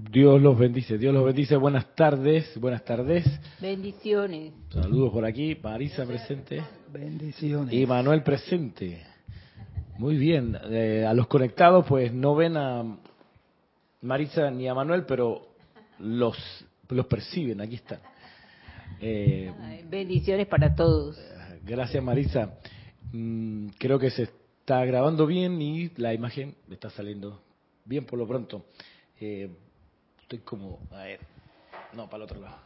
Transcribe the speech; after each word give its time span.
Dios 0.00 0.40
los 0.40 0.56
bendice, 0.56 0.96
Dios 0.96 1.12
los 1.12 1.24
bendice. 1.24 1.56
Buenas 1.56 1.96
tardes, 1.96 2.56
buenas 2.60 2.84
tardes. 2.84 3.24
Bendiciones. 3.60 4.52
Saludos 4.70 5.12
por 5.12 5.24
aquí, 5.24 5.58
Marisa 5.60 6.06
presente. 6.06 6.62
Bendiciones. 6.92 7.74
Y 7.74 7.84
Manuel 7.84 8.22
presente. 8.22 9.02
Muy 9.98 10.16
bien. 10.16 10.56
Eh, 10.70 11.04
a 11.04 11.12
los 11.14 11.26
conectados, 11.26 11.84
pues 11.88 12.12
no 12.12 12.36
ven 12.36 12.56
a 12.56 12.96
Marisa 14.02 14.48
ni 14.52 14.68
a 14.68 14.74
Manuel, 14.74 15.04
pero 15.04 15.48
los, 15.98 16.36
los 16.90 17.06
perciben, 17.06 17.60
aquí 17.60 17.74
están. 17.74 17.98
Eh, 19.00 19.52
bendiciones 19.90 20.46
para 20.46 20.76
todos. 20.76 21.20
Gracias, 21.64 22.04
Marisa. 22.04 22.54
Mm, 23.10 23.70
creo 23.78 23.98
que 23.98 24.10
se 24.10 24.22
está 24.22 24.84
grabando 24.84 25.26
bien 25.26 25.60
y 25.60 25.88
la 25.96 26.14
imagen 26.14 26.54
está 26.70 26.88
saliendo 26.88 27.42
bien 27.84 28.04
por 28.04 28.16
lo 28.16 28.28
pronto. 28.28 28.64
Eh, 29.20 29.50
estoy 30.28 30.40
como, 30.40 30.78
a 30.90 31.04
ver, 31.04 31.20
no, 31.94 32.04
para 32.04 32.16
el 32.16 32.22
otro 32.24 32.38
lado. 32.42 32.58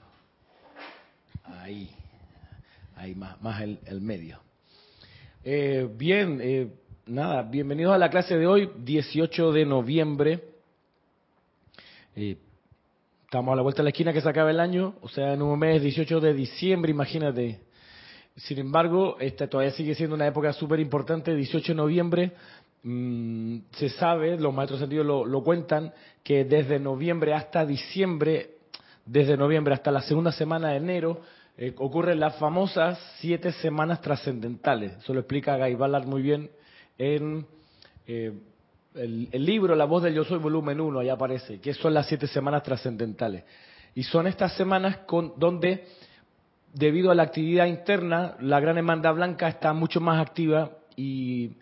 Ahí, 1.45 1.89
ahí 2.97 3.15
más, 3.15 3.41
más 3.41 3.63
el, 3.63 3.79
el 3.87 4.01
medio. 4.01 4.41
Eh, 5.45 5.89
bien, 5.97 6.41
eh, 6.43 6.73
nada, 7.07 7.43
bienvenidos 7.43 7.95
a 7.95 7.99
la 7.99 8.11
clase 8.11 8.37
de 8.37 8.49
hoy, 8.49 8.69
18 8.79 9.53
de 9.53 9.65
noviembre. 9.65 10.43
Eh, 12.17 12.37
estamos 13.27 13.53
a 13.53 13.55
la 13.55 13.63
vuelta 13.63 13.83
de 13.83 13.85
la 13.85 13.91
esquina 13.91 14.13
que 14.13 14.21
se 14.21 14.29
acaba 14.29 14.51
el 14.51 14.59
año, 14.59 14.97
o 15.01 15.09
sea, 15.09 15.33
en 15.33 15.43
un 15.43 15.57
mes, 15.57 15.81
18 15.83 16.19
de 16.19 16.35
diciembre, 16.35 16.91
imagínate. 16.91 17.61
Sin 18.35 18.59
embargo, 18.59 19.19
esta 19.21 19.47
todavía 19.47 19.71
sigue 19.71 19.95
siendo 19.95 20.17
una 20.17 20.27
época 20.27 20.53
súper 20.53 20.81
importante, 20.81 21.33
18 21.33 21.75
de 21.75 21.77
noviembre, 21.77 22.33
Mm, 22.85 23.59
se 23.73 23.89
sabe, 23.91 24.39
los 24.39 24.53
maestros 24.53 24.81
sentidos 24.81 25.07
lo, 25.07 25.25
lo, 25.25 25.43
cuentan, 25.45 25.93
que 26.25 26.45
desde 26.45 26.81
noviembre 26.81 27.33
hasta 27.33 27.65
diciembre, 27.65 28.57
desde 29.07 29.37
noviembre 29.37 29.75
hasta 29.75 29.91
la 29.93 30.03
segunda 30.03 30.33
semana 30.33 30.71
de 30.71 30.77
enero, 30.79 31.21
eh, 31.57 31.75
ocurren 31.77 32.19
las 32.19 32.37
famosas 32.37 32.99
siete 33.19 33.53
semanas 33.53 34.01
trascendentales. 34.01 34.97
Eso 34.99 35.13
lo 35.13 35.21
explica 35.21 35.59
Guy 35.59 35.75
Ballard 35.75 36.07
muy 36.07 36.23
bien 36.23 36.51
en 36.99 37.47
eh, 38.07 38.33
el, 38.95 39.45
libro 39.45 39.75
La 39.77 39.85
voz 39.85 40.03
del 40.03 40.15
yo 40.15 40.25
soy, 40.25 40.39
volumen 40.39 40.81
1, 40.81 41.01
ahí 41.01 41.09
aparece, 41.09 41.61
que 41.61 41.75
son 41.75 41.95
las 41.95 42.07
siete 42.07 42.27
semanas 42.27 42.63
trascendentales. 42.63 43.45
Y 43.95 44.03
son 44.03 44.27
estas 44.27 44.57
semanas 44.57 44.99
con, 45.07 45.35
donde, 45.37 45.87
debido 46.73 47.11
a 47.11 47.15
la 47.15 47.25
actividad 47.25 47.67
interna, 47.67 48.37
la 48.41 48.59
gran 48.59 48.79
hermandad 48.79 49.15
blanca 49.15 49.49
está 49.49 49.73
mucho 49.75 50.01
más 50.01 50.21
activa 50.21 50.71
y 50.97 51.53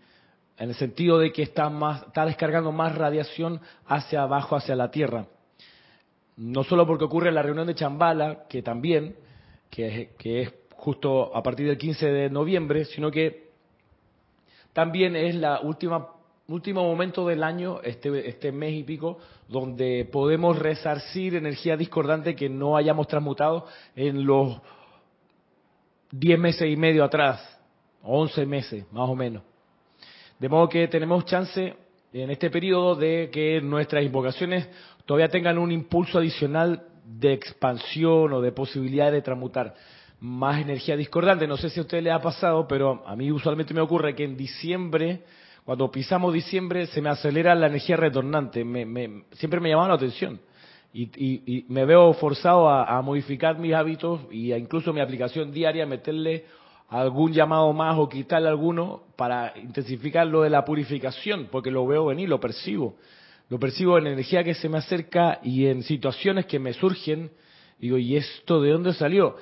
en 0.60 0.68
el 0.68 0.74
sentido 0.74 1.18
de 1.18 1.32
que 1.32 1.42
está, 1.42 1.70
más, 1.70 2.02
está 2.02 2.26
descargando 2.26 2.70
más 2.70 2.94
radiación 2.94 3.60
hacia 3.86 4.22
abajo, 4.22 4.56
hacia 4.56 4.76
la 4.76 4.90
Tierra. 4.90 5.26
No 6.36 6.64
solo 6.64 6.86
porque 6.86 7.04
ocurre 7.04 7.32
la 7.32 7.42
reunión 7.42 7.66
de 7.66 7.74
Chambala, 7.74 8.44
que 8.46 8.62
también, 8.62 9.16
que 9.70 10.10
que 10.18 10.42
es 10.42 10.54
justo 10.76 11.34
a 11.34 11.42
partir 11.42 11.66
del 11.66 11.78
15 11.78 12.06
de 12.06 12.30
noviembre, 12.30 12.84
sino 12.84 13.10
que 13.10 13.50
también 14.72 15.16
es 15.16 15.34
la 15.34 15.60
última 15.60 16.08
último 16.48 16.82
momento 16.82 17.26
del 17.26 17.42
año, 17.42 17.80
este, 17.82 18.28
este 18.28 18.52
mes 18.52 18.74
y 18.74 18.82
pico, 18.82 19.18
donde 19.48 20.08
podemos 20.10 20.58
resarcir 20.58 21.36
energía 21.36 21.76
discordante 21.76 22.34
que 22.34 22.48
no 22.48 22.76
hayamos 22.76 23.06
transmutado 23.06 23.66
en 23.94 24.26
los 24.26 24.60
10 26.10 26.38
meses 26.38 26.68
y 26.68 26.76
medio 26.76 27.04
atrás, 27.04 27.40
11 28.02 28.46
meses 28.46 28.84
más 28.92 29.08
o 29.08 29.14
menos. 29.14 29.49
De 30.40 30.48
modo 30.48 30.70
que 30.70 30.88
tenemos 30.88 31.26
chance 31.26 31.74
en 32.14 32.30
este 32.30 32.48
periodo 32.48 32.94
de 32.94 33.28
que 33.30 33.60
nuestras 33.60 34.02
invocaciones 34.02 34.66
todavía 35.04 35.28
tengan 35.28 35.58
un 35.58 35.70
impulso 35.70 36.18
adicional 36.18 36.82
de 37.04 37.34
expansión 37.34 38.32
o 38.32 38.40
de 38.40 38.50
posibilidad 38.50 39.12
de 39.12 39.20
transmutar 39.20 39.74
más 40.20 40.62
energía 40.62 40.96
discordante. 40.96 41.46
No 41.46 41.58
sé 41.58 41.68
si 41.68 41.78
a 41.78 41.82
usted 41.82 42.02
le 42.02 42.10
ha 42.10 42.22
pasado, 42.22 42.66
pero 42.66 43.06
a 43.06 43.14
mí 43.16 43.30
usualmente 43.30 43.74
me 43.74 43.82
ocurre 43.82 44.14
que 44.14 44.24
en 44.24 44.34
diciembre, 44.34 45.24
cuando 45.62 45.90
pisamos 45.90 46.32
diciembre, 46.32 46.86
se 46.86 47.02
me 47.02 47.10
acelera 47.10 47.54
la 47.54 47.66
energía 47.66 47.98
retornante. 47.98 48.64
Me, 48.64 48.86
me, 48.86 49.24
siempre 49.32 49.60
me 49.60 49.68
llama 49.68 49.88
la 49.88 49.94
atención. 49.94 50.40
Y, 50.94 51.02
y, 51.22 51.42
y 51.46 51.64
me 51.68 51.84
veo 51.84 52.14
forzado 52.14 52.66
a, 52.66 52.96
a, 52.96 53.02
modificar 53.02 53.58
mis 53.58 53.74
hábitos 53.74 54.22
y 54.30 54.52
a 54.52 54.58
incluso 54.58 54.94
mi 54.94 55.02
aplicación 55.02 55.52
diaria, 55.52 55.84
meterle 55.84 56.46
algún 56.90 57.32
llamado 57.32 57.72
más 57.72 57.96
o 57.98 58.08
quitarle 58.08 58.48
alguno 58.48 59.04
para 59.16 59.54
intensificar 59.56 60.26
lo 60.26 60.42
de 60.42 60.50
la 60.50 60.64
purificación, 60.64 61.48
porque 61.50 61.70
lo 61.70 61.86
veo 61.86 62.06
venir, 62.06 62.28
lo 62.28 62.40
percibo. 62.40 62.96
Lo 63.48 63.58
percibo 63.58 63.96
en 63.98 64.08
energía 64.08 64.42
que 64.42 64.54
se 64.54 64.68
me 64.68 64.78
acerca 64.78 65.38
y 65.42 65.66
en 65.66 65.82
situaciones 65.84 66.46
que 66.46 66.58
me 66.58 66.72
surgen. 66.72 67.30
Digo, 67.78 67.96
¿y 67.96 68.16
esto 68.16 68.60
de 68.60 68.72
dónde 68.72 68.92
salió? 68.92 69.36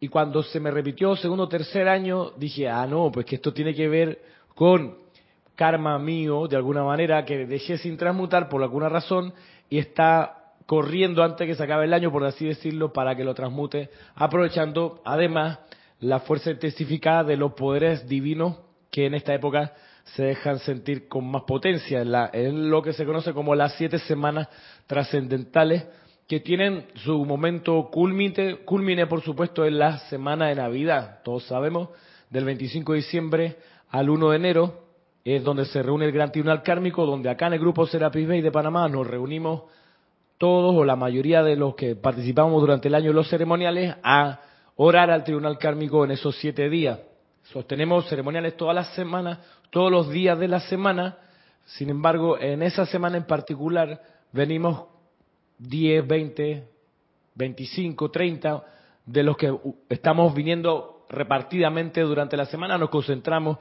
Y 0.00 0.08
cuando 0.08 0.42
se 0.42 0.60
me 0.60 0.70
repitió 0.70 1.14
segundo 1.16 1.44
o 1.44 1.48
tercer 1.48 1.88
año, 1.88 2.30
dije, 2.36 2.68
ah, 2.68 2.86
no, 2.86 3.10
pues 3.12 3.26
que 3.26 3.36
esto 3.36 3.52
tiene 3.52 3.74
que 3.74 3.88
ver 3.88 4.20
con 4.54 4.96
karma 5.54 5.98
mío, 5.98 6.48
de 6.48 6.56
alguna 6.56 6.84
manera, 6.84 7.24
que 7.24 7.46
dejé 7.46 7.78
sin 7.78 7.96
transmutar 7.96 8.48
por 8.48 8.62
alguna 8.62 8.88
razón 8.88 9.32
y 9.68 9.78
está 9.78 10.52
corriendo 10.66 11.22
antes 11.22 11.46
que 11.46 11.54
se 11.54 11.62
acabe 11.62 11.84
el 11.84 11.92
año, 11.92 12.10
por 12.10 12.24
así 12.24 12.46
decirlo, 12.46 12.92
para 12.92 13.14
que 13.14 13.24
lo 13.24 13.34
transmute, 13.34 13.90
aprovechando 14.14 15.00
además 15.04 15.58
la 16.04 16.20
fuerza 16.20 16.50
intensificada 16.50 17.24
de 17.24 17.36
los 17.38 17.54
poderes 17.54 18.06
divinos 18.06 18.58
que 18.90 19.06
en 19.06 19.14
esta 19.14 19.32
época 19.32 19.72
se 20.04 20.22
dejan 20.22 20.58
sentir 20.58 21.08
con 21.08 21.26
más 21.30 21.44
potencia, 21.44 22.02
en, 22.02 22.12
la, 22.12 22.28
en 22.30 22.68
lo 22.68 22.82
que 22.82 22.92
se 22.92 23.06
conoce 23.06 23.32
como 23.32 23.54
las 23.54 23.74
siete 23.76 23.98
semanas 24.00 24.48
trascendentales, 24.86 25.86
que 26.28 26.40
tienen 26.40 26.86
su 26.96 27.24
momento 27.24 27.88
culmine, 27.90 28.56
culmine, 28.66 29.06
por 29.06 29.22
supuesto, 29.22 29.64
en 29.64 29.78
la 29.78 29.98
semana 30.10 30.48
de 30.48 30.56
Navidad. 30.56 31.20
Todos 31.24 31.44
sabemos, 31.44 31.88
del 32.28 32.44
25 32.44 32.92
de 32.92 32.98
diciembre 32.98 33.56
al 33.88 34.10
1 34.10 34.30
de 34.30 34.36
enero, 34.36 34.84
es 35.24 35.42
donde 35.42 35.64
se 35.64 35.82
reúne 35.82 36.04
el 36.04 36.12
Gran 36.12 36.32
Tribunal 36.32 36.62
Kármico, 36.62 37.06
donde 37.06 37.30
acá 37.30 37.46
en 37.46 37.54
el 37.54 37.60
grupo 37.60 37.86
Serapis 37.86 38.28
Bay 38.28 38.42
de 38.42 38.52
Panamá 38.52 38.86
nos 38.90 39.06
reunimos 39.06 39.62
todos 40.36 40.74
o 40.74 40.84
la 40.84 40.96
mayoría 40.96 41.42
de 41.42 41.56
los 41.56 41.74
que 41.74 41.96
participamos 41.96 42.60
durante 42.60 42.88
el 42.88 42.94
año 42.94 43.08
en 43.08 43.16
los 43.16 43.30
ceremoniales 43.30 43.94
a 44.02 44.40
orar 44.76 45.10
al 45.10 45.24
tribunal 45.24 45.58
kármico 45.58 46.04
en 46.04 46.12
esos 46.12 46.36
siete 46.36 46.68
días. 46.68 46.98
Sostenemos 47.44 48.08
ceremoniales 48.08 48.56
todas 48.56 48.74
las 48.74 48.94
semanas, 48.94 49.38
todos 49.70 49.90
los 49.90 50.10
días 50.10 50.38
de 50.38 50.48
la 50.48 50.60
semana. 50.60 51.18
Sin 51.66 51.90
embargo, 51.90 52.38
en 52.38 52.62
esa 52.62 52.86
semana 52.86 53.16
en 53.16 53.24
particular 53.24 54.00
venimos 54.32 54.86
10, 55.58 56.06
20, 56.06 56.68
25, 57.34 58.10
30 58.10 58.64
de 59.06 59.22
los 59.22 59.36
que 59.36 59.54
estamos 59.88 60.34
viniendo 60.34 61.06
repartidamente 61.08 62.00
durante 62.00 62.36
la 62.36 62.46
semana. 62.46 62.78
Nos 62.78 62.90
concentramos. 62.90 63.58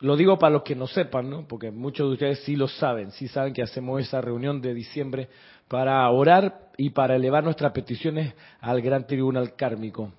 Lo 0.00 0.14
digo 0.14 0.38
para 0.38 0.52
los 0.52 0.62
que 0.62 0.74
no 0.74 0.86
sepan, 0.86 1.30
¿no? 1.30 1.48
porque 1.48 1.70
muchos 1.70 2.08
de 2.08 2.12
ustedes 2.12 2.40
sí 2.40 2.54
lo 2.54 2.68
saben, 2.68 3.12
sí 3.12 3.28
saben 3.28 3.54
que 3.54 3.62
hacemos 3.62 3.98
esa 4.02 4.20
reunión 4.20 4.60
de 4.60 4.74
diciembre 4.74 5.30
para 5.68 6.06
orar 6.10 6.68
y 6.76 6.90
para 6.90 7.16
elevar 7.16 7.42
nuestras 7.42 7.72
peticiones 7.72 8.34
al 8.60 8.82
gran 8.82 9.06
tribunal 9.06 9.56
kármico 9.56 10.12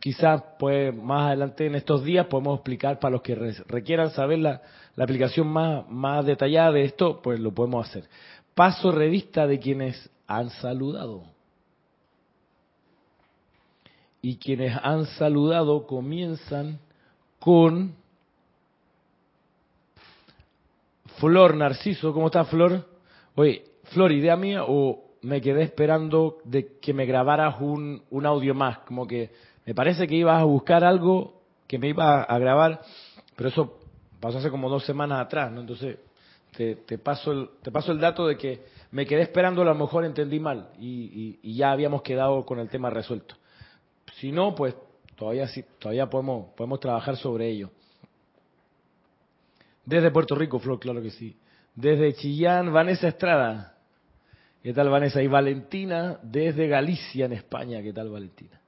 quizás 0.00 0.42
pues 0.58 0.94
más 0.94 1.28
adelante 1.28 1.66
en 1.66 1.74
estos 1.74 2.04
días 2.04 2.26
podemos 2.26 2.56
explicar 2.56 2.98
para 2.98 3.12
los 3.12 3.22
que 3.22 3.34
requieran 3.34 4.10
saber 4.10 4.38
la, 4.38 4.62
la, 4.96 5.04
aplicación 5.04 5.48
más, 5.48 5.88
más 5.88 6.26
detallada 6.26 6.72
de 6.72 6.84
esto, 6.84 7.20
pues 7.22 7.40
lo 7.40 7.52
podemos 7.52 7.88
hacer. 7.88 8.04
Paso 8.54 8.92
revista 8.92 9.46
de 9.46 9.58
quienes 9.58 10.10
han 10.26 10.50
saludado. 10.50 11.24
Y 14.20 14.36
quienes 14.36 14.76
han 14.82 15.06
saludado 15.06 15.86
comienzan 15.86 16.78
con 17.40 17.94
Flor 21.18 21.56
Narciso. 21.56 22.12
¿Cómo 22.12 22.26
está 22.26 22.44
Flor? 22.44 22.86
Oye, 23.34 23.64
Flor, 23.84 24.12
idea 24.12 24.36
mía 24.36 24.64
o 24.66 25.02
me 25.22 25.40
quedé 25.40 25.62
esperando 25.62 26.38
de 26.44 26.78
que 26.78 26.92
me 26.92 27.06
grabaras 27.06 27.60
un, 27.60 28.02
un 28.10 28.26
audio 28.26 28.54
más, 28.54 28.78
como 28.80 29.06
que 29.06 29.30
me 29.64 29.74
parece 29.74 30.06
que 30.06 30.14
ibas 30.14 30.40
a 30.40 30.44
buscar 30.44 30.84
algo 30.84 31.40
que 31.66 31.78
me 31.78 31.88
iba 31.88 32.22
a 32.22 32.38
grabar, 32.38 32.80
pero 33.36 33.48
eso 33.48 33.78
pasó 34.20 34.38
hace 34.38 34.50
como 34.50 34.68
dos 34.68 34.84
semanas 34.84 35.20
atrás, 35.20 35.50
¿no? 35.52 35.60
Entonces, 35.60 35.98
te, 36.56 36.76
te 36.76 36.98
paso, 36.98 37.32
el, 37.32 37.48
te 37.62 37.70
paso 37.70 37.92
el 37.92 38.00
dato 38.00 38.26
de 38.26 38.36
que 38.36 38.62
me 38.90 39.06
quedé 39.06 39.22
esperando, 39.22 39.62
a 39.62 39.64
lo 39.64 39.74
mejor 39.74 40.04
entendí 40.04 40.38
mal 40.38 40.68
y, 40.78 41.38
y, 41.42 41.50
y 41.50 41.56
ya 41.56 41.72
habíamos 41.72 42.02
quedado 42.02 42.44
con 42.44 42.58
el 42.58 42.68
tema 42.68 42.90
resuelto. 42.90 43.36
Si 44.18 44.30
no, 44.30 44.54
pues 44.54 44.74
todavía 45.16 45.48
sí, 45.48 45.64
todavía 45.78 46.10
podemos, 46.10 46.50
podemos 46.54 46.78
trabajar 46.80 47.16
sobre 47.16 47.48
ello. 47.48 47.70
Desde 49.84 50.10
Puerto 50.10 50.34
Rico, 50.34 50.58
Flor, 50.58 50.78
claro 50.78 51.02
que 51.02 51.10
sí. 51.10 51.36
Desde 51.74 52.14
Chillán, 52.14 52.72
Vanessa 52.72 53.08
Estrada. 53.08 53.76
¿Qué 54.62 54.72
tal, 54.72 54.90
Vanessa? 54.90 55.22
Y 55.22 55.26
Valentina, 55.26 56.18
desde 56.22 56.68
Galicia, 56.68 57.26
en 57.26 57.32
España. 57.32 57.82
¿Qué 57.82 57.92
tal, 57.92 58.10
Valentina? 58.10 58.61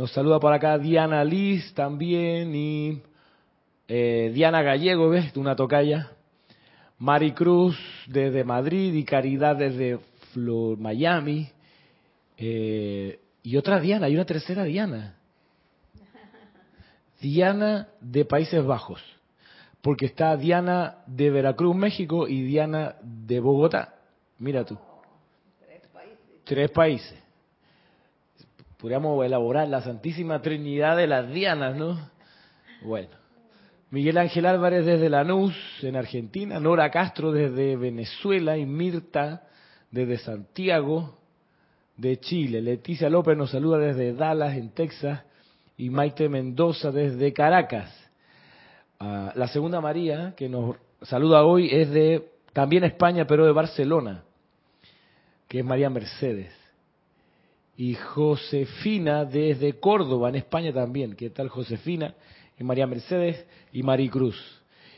Nos 0.00 0.12
saluda 0.12 0.40
por 0.40 0.50
acá 0.50 0.78
Diana 0.78 1.22
Liz 1.22 1.74
también 1.74 2.54
y 2.54 3.02
eh, 3.86 4.30
Diana 4.32 4.62
Gallego, 4.62 5.10
¿ves? 5.10 5.36
Una 5.36 5.54
tocaya. 5.54 6.12
Mari 6.96 7.32
Cruz 7.32 7.78
desde 8.06 8.42
Madrid 8.42 8.94
y 8.94 9.04
Caridad 9.04 9.56
desde 9.56 9.98
Miami, 10.34 11.50
eh, 12.38 13.20
y 13.42 13.56
otra 13.58 13.78
Diana, 13.78 14.06
hay 14.06 14.14
una 14.14 14.24
tercera 14.24 14.64
Diana. 14.64 15.16
Diana 17.20 17.88
de 18.00 18.24
Países 18.24 18.64
Bajos, 18.64 19.02
porque 19.82 20.06
está 20.06 20.34
Diana 20.34 21.04
de 21.06 21.28
Veracruz, 21.28 21.76
México, 21.76 22.26
y 22.26 22.40
Diana 22.44 22.96
de 23.02 23.38
Bogotá. 23.38 23.96
Mira 24.38 24.64
tú. 24.64 24.78
Tres 25.60 25.86
países. 25.92 26.44
Tres 26.44 26.70
países. 26.70 27.19
Podríamos 28.80 29.24
elaborar 29.26 29.68
la 29.68 29.82
Santísima 29.82 30.40
Trinidad 30.40 30.96
de 30.96 31.06
las 31.06 31.30
Dianas, 31.30 31.76
¿no? 31.76 31.98
Bueno. 32.82 33.10
Miguel 33.90 34.16
Ángel 34.16 34.46
Álvarez 34.46 34.86
desde 34.86 35.10
Lanús, 35.10 35.54
en 35.82 35.96
Argentina. 35.96 36.58
Nora 36.60 36.90
Castro 36.90 37.30
desde 37.30 37.76
Venezuela 37.76 38.56
y 38.56 38.64
Mirta 38.64 39.42
desde 39.90 40.16
Santiago 40.18 41.18
de 41.96 42.20
Chile. 42.20 42.62
Leticia 42.62 43.10
López 43.10 43.36
nos 43.36 43.50
saluda 43.50 43.78
desde 43.78 44.14
Dallas, 44.14 44.56
en 44.56 44.70
Texas 44.70 45.24
y 45.76 45.90
Maite 45.90 46.28
Mendoza 46.28 46.90
desde 46.90 47.34
Caracas. 47.34 47.92
Ah, 48.98 49.32
la 49.34 49.48
segunda 49.48 49.82
María, 49.82 50.34
que 50.36 50.48
nos 50.48 50.76
saluda 51.02 51.44
hoy, 51.44 51.68
es 51.70 51.90
de 51.90 52.30
también 52.54 52.84
España, 52.84 53.26
pero 53.26 53.44
de 53.44 53.52
Barcelona, 53.52 54.22
que 55.48 55.58
es 55.58 55.64
María 55.64 55.90
Mercedes. 55.90 56.59
Y 57.80 57.94
Josefina 57.94 59.24
desde 59.24 59.80
Córdoba, 59.80 60.28
en 60.28 60.34
España 60.34 60.70
también. 60.70 61.16
¿Qué 61.16 61.30
tal 61.30 61.48
Josefina? 61.48 62.14
Y 62.58 62.62
María 62.62 62.86
Mercedes 62.86 63.42
y 63.72 63.82
Maricruz. 63.82 64.36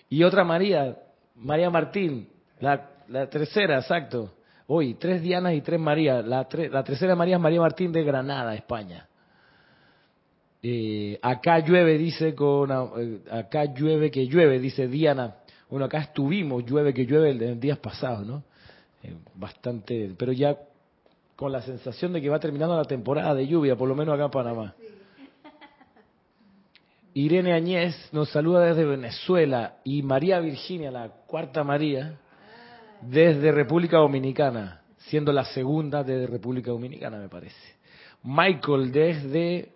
Y 0.08 0.24
otra 0.24 0.42
María, 0.42 0.98
María 1.36 1.70
Martín, 1.70 2.28
la, 2.58 2.90
tercera, 3.30 3.78
exacto. 3.78 4.34
Hoy, 4.66 4.94
tres 4.94 5.22
Dianas 5.22 5.54
y 5.54 5.60
tres 5.60 5.78
Marías. 5.78 6.26
La, 6.26 6.48
la 6.72 6.82
tercera 6.82 7.14
María 7.14 7.36
es 7.36 7.40
María 7.40 7.60
Martín 7.60 7.92
de 7.92 8.02
Granada, 8.02 8.52
España. 8.52 9.06
Eh, 10.60 11.20
acá 11.22 11.60
llueve, 11.60 11.96
dice 11.98 12.34
con 12.34 12.68
eh, 12.72 13.20
acá 13.30 13.64
llueve 13.66 14.10
que 14.10 14.26
llueve, 14.26 14.58
dice 14.58 14.88
Diana. 14.88 15.36
Bueno, 15.70 15.84
acá 15.84 15.98
estuvimos, 15.98 16.64
llueve 16.66 16.92
que 16.92 17.06
llueve 17.06 17.30
en 17.30 17.60
días 17.60 17.78
pasados, 17.78 18.26
¿no? 18.26 18.42
Eh, 19.04 19.14
bastante, 19.36 20.16
pero 20.18 20.32
ya 20.32 20.56
con 21.42 21.50
la 21.50 21.60
sensación 21.60 22.12
de 22.12 22.22
que 22.22 22.28
va 22.28 22.38
terminando 22.38 22.76
la 22.76 22.84
temporada 22.84 23.34
de 23.34 23.48
lluvia, 23.48 23.74
por 23.74 23.88
lo 23.88 23.96
menos 23.96 24.14
acá 24.14 24.26
en 24.26 24.30
Panamá. 24.30 24.74
Irene 27.14 27.52
Añez 27.52 27.96
nos 28.12 28.30
saluda 28.30 28.64
desde 28.64 28.84
Venezuela 28.84 29.78
y 29.82 30.04
María 30.04 30.38
Virginia, 30.38 30.92
la 30.92 31.08
cuarta 31.26 31.64
María, 31.64 32.16
desde 33.00 33.50
República 33.50 33.98
Dominicana, 33.98 34.82
siendo 34.98 35.32
la 35.32 35.44
segunda 35.46 36.04
desde 36.04 36.28
República 36.28 36.70
Dominicana, 36.70 37.18
me 37.18 37.28
parece. 37.28 37.74
Michael 38.22 38.92
desde 38.92 39.72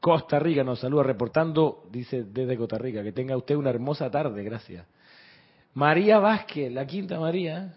Costa 0.00 0.38
Rica 0.38 0.62
nos 0.62 0.80
saluda 0.80 1.04
reportando, 1.04 1.84
dice 1.90 2.24
desde 2.24 2.58
Costa 2.58 2.76
Rica, 2.76 3.02
que 3.02 3.12
tenga 3.12 3.34
usted 3.34 3.56
una 3.56 3.70
hermosa 3.70 4.10
tarde, 4.10 4.44
gracias. 4.44 4.86
María 5.72 6.18
Vázquez, 6.18 6.70
la 6.70 6.86
quinta 6.86 7.18
María, 7.18 7.74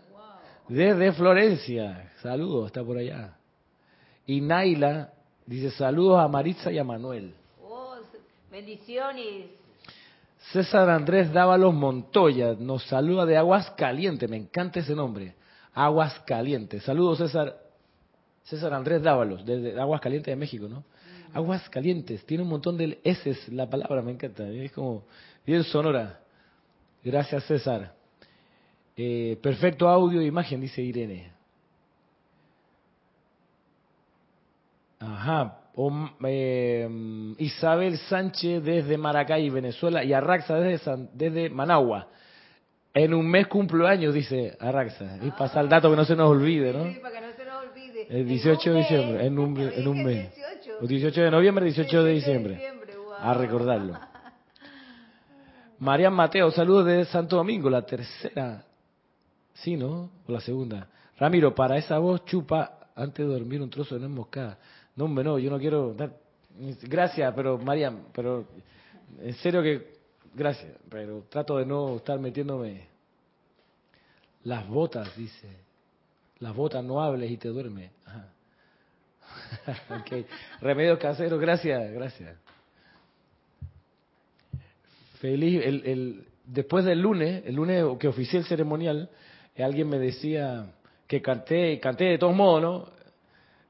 desde 0.68 1.12
Florencia, 1.13 2.12
saludos, 2.22 2.68
está 2.68 2.84
por 2.84 2.98
allá. 2.98 3.36
Y 4.25 4.42
Naila 4.42 5.12
dice 5.46 5.72
saludos 5.72 6.19
a 6.19 6.28
Maritza 6.28 6.72
y 6.72 6.78
a 6.78 6.84
Manuel. 6.84 7.34
Oh, 7.63 7.96
bendiciones. 8.52 9.48
César 10.52 10.90
Andrés 10.90 11.31
Dávalos 11.31 11.74
Montoya 11.74 12.56
nos 12.58 12.84
saluda 12.86 13.25
de 13.25 13.38
Aguas 13.38 13.72
Calientes, 13.72 14.30
me 14.30 14.38
encanta 14.38 14.80
ese 14.80 14.96
nombre, 14.96 15.36
Aguas 15.74 16.19
Calientes. 16.25 16.84
Saludos 16.84 17.19
César, 17.19 17.58
César 18.44 18.74
Andrés 18.74 19.02
Dávalos, 19.02 19.46
desde 19.46 19.80
Aguas 19.80 20.02
Calientes 20.02 20.31
de 20.31 20.36
México, 20.36 20.68
¿no? 20.68 20.84
aguas 21.34 21.68
calientes, 21.69 22.25
tiene 22.25 22.44
un 22.44 22.50
montón 22.50 22.78
de 22.78 23.00
S, 23.04 23.38
la 23.52 23.69
palabra 23.69 24.02
me 24.02 24.12
encanta, 24.12 24.48
es 24.50 24.72
como 24.72 25.04
bien 25.46 25.63
sonora. 25.63 26.19
Gracias 27.04 27.46
César. 27.46 28.00
Eh, 28.97 29.38
perfecto 29.41 29.88
audio 29.88 30.21
e 30.21 30.25
imagen, 30.25 30.61
dice 30.61 30.81
Irene. 30.81 31.31
Ajá. 34.99 35.57
Eh, 36.25 36.88
Isabel 37.38 37.97
Sánchez 37.97 38.63
desde 38.63 38.97
Maracay, 38.97 39.49
Venezuela, 39.49 40.03
y 40.03 40.13
Arraxa 40.13 40.55
desde, 40.55 41.07
desde 41.13 41.49
Managua. 41.49 42.07
En 42.93 43.13
un 43.13 43.27
mes 43.27 43.47
cumplo 43.47 43.88
años, 43.88 44.13
dice 44.13 44.57
Arraxa. 44.59 45.17
Y 45.21 45.31
pasa 45.31 45.61
el 45.61 45.69
dato 45.69 45.89
que 45.89 45.95
no 45.95 46.05
se 46.05 46.15
nos 46.15 46.29
olvide, 46.29 46.73
¿no? 46.73 46.91
Sí, 46.91 46.99
para 46.99 47.15
que 47.15 47.21
no 47.21 47.33
se 47.33 47.45
nos 47.45 47.63
olvide. 47.63 48.07
El 48.09 48.27
18 48.27 48.71
de 48.71 48.77
diciembre, 48.77 49.25
en 49.25 49.39
un, 49.39 49.57
en 49.57 49.88
un 49.88 50.03
mes. 50.03 50.29
18 50.81 51.21
de 51.21 51.31
noviembre, 51.31 51.65
18 51.65 52.03
de 52.03 52.11
diciembre. 52.11 52.61
A 53.19 53.33
recordarlo. 53.33 53.97
Marian 55.79 56.13
Mateo, 56.13 56.51
saludos 56.51 56.85
de 56.85 57.05
Santo 57.05 57.38
Domingo, 57.38 57.69
la 57.69 57.83
tercera. 57.83 58.65
Sí, 59.53 59.75
¿no? 59.75 60.09
O 60.27 60.31
la 60.31 60.42
segunda. 60.42 60.88
Ramiro, 61.18 61.53
para 61.53 61.77
esa 61.77 62.00
voz 62.00 62.25
chupa 62.25 62.89
antes 62.95 63.25
de 63.25 63.31
dormir 63.31 63.62
un 63.62 63.69
trozo 63.69 63.95
de 63.95 64.01
nuez 64.01 64.12
moscada. 64.12 64.57
No, 64.95 65.06
hombre, 65.06 65.24
no, 65.24 65.39
yo 65.39 65.50
no 65.50 65.59
quiero 65.59 65.94
dar... 65.94 66.13
Gracias, 66.83 67.33
pero 67.36 67.57
Marian, 67.57 68.07
pero 68.13 68.45
en 69.19 69.33
serio 69.36 69.62
que... 69.62 70.00
Gracias, 70.33 70.71
pero 70.89 71.25
trato 71.30 71.57
de 71.57 71.65
no 71.65 71.98
estar 71.98 72.19
metiéndome... 72.19 72.89
Las 74.44 74.68
botas, 74.68 75.15
dice. 75.15 75.48
Las 76.39 76.56
botas, 76.56 76.83
no 76.83 77.01
hables 77.01 77.30
y 77.30 77.38
te 77.38 77.50
duermes. 77.50 77.92
Ajá. 78.06 78.27
ok. 80.00 80.25
Remedios 80.62 80.98
caseros, 81.00 81.39
gracias, 81.39 81.92
gracias. 81.92 82.38
Feliz, 85.19 85.62
el, 85.63 85.86
el, 85.86 86.25
después 86.45 86.83
del 86.83 87.00
lunes, 87.00 87.44
el 87.45 87.56
lunes 87.56 87.86
que 88.00 88.07
oficié 88.07 88.39
el 88.39 88.45
ceremonial, 88.45 89.09
alguien 89.57 89.89
me 89.89 90.00
decía 90.00 90.74
que 91.07 91.21
canté, 91.21 91.80
canté 91.80 92.06
de 92.06 92.18
todos 92.18 92.36
modos, 92.36 92.62
¿no? 92.62 92.92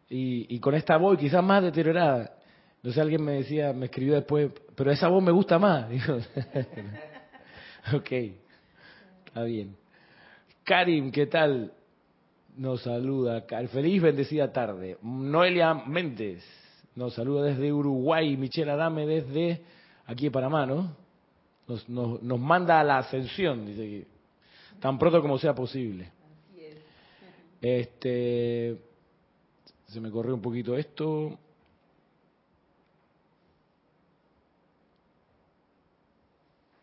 Y, 0.10 0.54
y 0.54 0.60
con 0.60 0.75
esta 0.75 0.98
voz 0.98 1.18
quizás 1.18 1.44
más 1.44 1.63
deteriorada. 1.63 2.33
Entonces 2.78 3.01
alguien 3.01 3.24
me 3.24 3.33
decía, 3.33 3.74
me 3.74 3.86
escribió 3.86 4.16
después, 4.16 4.51
pero 4.75 4.92
esa 4.92 5.07
voz 5.07 5.24
me 5.24 5.31
gusta 5.31 5.60
más. 5.60 5.88
Ok, 7.95 8.12
está 9.25 9.42
bien. 9.42 9.75
Karim, 10.63 11.12
¿qué 11.12 11.25
tal? 11.25 11.74
nos 12.57 12.81
saluda. 12.81 13.45
Feliz 13.71 14.02
bendecida 14.02 14.52
tarde. 14.52 14.97
Noelia 15.02 15.73
Méndez 15.73 16.44
nos 16.95 17.14
saluda 17.14 17.45
desde 17.45 17.71
Uruguay. 17.71 18.35
Michelle 18.38 18.71
Adame 18.71 19.06
desde 19.06 19.61
aquí 20.06 20.26
de 20.26 20.31
Panamá, 20.31 20.66
¿no? 20.66 20.95
Nos, 21.68 21.88
nos, 21.88 22.21
nos 22.21 22.40
manda 22.40 22.80
a 22.80 22.83
la 22.83 22.97
ascensión, 22.97 23.66
dice 23.66 23.81
que 23.81 24.07
tan 24.81 24.97
pronto 24.97 25.21
como 25.21 25.38
sea 25.38 25.54
posible. 25.54 26.11
Este, 27.61 28.81
se 29.85 30.02
me 30.02 30.09
corrió 30.09 30.33
un 30.33 30.42
poquito 30.42 30.76
esto. 30.76 31.38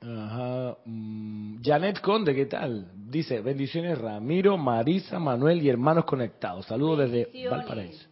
Ajá. 0.00 0.76
Mm, 0.85 1.61
Janet 1.61 2.00
Conde, 2.00 2.35
¿qué 2.37 2.47
tal? 2.47 2.87
Dice, 2.95 3.40
bendiciones 3.40 3.99
Ramiro, 3.99 4.57
Marisa, 4.57 5.19
Manuel 5.19 5.61
y 5.61 5.69
hermanos 5.69 6.05
conectados. 6.05 6.67
Saludos 6.67 7.11
desde 7.11 7.49
Valparaíso. 7.49 8.07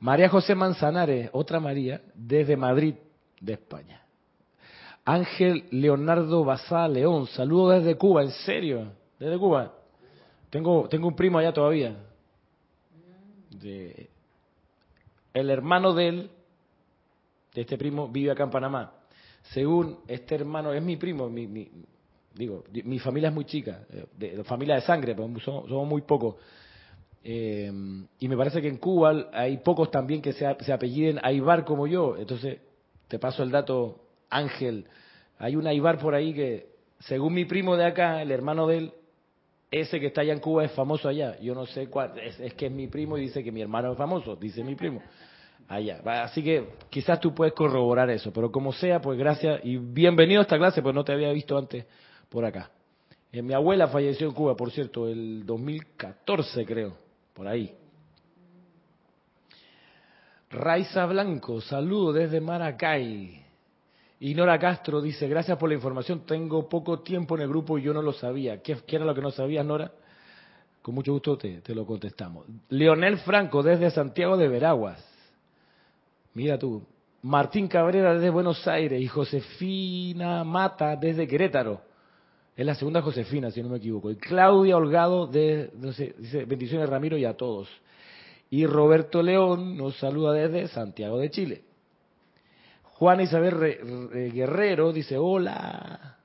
María 0.00 0.28
José 0.28 0.54
Manzanares, 0.54 1.30
otra 1.32 1.60
María, 1.60 2.02
desde 2.14 2.58
Madrid, 2.58 2.94
de 3.40 3.54
España. 3.54 4.02
Ángel 5.06 5.64
Leonardo 5.70 6.44
Basá 6.44 6.86
León, 6.88 7.26
saludos 7.28 7.82
desde 7.82 7.96
Cuba, 7.96 8.22
en 8.22 8.30
serio, 8.30 8.92
desde 9.24 9.38
Cuba. 9.38 9.74
Tengo, 10.50 10.88
tengo 10.88 11.08
un 11.08 11.16
primo 11.16 11.38
allá 11.38 11.52
todavía. 11.52 11.96
De, 13.50 14.08
el 15.32 15.50
hermano 15.50 15.94
de 15.94 16.08
él, 16.08 16.30
de 17.54 17.60
este 17.60 17.78
primo, 17.78 18.08
vive 18.08 18.30
acá 18.30 18.44
en 18.44 18.50
Panamá 18.50 18.92
según 19.52 19.98
este 20.08 20.34
hermano, 20.36 20.72
es 20.72 20.82
mi 20.82 20.96
primo, 20.96 21.28
mi, 21.28 21.68
digo, 22.34 22.64
mi 22.84 22.98
familia 22.98 23.28
es 23.28 23.34
muy 23.34 23.44
chica, 23.44 23.82
eh, 23.90 24.06
de, 24.16 24.44
familia 24.44 24.76
de 24.76 24.80
sangre, 24.82 25.14
pero 25.14 25.28
somos, 25.40 25.86
muy 25.86 26.02
pocos. 26.02 26.36
Eh, 27.22 27.70
y 28.18 28.28
me 28.28 28.36
parece 28.36 28.60
que 28.60 28.68
en 28.68 28.78
Cuba 28.78 29.28
hay 29.32 29.58
pocos 29.58 29.90
también 29.90 30.20
que 30.20 30.32
se, 30.32 30.46
se 30.60 30.72
apelliden 30.72 31.20
Aibar 31.22 31.64
como 31.64 31.86
yo. 31.86 32.16
Entonces, 32.16 32.58
te 33.08 33.18
paso 33.18 33.42
el 33.42 33.50
dato, 33.50 34.00
Ángel. 34.30 34.86
Hay 35.38 35.56
un 35.56 35.66
Aibar 35.66 35.98
por 35.98 36.14
ahí 36.14 36.34
que, 36.34 36.68
según 37.00 37.34
mi 37.34 37.44
primo 37.44 37.76
de 37.76 37.86
acá, 37.86 38.22
el 38.22 38.30
hermano 38.30 38.66
de 38.66 38.78
él, 38.78 38.92
ese 39.80 39.98
que 39.98 40.06
está 40.06 40.20
allá 40.20 40.32
en 40.32 40.40
Cuba 40.40 40.64
es 40.64 40.72
famoso 40.72 41.08
allá. 41.08 41.38
Yo 41.40 41.54
no 41.54 41.66
sé 41.66 41.88
cuál, 41.88 42.18
es, 42.18 42.38
es, 42.38 42.54
que 42.54 42.66
es 42.66 42.72
mi 42.72 42.86
primo 42.86 43.18
y 43.18 43.22
dice 43.22 43.42
que 43.42 43.50
mi 43.50 43.60
hermano 43.60 43.92
es 43.92 43.98
famoso, 43.98 44.36
dice 44.36 44.62
mi 44.62 44.74
primo 44.74 45.02
allá. 45.68 46.00
Así 46.22 46.42
que 46.42 46.68
quizás 46.90 47.20
tú 47.20 47.34
puedes 47.34 47.54
corroborar 47.54 48.10
eso, 48.10 48.32
pero 48.32 48.50
como 48.50 48.72
sea, 48.72 49.00
pues 49.00 49.18
gracias 49.18 49.60
y 49.64 49.76
bienvenido 49.76 50.40
a 50.40 50.42
esta 50.42 50.58
clase, 50.58 50.82
pues 50.82 50.94
no 50.94 51.04
te 51.04 51.12
había 51.12 51.32
visto 51.32 51.56
antes 51.56 51.86
por 52.28 52.44
acá. 52.44 52.70
Eh, 53.32 53.42
mi 53.42 53.52
abuela 53.52 53.88
falleció 53.88 54.28
en 54.28 54.34
Cuba, 54.34 54.56
por 54.56 54.70
cierto, 54.70 55.08
el 55.08 55.44
2014 55.44 56.64
creo, 56.64 56.96
por 57.32 57.48
ahí. 57.48 57.74
Raiza 60.50 61.04
Blanco, 61.06 61.60
saludo 61.60 62.12
desde 62.12 62.40
Maracay. 62.40 63.43
Y 64.24 64.34
Nora 64.34 64.58
Castro 64.58 65.02
dice, 65.02 65.28
gracias 65.28 65.58
por 65.58 65.68
la 65.68 65.74
información, 65.74 66.20
tengo 66.24 66.66
poco 66.66 67.00
tiempo 67.00 67.36
en 67.36 67.42
el 67.42 67.48
grupo 67.48 67.76
y 67.76 67.82
yo 67.82 67.92
no 67.92 68.00
lo 68.00 68.14
sabía. 68.14 68.62
¿Qué, 68.62 68.74
qué 68.86 68.96
era 68.96 69.04
lo 69.04 69.14
que 69.14 69.20
no 69.20 69.30
sabías, 69.30 69.66
Nora? 69.66 69.92
Con 70.80 70.94
mucho 70.94 71.12
gusto 71.12 71.36
te, 71.36 71.60
te 71.60 71.74
lo 71.74 71.84
contestamos. 71.84 72.46
Leonel 72.70 73.18
Franco 73.18 73.62
desde 73.62 73.90
Santiago 73.90 74.38
de 74.38 74.48
Veraguas. 74.48 75.06
Mira 76.32 76.58
tú. 76.58 76.82
Martín 77.20 77.68
Cabrera 77.68 78.14
desde 78.14 78.30
Buenos 78.30 78.66
Aires 78.66 78.98
y 78.98 79.06
Josefina 79.08 80.42
Mata 80.42 80.96
desde 80.96 81.28
Querétaro. 81.28 81.82
Es 82.56 82.64
la 82.64 82.74
segunda 82.74 83.02
Josefina, 83.02 83.50
si 83.50 83.62
no 83.62 83.68
me 83.68 83.76
equivoco. 83.76 84.10
Y 84.10 84.16
Claudia 84.16 84.78
Holgado 84.78 85.26
de, 85.26 85.70
no 85.76 85.92
sé, 85.92 86.14
dice 86.16 86.46
bendiciones 86.46 86.88
Ramiro 86.88 87.18
y 87.18 87.26
a 87.26 87.36
todos. 87.36 87.68
Y 88.48 88.64
Roberto 88.64 89.22
León 89.22 89.76
nos 89.76 89.98
saluda 89.98 90.32
desde 90.32 90.68
Santiago 90.68 91.18
de 91.18 91.28
Chile. 91.28 91.73
Juan 92.94 93.20
Isabel 93.20 93.52
Re- 93.52 93.80
Re- 94.10 94.30
Guerrero 94.30 94.92
dice 94.92 95.16
hola. 95.18 96.16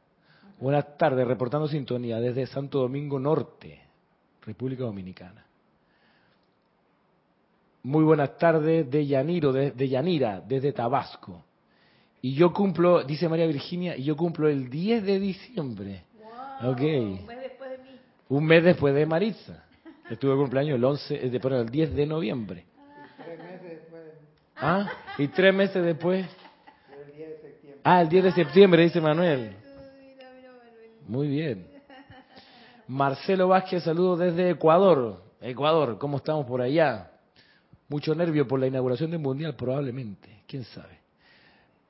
Buenas 0.60 0.98
tardes, 0.98 1.26
reportando 1.28 1.68
sintonía 1.68 2.20
desde 2.20 2.46
Santo 2.46 2.80
Domingo 2.80 3.18
Norte, 3.20 3.80
República 4.42 4.84
Dominicana. 4.84 5.46
Muy 7.84 8.04
buenas 8.04 8.38
tardes 8.38 8.90
de 8.92 9.06
Yaniro, 9.08 9.54
de, 9.54 9.72
de 9.72 9.88
Yanira, 9.88 10.42
desde 10.42 10.74
Tabasco. 10.74 11.46
Y 12.22 12.34
yo 12.34 12.52
cumplo, 12.52 13.04
dice 13.06 13.30
María 13.30 13.48
Virginia, 13.48 13.96
y 13.96 14.04
yo 14.04 14.18
cumplo 14.18 14.50
el 14.50 14.70
10 14.70 15.06
de 15.06 15.20
diciembre. 15.20 16.04
Wow, 16.62 16.72
Ok. 16.74 16.82
Un 16.82 17.26
mes 17.26 17.40
después 17.42 17.70
de 17.72 17.78
mí. 17.78 18.00
Un 18.28 18.46
mes 18.46 18.64
después 18.66 18.94
de 18.94 19.06
Maritza. 19.06 19.64
Estuve 20.10 20.36
cumpleaños 20.36 20.76
el 20.76 20.84
11, 20.84 21.16
eh, 21.26 21.30
de- 21.30 21.40
perdón, 21.40 21.62
el 21.62 21.70
10 21.70 21.96
de 21.96 22.06
noviembre. 22.06 22.66
Ah, 24.58 24.90
y 25.18 25.28
tres 25.30 25.54
meses 25.56 25.82
después. 25.86 26.26
Ah, 27.84 28.02
el 28.02 28.10
10 28.10 28.24
de 28.26 28.32
septiembre, 28.34 28.84
dice 28.84 29.00
Manuel. 29.00 29.56
Muy 31.08 31.28
bien. 31.28 31.66
Marcelo 32.88 33.48
Vázquez, 33.48 33.84
saludos 33.84 34.20
desde 34.20 34.50
Ecuador. 34.50 35.22
Ecuador, 35.42 35.98
¿cómo 35.98 36.18
estamos 36.18 36.46
por 36.46 36.62
allá? 36.62 37.12
Mucho 37.88 38.14
nervio 38.14 38.48
por 38.48 38.60
la 38.60 38.68
inauguración 38.68 39.12
del 39.12 39.20
Mundial, 39.20 39.56
probablemente. 39.56 40.44
¿Quién 40.46 40.64
sabe? 40.66 41.00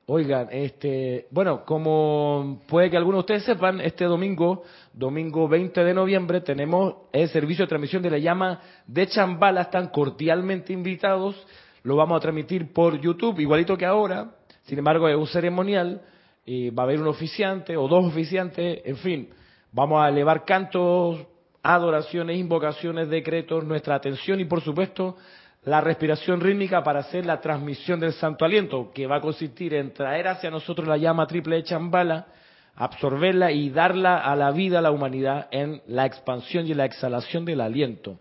Oigan, 0.06 0.48
este, 0.50 1.26
bueno, 1.30 1.64
como 1.64 2.62
puede 2.68 2.90
que 2.90 2.96
algunos 2.96 3.18
de 3.18 3.20
ustedes 3.20 3.44
sepan, 3.44 3.80
este 3.80 4.04
domingo, 4.04 4.62
domingo 4.92 5.48
20 5.48 5.84
de 5.84 5.94
noviembre, 5.94 6.40
tenemos 6.40 6.94
el 7.12 7.28
servicio 7.28 7.64
de 7.64 7.68
transmisión 7.68 8.02
de 8.02 8.10
la 8.10 8.18
llama 8.18 8.60
de 8.86 9.06
Chambala. 9.06 9.62
Están 9.62 9.88
cordialmente 9.88 10.72
invitados. 10.72 11.36
Lo 11.82 11.96
vamos 11.96 12.16
a 12.16 12.20
transmitir 12.20 12.72
por 12.72 13.00
YouTube, 13.00 13.40
igualito 13.40 13.76
que 13.76 13.86
ahora. 13.86 14.39
Sin 14.70 14.78
embargo, 14.78 15.08
es 15.08 15.16
un 15.16 15.26
ceremonial. 15.26 16.00
y 16.46 16.70
va 16.70 16.84
a 16.84 16.86
haber 16.86 17.00
un 17.00 17.08
oficiante 17.08 17.76
o 17.76 17.88
dos 17.88 18.06
oficiantes. 18.06 18.82
En 18.84 18.96
fin, 18.98 19.28
vamos 19.72 20.00
a 20.00 20.08
elevar 20.08 20.44
cantos, 20.44 21.26
adoraciones, 21.60 22.38
invocaciones, 22.38 23.08
decretos, 23.10 23.64
nuestra 23.64 23.96
atención 23.96 24.38
y, 24.38 24.44
por 24.44 24.60
supuesto, 24.60 25.16
la 25.64 25.80
respiración 25.80 26.40
rítmica 26.40 26.84
para 26.84 27.00
hacer 27.00 27.26
la 27.26 27.40
transmisión 27.40 27.98
del 27.98 28.12
santo 28.12 28.44
aliento, 28.44 28.92
que 28.94 29.08
va 29.08 29.16
a 29.16 29.20
consistir 29.20 29.74
en 29.74 29.92
traer 29.92 30.28
hacia 30.28 30.50
nosotros 30.50 30.86
la 30.86 30.96
llama 30.96 31.26
triple 31.26 31.56
de 31.56 31.64
Chambala, 31.64 32.28
absorberla 32.76 33.50
y 33.50 33.70
darla 33.70 34.18
a 34.18 34.36
la 34.36 34.52
vida, 34.52 34.78
a 34.78 34.82
la 34.82 34.92
humanidad, 34.92 35.48
en 35.50 35.82
la 35.88 36.06
expansión 36.06 36.68
y 36.68 36.74
la 36.74 36.84
exhalación 36.84 37.44
del 37.44 37.60
aliento. 37.60 38.20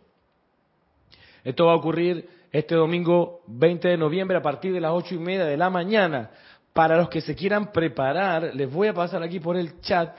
Esto 1.44 1.68
va 1.68 1.74
a 1.74 1.78
ocurrir 1.78 2.28
este 2.52 2.76
domingo 2.76 3.42
20 3.48 3.88
de 3.88 3.98
noviembre 3.98 4.38
a 4.38 4.42
partir 4.42 4.74
de 4.74 4.82
las 4.82 4.92
ocho 4.92 5.16
y 5.16 5.20
media 5.20 5.46
de 5.46 5.58
la 5.58 5.70
mañana. 5.70 6.32
Para 6.74 6.98
los 6.98 7.10
que 7.10 7.22
se 7.22 7.36
quieran 7.36 7.72
preparar, 7.72 8.56
les 8.56 8.72
voy 8.72 8.88
a 8.88 8.94
pasar 8.94 9.22
aquí 9.24 9.40
por 9.40 9.58
el 9.58 9.82
chat 9.82 10.18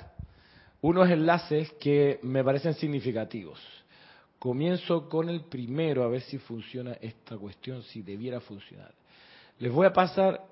unos 0.83 1.11
enlaces 1.11 1.73
que 1.75 2.19
me 2.23 2.43
parecen 2.43 2.75
significativos. 2.75 3.61
Comienzo 4.39 5.09
con 5.09 5.29
el 5.29 5.43
primero 5.43 6.03
a 6.03 6.09
ver 6.09 6.23
si 6.23 6.39
funciona 6.39 6.97
esta 7.01 7.37
cuestión, 7.37 7.83
si 7.83 8.03
debiera 8.03 8.41
funcionar. 8.41 8.93
Les 9.59 9.71
voy 9.71 9.87
a 9.87 9.93
pasar 9.93 10.43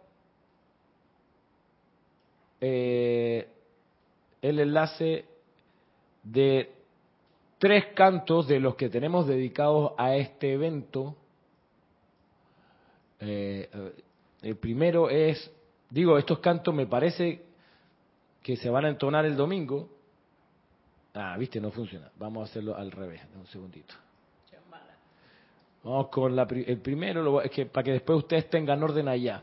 eh, 2.61 3.49
el 4.43 4.61
enlace 4.61 5.25
de 6.23 6.71
tres 7.59 7.87
cantos 7.95 8.47
de 8.47 8.61
los 8.61 8.75
que 8.77 8.91
tenemos 8.91 9.27
dedicados 9.27 9.93
a 9.97 10.17
este 10.17 10.53
evento. 10.53 11.17
Eh, 13.21 13.69
el 14.43 14.57
primero 14.57 15.11
es, 15.11 15.51
digo, 15.91 16.19
estos 16.19 16.39
cantos 16.39 16.75
me 16.75 16.87
parece 16.87 17.43
que 18.43 18.57
se 18.57 18.71
van 18.71 18.85
a 18.85 18.89
entonar 18.89 19.25
el 19.25 19.37
domingo. 19.37 19.89
Ah, 21.15 21.37
viste, 21.39 21.61
no 21.61 21.71
funciona. 21.71 22.11
Vamos 22.19 22.43
a 22.43 22.51
hacerlo 22.51 22.77
al 22.77 22.91
revés, 22.91 23.21
un 23.39 23.47
segundito. 23.47 23.95
Vamos 25.85 26.09
con 26.09 26.35
la 26.35 26.43
el 26.43 26.79
primero, 26.79 27.41
es 27.41 27.51
que 27.51 27.67
para 27.67 27.85
que 27.85 27.93
después 27.93 28.19
ustedes 28.19 28.51
tengan 28.51 28.83
orden 28.83 29.09
allá. 29.09 29.43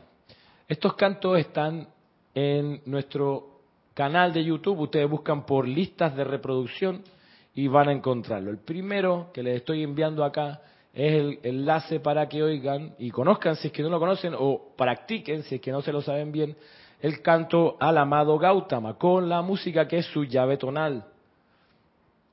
Estos 0.68 0.94
cantos 0.94 1.38
están 1.38 1.88
en 2.34 2.82
nuestro 2.84 3.60
canal 3.94 4.32
de 4.32 4.44
YouTube. 4.44 4.80
Ustedes 4.80 5.08
buscan 5.08 5.46
por 5.46 5.66
listas 5.66 6.14
de 6.14 6.24
reproducción 6.24 7.02
y 7.54 7.68
van 7.68 7.88
a 7.88 7.92
encontrarlo. 7.92 8.50
El 8.50 8.58
primero 8.58 9.30
que 9.32 9.42
les 9.42 9.56
estoy 9.56 9.82
enviando 9.82 10.24
acá 10.24 10.60
es 10.96 11.12
el 11.12 11.40
enlace 11.42 12.00
para 12.00 12.26
que 12.26 12.42
oigan 12.42 12.94
y 12.98 13.10
conozcan 13.10 13.54
si 13.56 13.66
es 13.66 13.72
que 13.72 13.82
no 13.82 13.90
lo 13.90 14.00
conocen 14.00 14.34
o 14.36 14.72
practiquen 14.74 15.42
si 15.42 15.56
es 15.56 15.60
que 15.60 15.70
no 15.70 15.82
se 15.82 15.92
lo 15.92 16.00
saben 16.00 16.32
bien 16.32 16.56
el 17.02 17.20
canto 17.20 17.76
al 17.78 17.98
amado 17.98 18.38
Gautama 18.38 18.94
con 18.94 19.28
la 19.28 19.42
música 19.42 19.86
que 19.86 19.98
es 19.98 20.06
su 20.06 20.24
llave 20.24 20.56
tonal. 20.56 21.04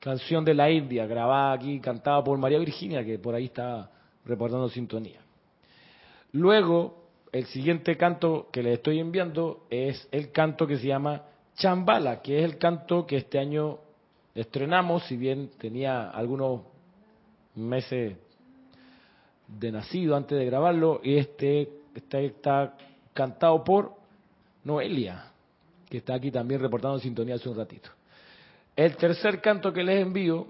Canción 0.00 0.46
de 0.46 0.54
la 0.54 0.70
India, 0.70 1.06
grabada 1.06 1.52
aquí, 1.52 1.78
cantada 1.78 2.24
por 2.24 2.38
María 2.38 2.58
Virginia, 2.58 3.04
que 3.04 3.18
por 3.18 3.34
ahí 3.34 3.46
está 3.46 3.90
reportando 4.24 4.68
sintonía. 4.70 5.20
Luego, 6.32 7.04
el 7.32 7.44
siguiente 7.46 7.96
canto 7.98 8.48
que 8.50 8.62
les 8.62 8.74
estoy 8.78 8.98
enviando 8.98 9.66
es 9.68 10.08
el 10.10 10.32
canto 10.32 10.66
que 10.66 10.78
se 10.78 10.86
llama 10.86 11.22
Chambala, 11.56 12.22
que 12.22 12.38
es 12.38 12.44
el 12.44 12.56
canto 12.56 13.06
que 13.06 13.18
este 13.18 13.38
año 13.38 13.78
estrenamos, 14.34 15.04
si 15.04 15.16
bien 15.16 15.50
tenía 15.58 16.10
algunos 16.10 16.62
meses 17.54 18.16
de 19.58 19.72
nacido 19.72 20.16
antes 20.16 20.38
de 20.38 20.44
grabarlo, 20.44 21.00
y 21.02 21.16
este 21.16 21.68
está, 21.94 22.74
cantado 23.12 23.62
por 23.62 23.92
Noelia, 24.64 25.26
que 25.88 25.98
está 25.98 26.14
aquí 26.14 26.30
también 26.30 26.60
reportando 26.60 26.98
sintonía 26.98 27.36
hace 27.36 27.48
un 27.48 27.56
ratito. 27.56 27.90
El 28.74 28.96
tercer 28.96 29.40
canto 29.40 29.72
que 29.72 29.84
les 29.84 30.02
envío 30.02 30.46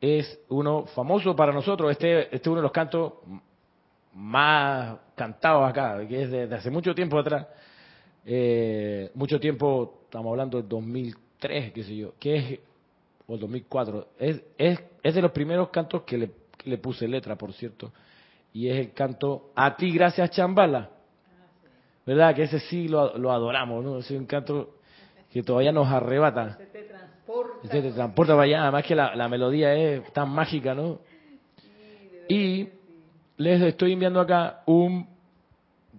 es 0.00 0.38
uno 0.48 0.86
famoso 0.86 1.36
para 1.36 1.52
nosotros, 1.52 1.90
este, 1.90 2.22
este 2.24 2.36
es 2.36 2.46
uno 2.46 2.56
de 2.56 2.62
los 2.62 2.72
cantos 2.72 3.14
más 4.14 4.98
cantados 5.14 5.68
acá, 5.68 6.06
que 6.06 6.22
es 6.22 6.30
de, 6.30 6.46
de 6.46 6.54
hace 6.54 6.70
mucho 6.70 6.94
tiempo 6.94 7.18
atrás, 7.18 7.46
eh, 8.24 9.10
mucho 9.14 9.38
tiempo, 9.38 10.00
estamos 10.04 10.30
hablando 10.30 10.58
del 10.58 10.68
2003, 10.68 11.72
qué 11.72 11.84
sé 11.84 11.96
yo, 11.96 12.14
que 12.18 12.36
es, 12.36 12.60
o 13.26 13.34
el 13.34 13.40
2004, 13.40 14.08
es, 14.18 14.42
es, 14.56 14.80
es 15.02 15.14
de 15.14 15.22
los 15.22 15.32
primeros 15.32 15.68
cantos 15.68 16.02
que 16.02 16.16
le, 16.16 16.30
que 16.56 16.70
le 16.70 16.78
puse 16.78 17.06
letra, 17.06 17.36
por 17.36 17.52
cierto, 17.52 17.92
y 18.56 18.70
es 18.70 18.78
el 18.78 18.92
canto 18.94 19.50
A 19.54 19.76
ti 19.76 19.92
gracias 19.92 20.30
Chambala, 20.30 20.88
¿verdad? 22.06 22.34
Que 22.34 22.44
ese 22.44 22.58
sí 22.58 22.88
lo, 22.88 23.18
lo 23.18 23.30
adoramos, 23.30 23.84
¿no? 23.84 23.98
Es 23.98 24.10
un 24.10 24.24
canto 24.24 24.76
que 25.30 25.42
todavía 25.42 25.72
nos 25.72 25.88
arrebata. 25.88 26.56
Se 26.56 26.64
te 26.64 26.84
transporta. 26.84 27.58
Este 27.64 27.82
te 27.82 27.92
transporta 27.92 28.32
para 28.32 28.44
allá, 28.44 28.62
además 28.62 28.84
que 28.84 28.94
la, 28.94 29.14
la 29.14 29.28
melodía 29.28 29.74
es 29.74 30.10
tan 30.14 30.30
mágica, 30.30 30.74
¿no? 30.74 31.00
Y 32.30 32.70
les 33.36 33.60
estoy 33.60 33.92
enviando 33.92 34.20
acá 34.20 34.62
un 34.64 35.06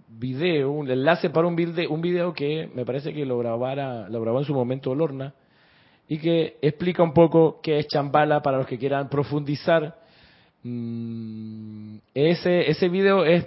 video, 0.08 0.72
un 0.72 0.90
enlace 0.90 1.30
para 1.30 1.46
un 1.46 1.54
video, 1.54 1.88
un 1.92 2.00
video 2.00 2.34
que 2.34 2.68
me 2.74 2.84
parece 2.84 3.14
que 3.14 3.24
lo 3.24 3.38
grabara, 3.38 4.08
lo 4.08 4.20
grabó 4.20 4.40
en 4.40 4.46
su 4.46 4.54
momento 4.54 4.96
Lorna 4.96 5.32
y 6.08 6.18
que 6.18 6.56
explica 6.60 7.04
un 7.04 7.12
poco 7.12 7.60
qué 7.62 7.78
es 7.78 7.86
Chambala 7.86 8.42
para 8.42 8.58
los 8.58 8.66
que 8.66 8.78
quieran 8.78 9.08
profundizar. 9.08 10.07
Mm, 10.68 11.98
ese 12.12 12.70
ese 12.70 12.88
video 12.90 13.24
es 13.24 13.46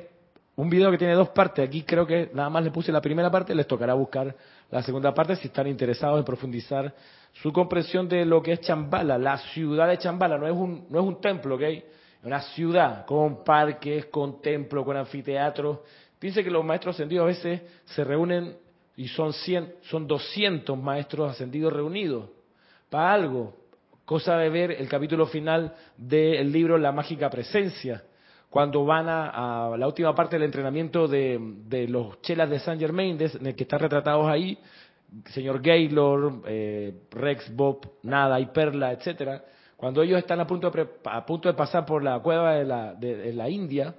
un 0.56 0.70
video 0.70 0.90
que 0.90 0.98
tiene 0.98 1.14
dos 1.14 1.30
partes. 1.30 1.68
Aquí 1.68 1.84
creo 1.84 2.06
que 2.06 2.32
nada 2.34 2.50
más 2.50 2.64
le 2.64 2.72
puse 2.72 2.92
la 2.92 3.02
primera 3.02 3.30
parte, 3.30 3.54
les 3.54 3.68
tocará 3.68 3.94
buscar 3.94 4.36
la 4.72 4.82
segunda 4.82 5.14
parte 5.14 5.36
si 5.36 5.48
están 5.48 5.68
interesados 5.68 6.18
en 6.18 6.26
profundizar 6.26 6.94
su 7.34 7.54
comprensión 7.54 8.10
de 8.10 8.26
lo 8.26 8.42
que 8.42 8.54
es 8.54 8.62
Chambala, 8.62 9.18
la 9.18 9.38
ciudad 9.38 9.88
de 9.88 9.98
Chambala. 9.98 10.38
No 10.38 10.48
es 10.48 10.54
un, 10.54 10.88
no 10.90 11.00
es 11.00 11.06
un 11.06 11.22
templo, 11.22 11.56
¿ok? 11.56 11.62
Es 11.62 11.84
una 12.24 12.42
ciudad 12.42 13.06
con 13.06 13.44
parques, 13.44 14.06
con 14.08 14.42
templos, 14.42 14.84
con 14.84 14.98
anfiteatros. 14.98 15.80
Piense 16.18 16.44
que 16.44 16.52
los 16.52 16.66
maestros 16.66 16.96
ascendidos 16.96 17.24
a 17.24 17.28
veces 17.28 17.62
se 17.86 18.04
reúnen 18.04 18.56
y 18.98 19.08
son 19.08 19.34
100, 19.34 19.76
son 19.84 20.08
200 20.08 20.78
maestros 20.78 21.32
ascendidos 21.32 21.72
reunidos 21.72 22.30
para 22.90 23.14
algo. 23.14 23.61
Cosa 24.12 24.36
de 24.40 24.50
ver 24.50 24.72
el 24.74 24.90
capítulo 24.90 25.26
final 25.26 25.74
del 25.96 26.52
libro 26.52 26.78
La 26.78 26.92
mágica 26.92 27.30
presencia, 27.30 28.04
cuando 28.50 28.84
van 28.84 29.06
a, 29.08 29.74
la 29.78 29.88
última 29.88 30.14
parte 30.14 30.36
del 30.36 30.44
entrenamiento 30.44 31.08
de, 31.08 31.40
de 31.70 31.88
los 31.88 32.22
chelas 32.22 32.50
de 32.50 32.60
Saint 32.60 32.82
Germain, 32.82 33.18
en 33.22 33.48
el 33.48 33.56
que 33.56 33.64
están 33.64 33.80
retratados 33.80 34.28
ahí, 34.28 34.58
señor 35.28 35.62
Gaylor, 35.62 36.42
eh, 36.46 36.94
Rex, 37.12 37.56
Bob, 37.56 37.90
Nada 38.04 38.38
y 38.42 38.48
Perla, 38.48 38.92
etcétera, 38.92 39.46
cuando 39.78 40.02
ellos 40.02 40.18
están 40.20 40.42
a 40.42 40.46
punto 40.46 40.70
de, 40.70 40.88
a 41.06 41.26
punto 41.26 41.48
de 41.48 41.56
pasar 41.56 41.86
por 41.86 42.04
la 42.04 42.20
cueva 42.20 42.56
de 42.56 42.66
la, 42.66 42.94
de- 42.94 43.32
la 43.32 43.50
India, 43.50 43.96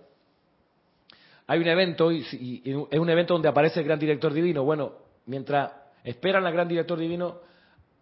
hay 1.47 1.59
un 1.59 1.69
evento, 1.69 2.13
y- 2.13 2.23
y 2.33 2.63
es 2.91 2.99
un 3.01 3.09
evento 3.09 3.33
donde 3.33 3.49
aparece 3.49 3.81
el 3.81 3.87
gran 3.87 3.99
director 3.99 4.31
divino. 4.35 4.63
Bueno, 4.63 4.93
mientras 5.25 5.73
esperan 6.05 6.45
al 6.45 6.53
gran 6.53 6.69
director 6.69 6.99
divino, 6.99 7.51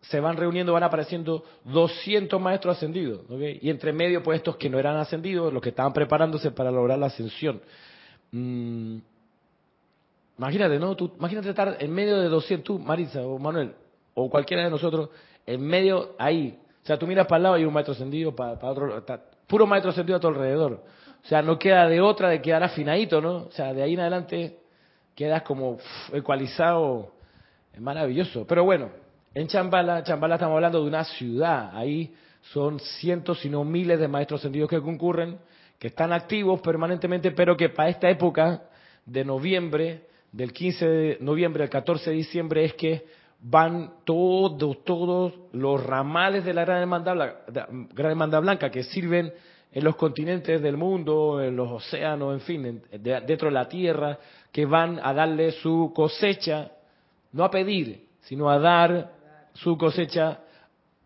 se 0.02 0.18
van 0.20 0.36
reuniendo, 0.36 0.72
van 0.72 0.82
apareciendo 0.82 1.44
200 1.64 2.40
maestros 2.40 2.76
ascendidos. 2.76 3.22
Y 3.60 3.68
entre 3.68 3.92
medio, 3.92 4.22
pues 4.22 4.38
estos 4.38 4.56
que 4.56 4.70
no 4.70 4.78
eran 4.78 4.96
ascendidos, 4.96 5.52
los 5.52 5.62
que 5.62 5.70
estaban 5.70 5.92
preparándose 5.92 6.50
para 6.50 6.70
lograr 6.70 6.98
la 6.98 7.06
ascensión. 7.06 7.60
Mm, 8.32 8.98
imagínate, 10.38 10.78
¿no? 10.78 10.96
Tú, 10.96 11.12
imagínate 11.18 11.50
estar 11.50 11.76
en 11.78 11.92
medio 11.92 12.18
de 12.18 12.28
200, 12.28 12.64
tú, 12.64 12.78
Marisa 12.78 13.20
o 13.20 13.38
Manuel, 13.38 13.74
o 14.14 14.30
cualquiera 14.30 14.64
de 14.64 14.70
nosotros, 14.70 15.10
en 15.46 15.60
medio 15.60 16.14
ahí. 16.18 16.58
O 16.82 16.86
sea, 16.86 16.98
tú 16.98 17.06
miras 17.06 17.26
para 17.26 17.36
el 17.36 17.42
lado 17.42 17.56
y 17.58 17.60
hay 17.60 17.66
un 17.66 17.74
maestro 17.74 17.92
ascendido, 17.92 18.34
para, 18.34 18.54
otro, 18.54 19.04
puro 19.46 19.66
maestro 19.66 19.90
ascendido 19.90 20.16
a 20.16 20.20
tu 20.20 20.28
alrededor. 20.28 20.82
O 21.22 21.28
sea, 21.28 21.42
no 21.42 21.58
queda 21.58 21.86
de 21.86 22.00
otra 22.00 22.30
de 22.30 22.40
quedar 22.40 22.62
afinadito, 22.62 23.20
¿no? 23.20 23.44
O 23.44 23.50
sea, 23.50 23.74
de 23.74 23.82
ahí 23.82 23.92
en 23.92 24.00
adelante 24.00 24.60
quedas 25.14 25.42
como 25.42 25.72
uf, 25.72 26.14
ecualizado, 26.14 27.12
es 27.74 27.80
maravilloso. 27.80 28.46
Pero 28.46 28.64
bueno, 28.64 28.88
en 29.34 29.46
Chambala, 29.46 30.02
Chambala 30.02 30.34
estamos 30.34 30.56
hablando 30.56 30.80
de 30.82 30.88
una 30.88 31.04
ciudad, 31.04 31.70
ahí 31.76 32.12
son 32.52 32.78
cientos, 32.80 33.40
si 33.40 33.48
no 33.48 33.64
miles 33.64 33.98
de 34.00 34.08
maestros 34.08 34.40
ascendidos 34.40 34.68
que 34.70 34.80
concurren, 34.80 35.38
que 35.78 35.88
están 35.88 36.12
activos 36.12 36.60
permanentemente, 36.60 37.30
pero 37.30 37.56
que 37.56 37.68
para 37.68 37.88
esta 37.90 38.08
época 38.10 38.62
de 39.06 39.24
noviembre, 39.24 40.06
del 40.32 40.52
15 40.52 40.86
de 40.88 41.18
noviembre 41.20 41.62
al 41.64 41.70
14 41.70 42.10
de 42.10 42.16
diciembre, 42.16 42.64
es 42.64 42.74
que 42.74 43.04
van 43.40 43.94
todos, 44.04 44.84
todos 44.84 45.32
los 45.52 45.82
ramales 45.84 46.44
de 46.44 46.52
la 46.52 46.64
Gran 46.64 46.78
Hermandad, 46.82 48.42
Blanca, 48.42 48.70
que 48.70 48.82
sirven 48.84 49.32
en 49.72 49.84
los 49.84 49.96
continentes 49.96 50.60
del 50.60 50.76
mundo, 50.76 51.40
en 51.42 51.56
los 51.56 51.70
océanos, 51.70 52.34
en 52.34 52.40
fin, 52.40 52.82
de- 52.90 53.20
dentro 53.20 53.48
de 53.48 53.54
la 53.54 53.68
tierra, 53.68 54.18
que 54.52 54.66
van 54.66 55.00
a 55.02 55.14
darle 55.14 55.52
su 55.52 55.92
cosecha, 55.94 56.72
no 57.32 57.44
a 57.44 57.50
pedir, 57.50 58.06
sino 58.22 58.50
a 58.50 58.58
dar 58.58 59.19
su 59.62 59.76
cosecha 59.76 60.40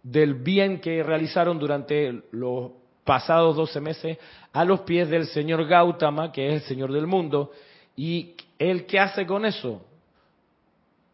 del 0.02 0.34
bien 0.34 0.80
que 0.80 1.02
realizaron 1.02 1.58
durante 1.58 2.22
los 2.32 2.72
pasados 3.04 3.56
12 3.56 3.80
meses 3.80 4.18
a 4.52 4.64
los 4.64 4.80
pies 4.80 5.08
del 5.08 5.26
señor 5.26 5.66
Gautama, 5.66 6.30
que 6.32 6.48
es 6.48 6.54
el 6.54 6.68
señor 6.68 6.92
del 6.92 7.06
mundo. 7.06 7.52
¿Y 7.96 8.34
él 8.58 8.86
qué 8.86 9.00
hace 9.00 9.26
con 9.26 9.44
eso? 9.44 9.84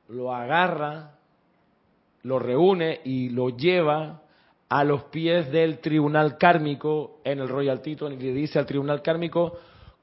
Lo 0.09 0.35
agarra, 0.35 1.13
lo 2.23 2.39
reúne 2.39 3.01
y 3.05 3.31
lo 3.31 3.51
lleva 3.51 4.23
a 4.69 4.85
los 4.85 5.05
pies 5.05 5.51
del 5.51 5.79
tribunal 5.79 6.37
kármico 6.39 7.21
en 7.25 7.41
el 7.41 7.49
Royal 7.49 7.81
Tito, 7.81 8.11
y 8.11 8.17
le 8.17 8.33
dice 8.33 8.59
al 8.59 8.67
tribunal 8.67 9.03
kármico, 9.03 9.59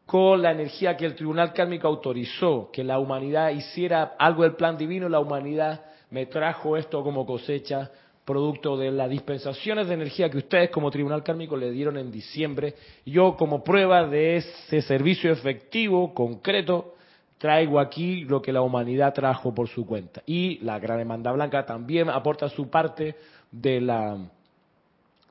con 0.05 0.41
la 0.41 0.51
energía 0.51 0.95
que 0.95 1.05
el 1.05 1.15
tribunal 1.15 1.53
kármico 1.53 1.87
autorizó, 1.87 2.69
que 2.71 2.83
la 2.83 2.99
humanidad 2.99 3.51
hiciera 3.51 4.15
algo 4.17 4.43
del 4.43 4.55
plan 4.55 4.77
divino, 4.77 5.09
la 5.09 5.19
humanidad 5.19 5.85
me 6.09 6.25
trajo 6.25 6.77
esto 6.77 7.03
como 7.03 7.25
cosecha, 7.25 7.91
producto 8.25 8.75
de 8.75 8.91
las 8.91 9.09
dispensaciones 9.09 9.87
de 9.87 9.93
energía 9.93 10.29
que 10.29 10.37
ustedes 10.37 10.69
como 10.69 10.91
tribunal 10.91 11.23
kármico 11.23 11.55
le 11.55 11.71
dieron 11.71 11.97
en 11.97 12.11
diciembre. 12.11 12.75
Yo 13.05 13.37
como 13.37 13.63
prueba 13.63 14.05
de 14.05 14.37
ese 14.37 14.81
servicio 14.81 15.31
efectivo, 15.31 16.13
concreto, 16.13 16.95
traigo 17.37 17.79
aquí 17.79 18.25
lo 18.25 18.41
que 18.41 18.51
la 18.51 18.61
humanidad 18.61 19.13
trajo 19.13 19.53
por 19.53 19.69
su 19.69 19.85
cuenta. 19.85 20.21
Y 20.25 20.59
la 20.59 20.77
Gran 20.79 20.99
Hermandad 20.99 21.33
Blanca 21.35 21.65
también 21.65 22.09
aporta 22.09 22.49
su 22.49 22.69
parte 22.69 23.15
de 23.49 23.79
la, 23.79 24.17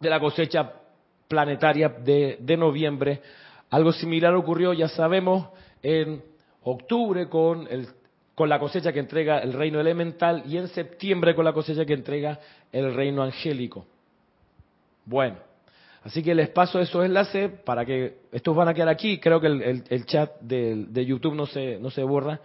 de 0.00 0.10
la 0.10 0.18
cosecha 0.18 0.72
planetaria 1.28 1.88
de, 1.88 2.38
de 2.40 2.56
noviembre. 2.56 3.20
Algo 3.70 3.92
similar 3.92 4.34
ocurrió, 4.34 4.72
ya 4.72 4.88
sabemos, 4.88 5.48
en 5.82 6.22
octubre 6.62 7.28
con, 7.28 7.66
el, 7.68 7.88
con 8.36 8.50
la 8.50 8.60
cosecha 8.60 8.92
que 8.92 9.00
entrega 9.00 9.38
el 9.38 9.54
reino 9.54 9.80
elemental 9.80 10.42
y 10.46 10.58
en 10.58 10.68
septiembre 10.68 11.34
con 11.34 11.46
la 11.46 11.54
cosecha 11.54 11.86
que 11.86 11.94
entrega 11.94 12.38
el 12.70 12.94
reino 12.94 13.22
angélico. 13.22 13.86
Bueno, 15.06 15.36
así 16.04 16.22
que 16.22 16.34
les 16.34 16.50
paso 16.50 16.78
esos 16.78 17.02
enlaces 17.04 17.50
para 17.64 17.86
que 17.86 18.18
estos 18.30 18.54
van 18.54 18.68
a 18.68 18.74
quedar 18.74 18.90
aquí. 18.90 19.18
Creo 19.18 19.40
que 19.40 19.46
el, 19.46 19.84
el- 19.88 20.04
chat 20.04 20.38
de, 20.40 20.84
de 20.86 21.06
YouTube 21.06 21.34
no 21.34 21.46
se, 21.46 21.78
no 21.78 21.90
se 21.90 22.02
borra 22.02 22.38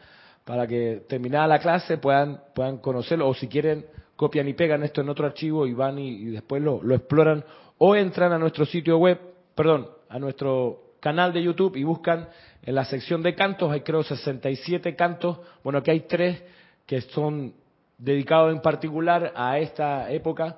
para 0.46 0.66
que 0.66 1.04
terminada 1.10 1.46
la 1.46 1.60
clase 1.60 1.98
puedan, 1.98 2.42
puedan 2.56 2.78
conocerlo 2.78 3.28
o 3.28 3.34
si 3.34 3.48
quieren 3.50 3.86
copian 4.16 4.48
y 4.48 4.54
pegan 4.54 4.84
esto 4.84 5.02
en 5.02 5.10
otro 5.10 5.26
archivo 5.26 5.68
y 5.68 5.74
van 5.74 6.00
y, 6.00 6.10
y 6.10 6.26
después 6.28 6.62
lo, 6.62 6.82
lo 6.82 6.96
exploran 6.96 7.44
o 7.80 7.96
entran 7.98 8.32
a 8.32 8.38
nuestro 8.38 8.66
sitio 8.66 8.98
web, 8.98 9.20
perdón, 9.56 9.90
a 10.08 10.20
nuestro 10.20 10.91
canal 11.02 11.34
de 11.34 11.44
YouTube 11.44 11.76
y 11.76 11.84
buscan 11.84 12.30
en 12.62 12.76
la 12.76 12.86
sección 12.86 13.22
de 13.22 13.36
cantos, 13.36 13.72
hay 13.72 13.82
creo 13.82 14.04
67 14.04 14.96
cantos, 14.96 15.40
bueno, 15.64 15.80
aquí 15.80 15.92
hay 15.92 16.02
tres 16.02 16.42
que 16.86 17.02
son 17.02 17.54
dedicados 17.98 18.54
en 18.54 18.62
particular 18.62 19.34
a 19.36 19.60
esta 19.60 20.10
época, 20.12 20.58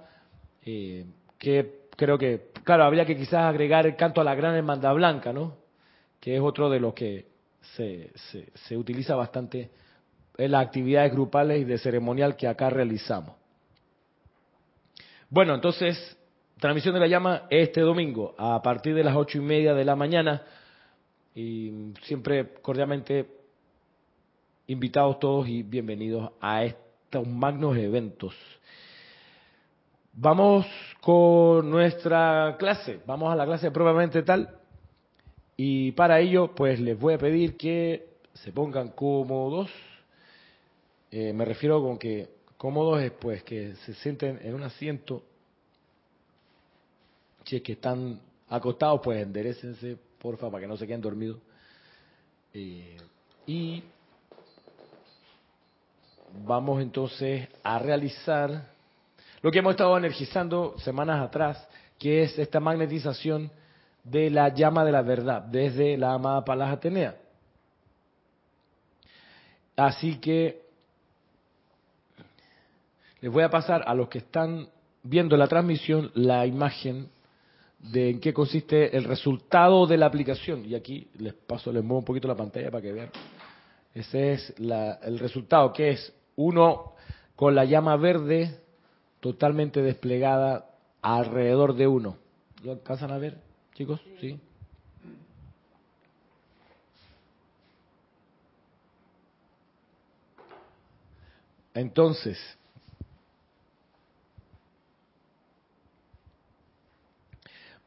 eh, 0.65 1.05
que 1.39 1.87
creo 1.95 2.17
que, 2.17 2.51
claro, 2.63 2.83
habría 2.83 3.05
que 3.05 3.15
quizás 3.15 3.45
agregar 3.45 3.87
el 3.87 3.95
canto 3.95 4.21
a 4.21 4.23
la 4.23 4.35
Gran 4.35 4.55
Hermandad 4.55 4.93
Blanca, 4.93 5.33
¿no? 5.33 5.55
Que 6.19 6.35
es 6.35 6.41
otro 6.41 6.69
de 6.69 6.79
los 6.79 6.93
que 6.93 7.27
se, 7.75 8.11
se, 8.15 8.49
se 8.53 8.77
utiliza 8.77 9.15
bastante 9.15 9.71
en 10.37 10.51
las 10.51 10.65
actividades 10.65 11.11
grupales 11.11 11.61
y 11.61 11.63
de 11.63 11.77
ceremonial 11.77 12.35
que 12.35 12.47
acá 12.47 12.69
realizamos. 12.69 13.35
Bueno, 15.29 15.55
entonces, 15.55 16.17
transmisión 16.63 16.93
de 16.93 17.01
la 17.01 17.07
llama 17.07 17.45
este 17.49 17.81
domingo 17.81 18.35
a 18.37 18.61
partir 18.61 18.95
de 18.95 19.03
las 19.03 19.17
ocho 19.17 19.37
y 19.37 19.41
media 19.41 19.73
de 19.73 19.83
la 19.83 19.97
mañana. 19.97 20.43
Y 21.35 21.91
siempre 22.03 22.53
cordialmente 22.61 23.27
invitados 24.67 25.19
todos 25.19 25.45
y 25.49 25.61
bienvenidos 25.61 26.31
a 26.39 26.63
estos 26.63 27.27
magnos 27.27 27.75
eventos. 27.75 28.33
Vamos 30.13 30.65
con 31.01 31.69
nuestra 31.69 32.55
clase, 32.57 33.01
vamos 33.05 33.33
a 33.33 33.35
la 33.35 33.45
clase 33.45 33.69
propiamente 33.69 34.23
tal. 34.23 34.57
Y 35.57 35.91
para 35.91 36.21
ello 36.21 36.55
pues 36.55 36.79
les 36.79 36.97
voy 36.97 37.15
a 37.15 37.17
pedir 37.17 37.57
que 37.57 38.07
se 38.35 38.53
pongan 38.53 38.87
cómodos, 38.91 39.69
Eh, 41.11 41.33
me 41.33 41.43
refiero 41.43 41.81
con 41.81 41.97
que 41.97 42.29
cómodos 42.57 43.01
es 43.01 43.11
pues 43.11 43.43
que 43.43 43.75
se 43.85 43.93
sienten 43.95 44.39
en 44.41 44.55
un 44.55 44.63
asiento, 44.63 45.23
si 47.43 47.61
que 47.61 47.73
están 47.73 48.19
acostados 48.49 49.01
pues 49.03 49.21
enderecense 49.21 49.97
porfa 50.19 50.49
para 50.49 50.61
que 50.61 50.67
no 50.67 50.77
se 50.77 50.87
queden 50.87 51.01
dormidos 51.01 51.39
Eh, 52.55 52.97
y 53.47 53.83
vamos 56.45 56.81
entonces 56.81 57.47
a 57.63 57.79
realizar 57.79 58.67
lo 59.41 59.51
que 59.51 59.59
hemos 59.59 59.71
estado 59.71 59.97
energizando 59.97 60.75
semanas 60.77 61.19
atrás, 61.19 61.67
que 61.97 62.23
es 62.23 62.37
esta 62.37 62.59
magnetización 62.59 63.51
de 64.03 64.29
la 64.29 64.49
llama 64.49 64.85
de 64.85 64.91
la 64.91 65.01
verdad 65.01 65.41
desde 65.41 65.97
la 65.97 66.13
amada 66.13 66.45
Palas 66.45 66.71
Atenea. 66.71 67.17
Así 69.75 70.19
que 70.19 70.61
les 73.19 73.31
voy 73.31 73.43
a 73.43 73.49
pasar 73.49 73.83
a 73.87 73.95
los 73.95 74.09
que 74.09 74.19
están 74.19 74.67
viendo 75.01 75.35
la 75.35 75.47
transmisión 75.47 76.11
la 76.13 76.45
imagen 76.45 77.09
de 77.83 78.09
en 78.09 78.19
qué 78.19 78.33
consiste 78.33 78.95
el 78.95 79.03
resultado 79.03 79.85
de 79.85 79.97
la 79.97 80.05
aplicación. 80.05 80.65
Y 80.65 80.75
aquí 80.75 81.07
les 81.17 81.33
paso, 81.33 81.71
les 81.71 81.83
muevo 81.83 81.99
un 81.99 82.05
poquito 82.05 82.27
la 82.27 82.35
pantalla 82.35 82.71
para 82.71 82.81
que 82.81 82.93
vean. 82.93 83.09
Ese 83.93 84.33
es 84.33 84.59
la- 84.59 84.93
el 85.03 85.19
resultado, 85.19 85.71
que 85.73 85.91
es 85.91 86.13
uno 86.35 86.93
con 87.35 87.55
la 87.55 87.65
llama 87.65 87.95
verde 87.97 88.59
totalmente 89.19 89.81
desplegada 89.81 90.69
alrededor 91.01 91.75
de 91.75 91.87
uno. 91.87 92.17
¿Lo 92.63 92.71
alcanzan 92.71 93.11
a 93.11 93.17
ver, 93.17 93.37
chicos? 93.73 93.99
Sí. 94.19 94.39
Entonces, 101.73 102.37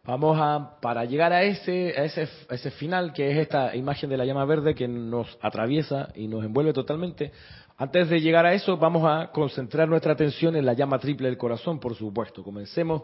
vamos 0.07 0.39
a, 0.41 0.79
para 0.81 1.05
llegar 1.05 1.33
a 1.33 1.43
ese, 1.43 1.95
a 1.99 2.05
ese, 2.05 2.29
a 2.49 2.55
ese 2.55 2.71
final, 2.71 3.13
que 3.13 3.31
es 3.31 3.39
esta 3.39 3.75
imagen 3.75 4.09
de 4.09 4.17
la 4.17 4.25
llama 4.25 4.45
verde 4.45 4.75
que 4.75 4.87
nos 4.87 5.37
atraviesa 5.43 6.11
y 6.15 6.29
nos 6.29 6.45
envuelve 6.45 6.73
totalmente, 6.73 7.33
antes 7.77 8.09
de 8.09 8.21
llegar 8.21 8.47
a 8.47 8.55
eso, 8.55 8.79
vamos 8.79 9.03
a 9.05 9.31
concentrar 9.33 9.89
nuestra 9.89 10.13
atención 10.13 10.57
en 10.57 10.65
la 10.65 10.73
llama 10.73 10.99
triple 10.99 11.29
del 11.29 11.37
corazón, 11.37 11.79
por 11.79 11.95
supuesto. 11.95 12.43
Comencemos 12.43 13.03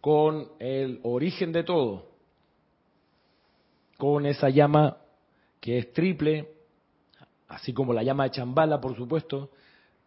con 0.00 0.48
el 0.60 1.00
origen 1.02 1.50
de 1.50 1.64
todo. 1.64 2.12
con 3.96 4.26
esa 4.26 4.50
llama 4.50 4.98
que 5.60 5.78
es 5.78 5.92
triple, 5.92 6.50
así 7.48 7.72
como 7.72 7.92
la 7.94 8.02
llama 8.02 8.24
de 8.24 8.32
Chambala, 8.32 8.80
por 8.80 8.94
supuesto, 8.96 9.50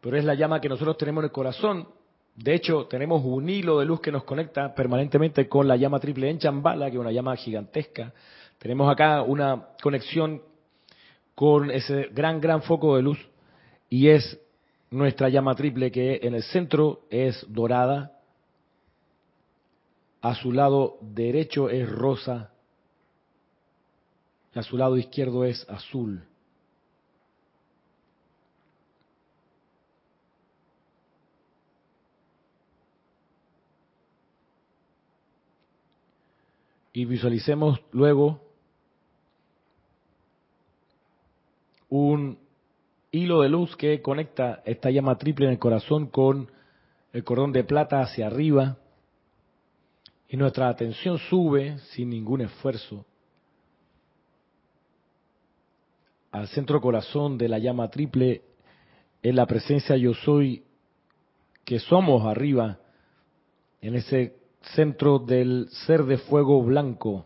pero 0.01 0.17
es 0.17 0.25
la 0.25 0.35
llama 0.35 0.61
que 0.61 0.69
nosotros 0.69 0.97
tenemos 0.97 1.21
en 1.23 1.25
el 1.25 1.31
corazón. 1.31 1.87
De 2.37 2.53
hecho, 2.53 2.85
tenemos 2.85 3.23
un 3.25 3.49
hilo 3.49 3.79
de 3.79 3.85
luz 3.85 3.99
que 3.99 4.11
nos 4.11 4.23
conecta 4.23 4.75
permanentemente 4.75 5.49
con 5.49 5.67
la 5.67 5.75
llama 5.75 5.99
triple 5.99 6.29
en 6.29 6.37
Chambala, 6.37 6.85
que 6.85 6.95
es 6.95 6.99
una 6.99 7.11
llama 7.11 7.35
gigantesca. 7.35 8.13
Tenemos 8.59 8.91
acá 8.91 9.23
una 9.23 9.69
conexión 9.81 10.43
con 11.33 11.71
ese 11.71 12.09
gran, 12.13 12.39
gran 12.39 12.61
foco 12.61 12.95
de 12.95 13.01
luz 13.01 13.17
y 13.89 14.09
es 14.09 14.39
nuestra 14.91 15.29
llama 15.29 15.55
triple 15.55 15.91
que 15.91 16.19
en 16.21 16.35
el 16.35 16.43
centro 16.43 17.01
es 17.09 17.43
dorada, 17.49 18.19
a 20.21 20.35
su 20.35 20.51
lado 20.51 20.99
derecho 21.01 21.69
es 21.71 21.89
rosa 21.89 22.51
y 24.53 24.59
a 24.59 24.63
su 24.63 24.77
lado 24.77 24.95
izquierdo 24.95 25.43
es 25.43 25.67
azul. 25.69 26.23
Y 36.97 37.05
visualicemos 37.05 37.79
luego 37.91 38.41
un 41.89 42.39
hilo 43.11 43.41
de 43.41 43.49
luz 43.49 43.75
que 43.75 44.01
conecta 44.01 44.63
esta 44.65 44.89
llama 44.89 45.15
triple 45.15 45.45
en 45.45 45.51
el 45.51 45.59
corazón 45.59 46.07
con 46.07 46.51
el 47.13 47.23
cordón 47.23 47.51
de 47.51 47.63
plata 47.63 48.01
hacia 48.01 48.25
arriba. 48.25 48.79
Y 50.27 50.37
nuestra 50.37 50.69
atención 50.69 51.19
sube 51.19 51.77
sin 51.91 52.09
ningún 52.09 52.41
esfuerzo 52.41 53.05
al 56.31 56.47
centro 56.47 56.81
corazón 56.81 57.37
de 57.37 57.47
la 57.47 57.59
llama 57.59 57.91
triple 57.91 58.41
en 59.21 59.35
la 59.35 59.45
presencia 59.45 59.95
yo 59.97 60.15
soy 60.15 60.63
que 61.63 61.77
somos 61.77 62.25
arriba 62.25 62.79
en 63.81 63.93
ese 63.93 64.46
centro 64.75 65.19
del 65.19 65.69
ser 65.85 66.03
de 66.03 66.17
fuego 66.17 66.61
blanco 66.63 67.25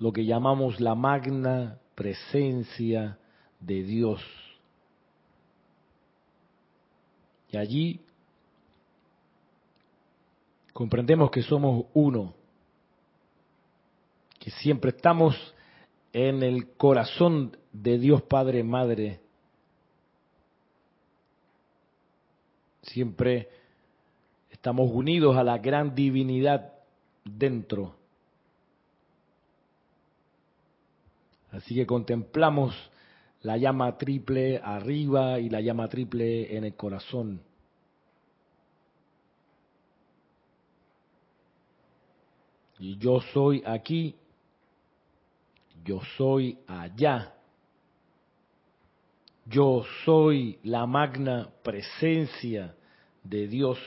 lo 0.00 0.12
que 0.12 0.24
llamamos 0.24 0.80
la 0.80 0.94
magna 0.94 1.78
presencia 1.94 3.18
de 3.60 3.82
Dios. 3.82 4.22
Y 7.50 7.58
allí 7.58 8.00
comprendemos 10.72 11.30
que 11.30 11.42
somos 11.42 11.84
uno, 11.92 12.32
que 14.38 14.50
siempre 14.50 14.92
estamos 14.92 15.36
en 16.14 16.42
el 16.42 16.72
corazón 16.76 17.56
de 17.70 17.98
Dios 17.98 18.22
Padre 18.22 18.64
Madre. 18.64 19.20
Siempre 22.82 23.50
estamos 24.60 24.90
unidos 24.92 25.38
a 25.38 25.42
la 25.42 25.56
gran 25.56 25.94
divinidad 25.94 26.74
dentro. 27.24 27.96
Así 31.50 31.74
que 31.74 31.86
contemplamos 31.86 32.74
la 33.40 33.56
llama 33.56 33.96
triple 33.96 34.60
arriba 34.62 35.40
y 35.40 35.48
la 35.48 35.62
llama 35.62 35.88
triple 35.88 36.54
en 36.54 36.64
el 36.64 36.74
corazón. 36.74 37.40
Y 42.78 42.98
yo 42.98 43.22
soy 43.32 43.62
aquí, 43.64 44.14
yo 45.82 46.02
soy 46.18 46.58
allá. 46.66 47.32
Yo 49.46 49.84
soy 50.04 50.58
la 50.64 50.84
magna 50.84 51.48
presencia 51.62 52.74
de 53.24 53.48
Dios. 53.48 53.78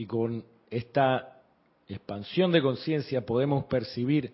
Y 0.00 0.06
con 0.06 0.42
esta 0.70 1.42
expansión 1.86 2.50
de 2.52 2.62
conciencia 2.62 3.26
podemos 3.26 3.66
percibir 3.66 4.32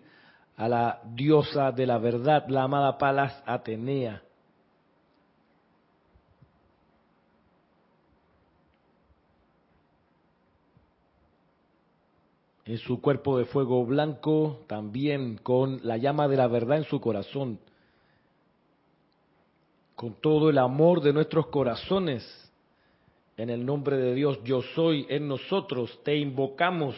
a 0.55 0.69
la 0.69 1.01
diosa 1.13 1.73
de 1.73 1.85
la 1.85 1.97
verdad, 1.97 2.47
la 2.47 2.63
amada 2.63 2.97
Palas 2.97 3.43
Atenea. 3.45 4.23
En 12.63 12.77
su 12.77 13.01
cuerpo 13.01 13.37
de 13.37 13.43
fuego 13.43 13.85
blanco, 13.85 14.63
también 14.67 15.35
con 15.35 15.81
la 15.83 15.97
llama 15.97 16.29
de 16.29 16.37
la 16.37 16.47
verdad 16.47 16.77
en 16.77 16.85
su 16.85 17.01
corazón, 17.01 17.59
con 19.95 20.13
todo 20.13 20.49
el 20.49 20.59
amor 20.59 21.01
de 21.01 21.11
nuestros 21.11 21.47
corazones, 21.47 22.46
en 23.37 23.49
el 23.51 23.65
nombre 23.65 23.97
de 23.97 24.15
Dios, 24.15 24.39
yo 24.43 24.61
soy 24.61 25.05
en 25.09 25.27
nosotros, 25.27 25.99
te 26.03 26.15
invocamos 26.17 26.95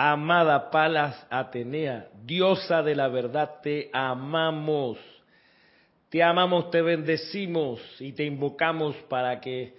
Amada 0.00 0.70
Palas 0.70 1.26
Atenea, 1.28 2.08
diosa 2.24 2.84
de 2.84 2.94
la 2.94 3.08
verdad, 3.08 3.56
te 3.62 3.90
amamos. 3.92 4.96
Te 6.08 6.22
amamos, 6.22 6.70
te 6.70 6.80
bendecimos 6.82 7.80
y 8.00 8.12
te 8.12 8.24
invocamos 8.24 8.94
para 9.08 9.40
que 9.40 9.74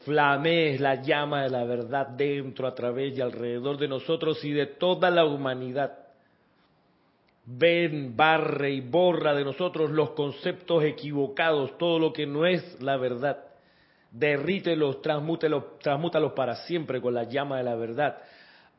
flamees 0.00 0.78
la 0.78 0.96
llama 0.96 1.44
de 1.44 1.50
la 1.50 1.64
verdad 1.64 2.06
dentro, 2.06 2.66
a 2.66 2.74
través 2.74 3.16
y 3.16 3.22
alrededor 3.22 3.78
de 3.78 3.88
nosotros 3.88 4.44
y 4.44 4.52
de 4.52 4.66
toda 4.66 5.10
la 5.10 5.24
humanidad. 5.24 5.98
Ven, 7.46 8.14
barre 8.14 8.72
y 8.72 8.80
borra 8.82 9.34
de 9.34 9.44
nosotros 9.44 9.90
los 9.90 10.10
conceptos 10.10 10.84
equivocados, 10.84 11.78
todo 11.78 11.98
lo 11.98 12.12
que 12.12 12.26
no 12.26 12.44
es 12.44 12.80
la 12.82 12.98
verdad. 12.98 13.51
Derrítelos, 14.12 15.02
transmútelos, 15.02 15.78
transmútalos 15.80 16.32
para 16.32 16.54
siempre 16.66 17.00
con 17.00 17.14
la 17.14 17.24
llama 17.24 17.56
de 17.56 17.64
la 17.64 17.74
verdad 17.74 18.18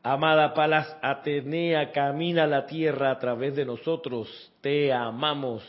Amada 0.06 0.52
Palas 0.52 0.98
Atenea, 1.00 1.90
camina 1.90 2.46
la 2.46 2.66
tierra 2.66 3.10
a 3.10 3.18
través 3.18 3.56
de 3.56 3.64
nosotros. 3.64 4.52
Te 4.60 4.92
amamos. 4.92 5.64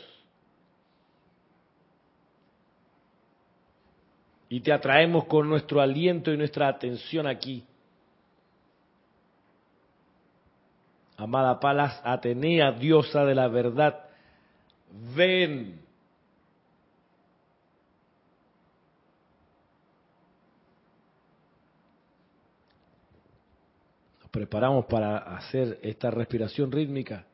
Y 4.50 4.60
te 4.60 4.74
atraemos 4.74 5.24
con 5.24 5.48
nuestro 5.48 5.80
aliento 5.80 6.30
y 6.30 6.36
nuestra 6.36 6.68
atención 6.68 7.26
aquí. 7.26 7.64
Amada 11.16 11.58
Palas 11.58 11.98
Atenea, 12.04 12.72
diosa 12.72 13.24
de 13.24 13.34
la 13.34 13.48
verdad, 13.48 14.04
ven 15.16 15.80
preparamos 24.36 24.84
para 24.84 25.16
hacer 25.16 25.78
esta 25.80 26.10
respiración 26.10 26.70
rítmica. 26.70 27.24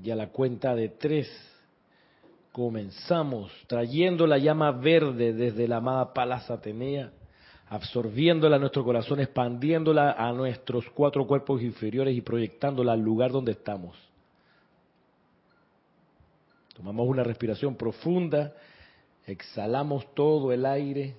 Y 0.00 0.08
a 0.12 0.14
la 0.14 0.28
cuenta 0.28 0.72
de 0.76 0.88
tres 0.90 1.28
comenzamos 2.52 3.50
trayendo 3.66 4.28
la 4.28 4.38
llama 4.38 4.70
verde 4.70 5.32
desde 5.32 5.66
la 5.66 5.78
amada 5.78 6.14
Palas 6.14 6.48
Atenea, 6.48 7.10
absorbiéndola 7.70 8.54
a 8.54 8.58
nuestro 8.60 8.84
corazón, 8.84 9.18
expandiéndola 9.18 10.12
a 10.12 10.32
nuestros 10.32 10.88
cuatro 10.90 11.26
cuerpos 11.26 11.60
inferiores 11.60 12.16
y 12.16 12.20
proyectándola 12.20 12.92
al 12.92 13.00
lugar 13.00 13.32
donde 13.32 13.50
estamos. 13.50 13.96
Tomamos 16.76 17.08
una 17.08 17.24
respiración 17.24 17.74
profunda, 17.74 18.52
exhalamos 19.26 20.06
todo 20.14 20.52
el 20.52 20.66
aire 20.66 21.16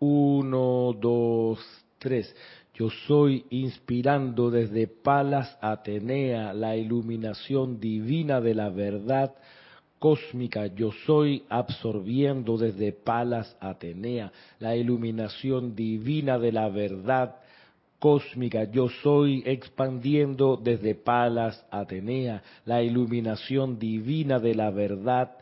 Uno, 0.00 0.96
dos, 0.98 1.60
tres. 1.98 2.34
Yo 2.74 2.88
soy 3.06 3.44
inspirando 3.50 4.50
desde 4.50 4.86
Palas 4.86 5.58
Atenea 5.60 6.54
la 6.54 6.74
iluminación 6.74 7.78
divina 7.78 8.40
de 8.40 8.54
la 8.54 8.70
verdad 8.70 9.34
cósmica. 9.98 10.66
Yo 10.68 10.90
soy 11.04 11.44
absorbiendo 11.50 12.56
desde 12.56 12.92
Palas 12.92 13.54
Atenea 13.60 14.32
la 14.58 14.74
iluminación 14.74 15.76
divina 15.76 16.38
de 16.38 16.52
la 16.52 16.70
verdad 16.70 17.36
cósmica. 17.98 18.64
Yo 18.64 18.88
soy 19.02 19.42
expandiendo 19.44 20.56
desde 20.56 20.94
Palas 20.94 21.62
Atenea 21.70 22.42
la 22.64 22.82
iluminación 22.82 23.78
divina 23.78 24.38
de 24.38 24.54
la 24.54 24.70
verdad 24.70 25.32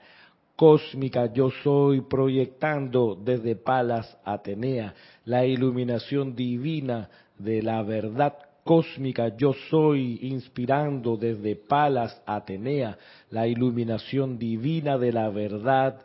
cósmica 0.59 1.33
yo 1.33 1.51
soy 1.63 2.01
proyectando 2.01 3.15
desde 3.15 3.55
Palas 3.55 4.19
Atenea 4.25 4.93
la 5.25 5.47
iluminación 5.47 6.35
divina 6.35 7.09
de 7.39 7.63
la 7.63 7.81
verdad 7.85 8.35
cósmica 8.65 9.37
yo 9.37 9.53
soy 9.71 10.19
inspirando 10.21 11.17
desde 11.17 11.55
Palas 11.55 12.21
Atenea 12.27 12.99
la 13.31 13.47
iluminación 13.47 14.37
divina 14.37 14.99
de 14.99 15.13
la 15.13 15.31
verdad 15.31 16.01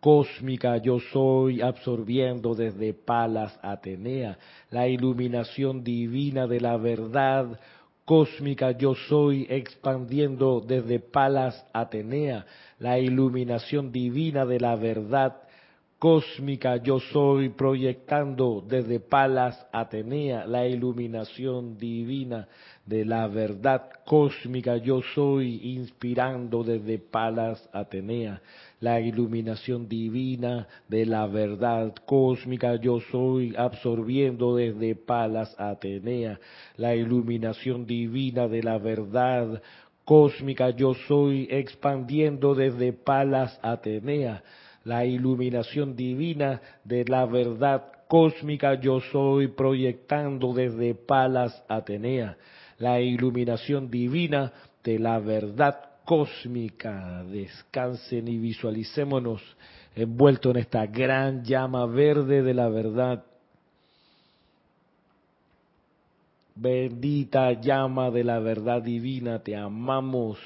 cósmica 0.00 0.76
yo 0.76 1.00
soy 1.00 1.62
absorbiendo 1.62 2.54
desde 2.54 2.92
Palas 2.92 3.58
Atenea 3.62 4.36
la 4.68 4.86
iluminación 4.86 5.82
divina 5.82 6.46
de 6.46 6.60
la 6.60 6.76
verdad 6.76 7.58
cósmica 8.04 8.72
yo 8.72 8.94
soy 8.94 9.46
expandiendo 9.48 10.60
desde 10.60 11.00
Palas 11.00 11.66
Atenea 11.72 12.44
la 12.78 12.98
iluminación 12.98 13.92
divina 13.92 14.44
de 14.44 14.60
la 14.60 14.76
verdad 14.76 15.36
cósmica. 15.98 16.76
Yo 16.76 17.00
soy 17.00 17.48
proyectando 17.48 18.62
desde 18.66 19.00
Palas 19.00 19.66
Atenea 19.72 20.46
la 20.46 20.66
iluminación 20.66 21.78
divina 21.78 22.46
de 22.84 23.06
la 23.06 23.26
verdad 23.26 23.88
cósmica. 24.04 24.76
Yo 24.76 25.00
soy 25.14 25.60
inspirando 25.62 26.62
desde 26.62 26.98
Palas 26.98 27.68
Atenea 27.72 28.42
la 28.80 29.00
iluminación 29.00 29.88
divina 29.88 30.68
de 30.88 31.06
la 31.06 31.26
verdad 31.26 31.94
cósmica. 32.04 32.76
Yo 32.76 33.00
soy 33.10 33.54
absorbiendo 33.56 34.56
desde 34.56 34.94
Palas 34.94 35.58
Atenea 35.58 36.38
la 36.76 36.94
iluminación 36.94 37.86
divina 37.86 38.46
de 38.46 38.62
la 38.62 38.76
verdad 38.76 39.62
cósmica 40.04 40.70
yo 40.70 40.94
soy 41.08 41.48
expandiendo 41.50 42.54
desde 42.54 42.92
Palas 42.92 43.58
Atenea 43.62 44.42
la 44.84 45.04
iluminación 45.04 45.96
divina 45.96 46.60
de 46.84 47.04
la 47.06 47.24
verdad 47.26 47.84
cósmica 48.08 48.74
yo 48.80 49.00
soy 49.00 49.48
proyectando 49.48 50.52
desde 50.52 50.94
Palas 50.94 51.64
Atenea 51.68 52.36
la 52.78 53.00
iluminación 53.00 53.90
divina 53.90 54.52
de 54.82 54.98
la 54.98 55.18
verdad 55.18 55.80
cósmica. 56.04 57.24
Descansen 57.24 58.28
y 58.28 58.38
visualicémonos 58.38 59.42
envueltos 59.94 60.54
en 60.54 60.60
esta 60.60 60.86
gran 60.86 61.44
llama 61.44 61.86
verde 61.86 62.42
de 62.42 62.54
la 62.54 62.68
verdad. 62.68 63.24
Bendita 66.56 67.52
llama 67.60 68.10
de 68.10 68.22
la 68.22 68.38
verdad 68.38 68.80
divina, 68.80 69.42
te 69.42 69.56
amamos. 69.56 70.38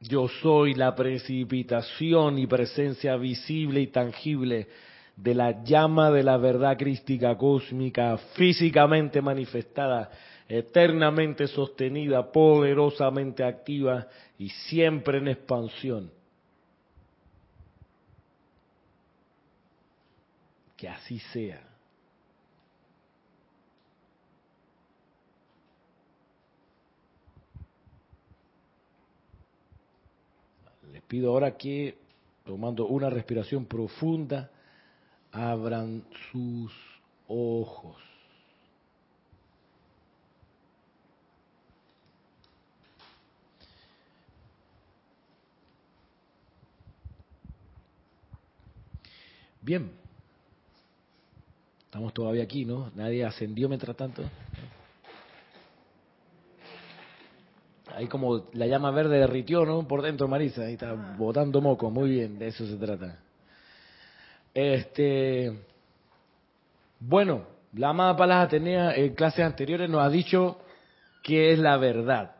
Yo 0.00 0.28
soy 0.28 0.74
la 0.74 0.94
precipitación 0.94 2.38
y 2.38 2.46
presencia 2.46 3.16
visible 3.16 3.80
y 3.80 3.86
tangible 3.86 4.68
de 5.16 5.34
la 5.34 5.62
llama 5.62 6.10
de 6.10 6.22
la 6.22 6.36
verdad 6.36 6.76
crística 6.76 7.36
cósmica 7.36 8.18
físicamente 8.34 9.22
manifestada, 9.22 10.10
eternamente 10.48 11.46
sostenida, 11.46 12.30
poderosamente 12.32 13.44
activa 13.44 14.06
y 14.38 14.48
siempre 14.48 15.18
en 15.18 15.28
expansión. 15.28 16.10
Que 20.84 20.90
así 20.90 21.18
sea. 21.18 21.62
Les 30.92 31.00
pido 31.04 31.30
ahora 31.30 31.56
que, 31.56 31.96
tomando 32.44 32.86
una 32.86 33.08
respiración 33.08 33.64
profunda, 33.64 34.50
abran 35.32 36.04
sus 36.30 36.70
ojos. 37.28 37.96
Bien, 49.62 50.03
estamos 51.94 52.12
todavía 52.12 52.42
aquí, 52.42 52.64
¿no? 52.64 52.90
Nadie 52.96 53.24
ascendió 53.24 53.68
mientras 53.68 53.96
tanto. 53.96 54.24
Ahí 57.94 58.08
como 58.08 58.48
la 58.52 58.66
llama 58.66 58.90
verde 58.90 59.20
derritió, 59.20 59.64
¿no? 59.64 59.86
Por 59.86 60.02
dentro, 60.02 60.26
Marisa, 60.26 60.62
ahí 60.62 60.72
está 60.72 60.92
botando 61.16 61.60
moco, 61.60 61.92
muy 61.92 62.10
bien, 62.10 62.36
de 62.36 62.48
eso 62.48 62.66
se 62.66 62.74
trata. 62.78 63.20
Este, 64.52 65.56
bueno, 66.98 67.46
la 67.74 67.90
amada 67.90 68.16
Palas 68.16 68.46
Atenea 68.46 68.96
en 68.96 69.14
clases 69.14 69.44
anteriores 69.44 69.88
nos 69.88 70.02
ha 70.02 70.10
dicho 70.10 70.58
que 71.22 71.52
es 71.52 71.60
la 71.60 71.76
verdad. 71.76 72.34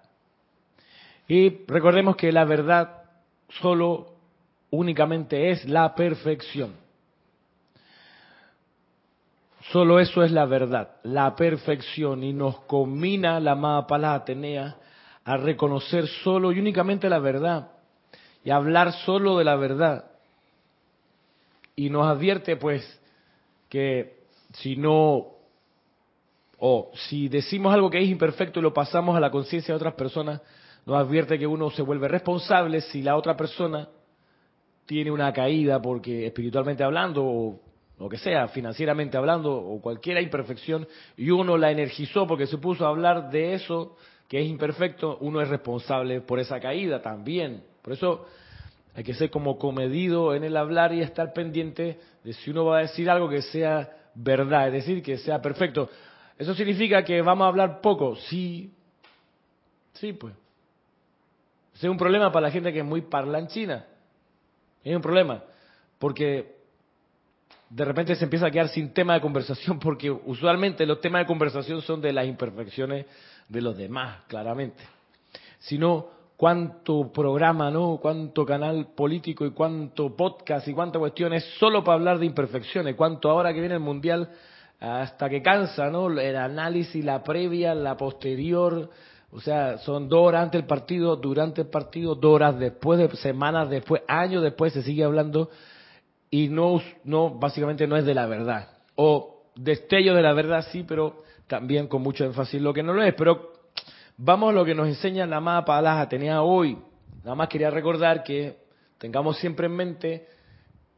Y 1.29 1.65
recordemos 1.69 2.17
que 2.17 2.33
la 2.33 2.45
verdad 2.45 3.05
solo 3.61 4.17
únicamente 4.71 5.51
es 5.51 5.65
la 5.69 5.95
perfección. 5.95 6.84
Solo 9.73 9.99
eso 9.99 10.23
es 10.23 10.31
la 10.31 10.45
verdad, 10.45 10.97
la 11.05 11.35
perfección. 11.35 12.23
Y 12.23 12.33
nos 12.33 12.61
combina 12.61 13.41
la 13.41 13.53
amada 13.53 13.87
Palas 13.87 14.23
Atenea 14.23 14.77
a 15.25 15.37
reconocer 15.37 16.07
solo 16.23 16.53
y 16.53 16.59
únicamente 16.59 17.09
la 17.09 17.19
verdad 17.19 17.71
y 18.45 18.51
hablar 18.51 18.93
solo 18.93 19.39
de 19.39 19.45
la 19.45 19.57
verdad 19.57 20.05
y 21.75 21.89
nos 21.89 22.07
advierte 22.07 22.57
pues 22.57 22.85
que 23.69 24.19
si 24.53 24.77
no 24.77 25.29
o 26.59 26.91
si 27.09 27.29
decimos 27.29 27.75
algo 27.75 27.91
que 27.91 27.99
es 28.03 28.09
imperfecto 28.09 28.61
y 28.61 28.63
lo 28.63 28.73
pasamos 28.73 29.17
a 29.17 29.21
la 29.21 29.31
conciencia 29.31 29.73
de 29.73 29.77
otras 29.77 29.95
personas, 29.95 30.41
nos 30.87 30.97
advierte 30.97 31.39
que 31.39 31.47
uno 31.47 31.71
se 31.71 31.83
vuelve 31.83 32.07
responsable 32.07 32.81
si 32.83 33.03
la 33.03 33.17
otra 33.17 33.37
persona 33.37 33.89
tiene 34.87 35.11
una 35.11 35.33
caída 35.33 35.81
porque 35.81 36.27
espiritualmente 36.27 36.85
hablando 36.85 37.25
o 37.25 37.61
lo 37.99 38.09
que 38.09 38.19
sea, 38.19 38.49
financieramente 38.49 39.17
hablando 39.17 39.55
o 39.55 39.81
cualquier 39.81 40.21
imperfección 40.21 40.87
y 41.17 41.31
uno 41.31 41.57
la 41.57 41.71
energizó 41.71 42.27
porque 42.27 42.47
se 42.47 42.59
puso 42.59 42.85
a 42.85 42.89
hablar 42.89 43.31
de 43.31 43.55
eso 43.55 43.97
que 44.29 44.41
es 44.41 44.49
imperfecto, 44.49 45.19
uno 45.21 45.41
es 45.41 45.49
responsable 45.49 46.21
por 46.21 46.41
esa 46.41 46.59
caída 46.59 47.01
también. 47.03 47.63
Por 47.83 47.93
eso 47.93 48.27
hay 48.95 49.05
que 49.05 49.15
ser 49.15 49.31
como 49.31 49.59
comedido 49.59 50.35
en 50.35 50.45
el 50.45 50.57
hablar 50.57 50.93
y 50.93 51.03
estar 51.03 51.33
pendiente 51.33 51.99
de 52.23 52.33
si 52.33 52.51
uno 52.51 52.65
va 52.65 52.79
a 52.79 52.83
decir 52.83 53.09
algo 53.11 53.29
que 53.29 53.43
sea 53.43 53.91
verdad, 54.15 54.69
es 54.69 54.73
decir, 54.73 55.03
que 55.03 55.19
sea 55.19 55.41
perfecto. 55.43 55.91
¿Eso 56.39 56.55
significa 56.55 57.05
que 57.05 57.21
vamos 57.23 57.45
a 57.45 57.49
hablar 57.49 57.81
poco? 57.81 58.17
Sí. 58.17 58.73
Sí, 59.93 60.13
pues. 60.13 60.35
Ese 61.75 61.87
es 61.87 61.91
un 61.91 61.99
problema 61.99 62.31
para 62.33 62.47
la 62.47 62.53
gente 62.53 62.73
que 62.73 62.81
es 62.81 62.85
muy 62.85 63.03
parlanchina. 63.03 63.85
Es 64.83 64.95
un 64.95 65.03
problema. 65.03 65.43
Porque 65.99 66.55
de 67.75 67.85
repente 67.85 68.15
se 68.15 68.23
empieza 68.23 68.47
a 68.47 68.51
quedar 68.53 68.69
sin 68.69 68.95
tema 68.95 69.15
de 69.15 69.21
conversación 69.21 69.81
porque 69.81 70.09
usualmente 70.09 70.87
los 70.87 71.01
temas 71.01 71.23
de 71.23 71.27
conversación 71.27 71.83
son 71.83 72.01
de 72.01 72.13
las 72.13 72.25
imperfecciones 72.25 73.07
de 73.49 73.61
los 73.61 73.77
demás, 73.77 74.23
claramente. 74.29 74.85
Sino 75.59 76.07
cuánto 76.37 77.11
programa, 77.13 77.73
¿no? 77.73 77.99
Cuánto 78.01 78.47
canal 78.47 78.91
político 78.95 79.45
y 79.45 79.51
cuánto 79.51 80.15
podcast 80.15 80.69
y 80.69 80.73
cuántas 80.73 81.01
cuestiones 81.01 81.45
solo 81.59 81.83
para 81.83 81.97
hablar 81.97 82.21
de 82.21 82.27
imperfecciones. 82.27 82.95
Cuánto 82.95 83.29
ahora 83.29 83.53
que 83.53 83.59
viene 83.59 83.75
el 83.75 83.81
mundial 83.81 84.31
hasta 84.79 85.29
que 85.29 85.43
cansa, 85.43 85.91
¿no? 85.91 86.09
El 86.17 86.37
análisis, 86.37 87.05
la 87.05 87.25
previa, 87.25 87.75
la 87.75 87.97
posterior. 87.97 88.89
O 89.33 89.41
sea, 89.41 89.79
son 89.79 90.09
dos 90.09 90.29
horas 90.29 90.45
antes 90.45 90.61
del 90.61 90.69
partido, 90.69 91.17
durante 91.17 91.63
el 91.63 91.69
partido, 91.69 92.15
dos 92.15 92.35
horas 92.37 92.57
después, 92.57 93.01
de, 93.01 93.17
semanas 93.17 93.69
después, 93.69 94.03
años 94.07 94.45
después 94.45 94.73
se 94.73 94.85
sigue 94.85 95.03
hablando 95.03 95.51
y 96.43 96.49
no, 96.49 96.81
no, 97.05 97.31
básicamente 97.31 97.87
no 97.87 97.97
es 97.97 98.05
de 98.05 98.15
la 98.15 98.27
verdad. 98.27 98.69
O 98.97 99.43
destello 99.55 100.15
de 100.15 100.23
la 100.23 100.33
verdad 100.33 100.67
sí, 100.71 100.85
pero 100.87 101.23
también 101.47 101.89
con 101.89 102.03
mucho 102.03 102.25
énfasis 102.25 102.61
lo 102.61 102.73
que 102.73 102.83
no 102.83 102.93
lo 102.93 103.03
es. 103.03 103.15
Pero 103.15 103.55
Vamos 104.17 104.51
a 104.51 104.53
lo 104.53 104.65
que 104.65 104.77
nos 104.77 104.87
enseña 104.87 105.27
la 105.27 105.39
amada 105.39 105.65
Palas 105.65 105.99
Atenea 105.99 106.43
hoy. 106.43 106.79
Nada 107.25 107.35
más 107.35 107.49
quería 107.49 107.69
recordar 107.71 108.23
que 108.23 108.59
tengamos 108.99 109.39
siempre 109.39 109.67
en 109.67 109.75
mente 109.75 110.29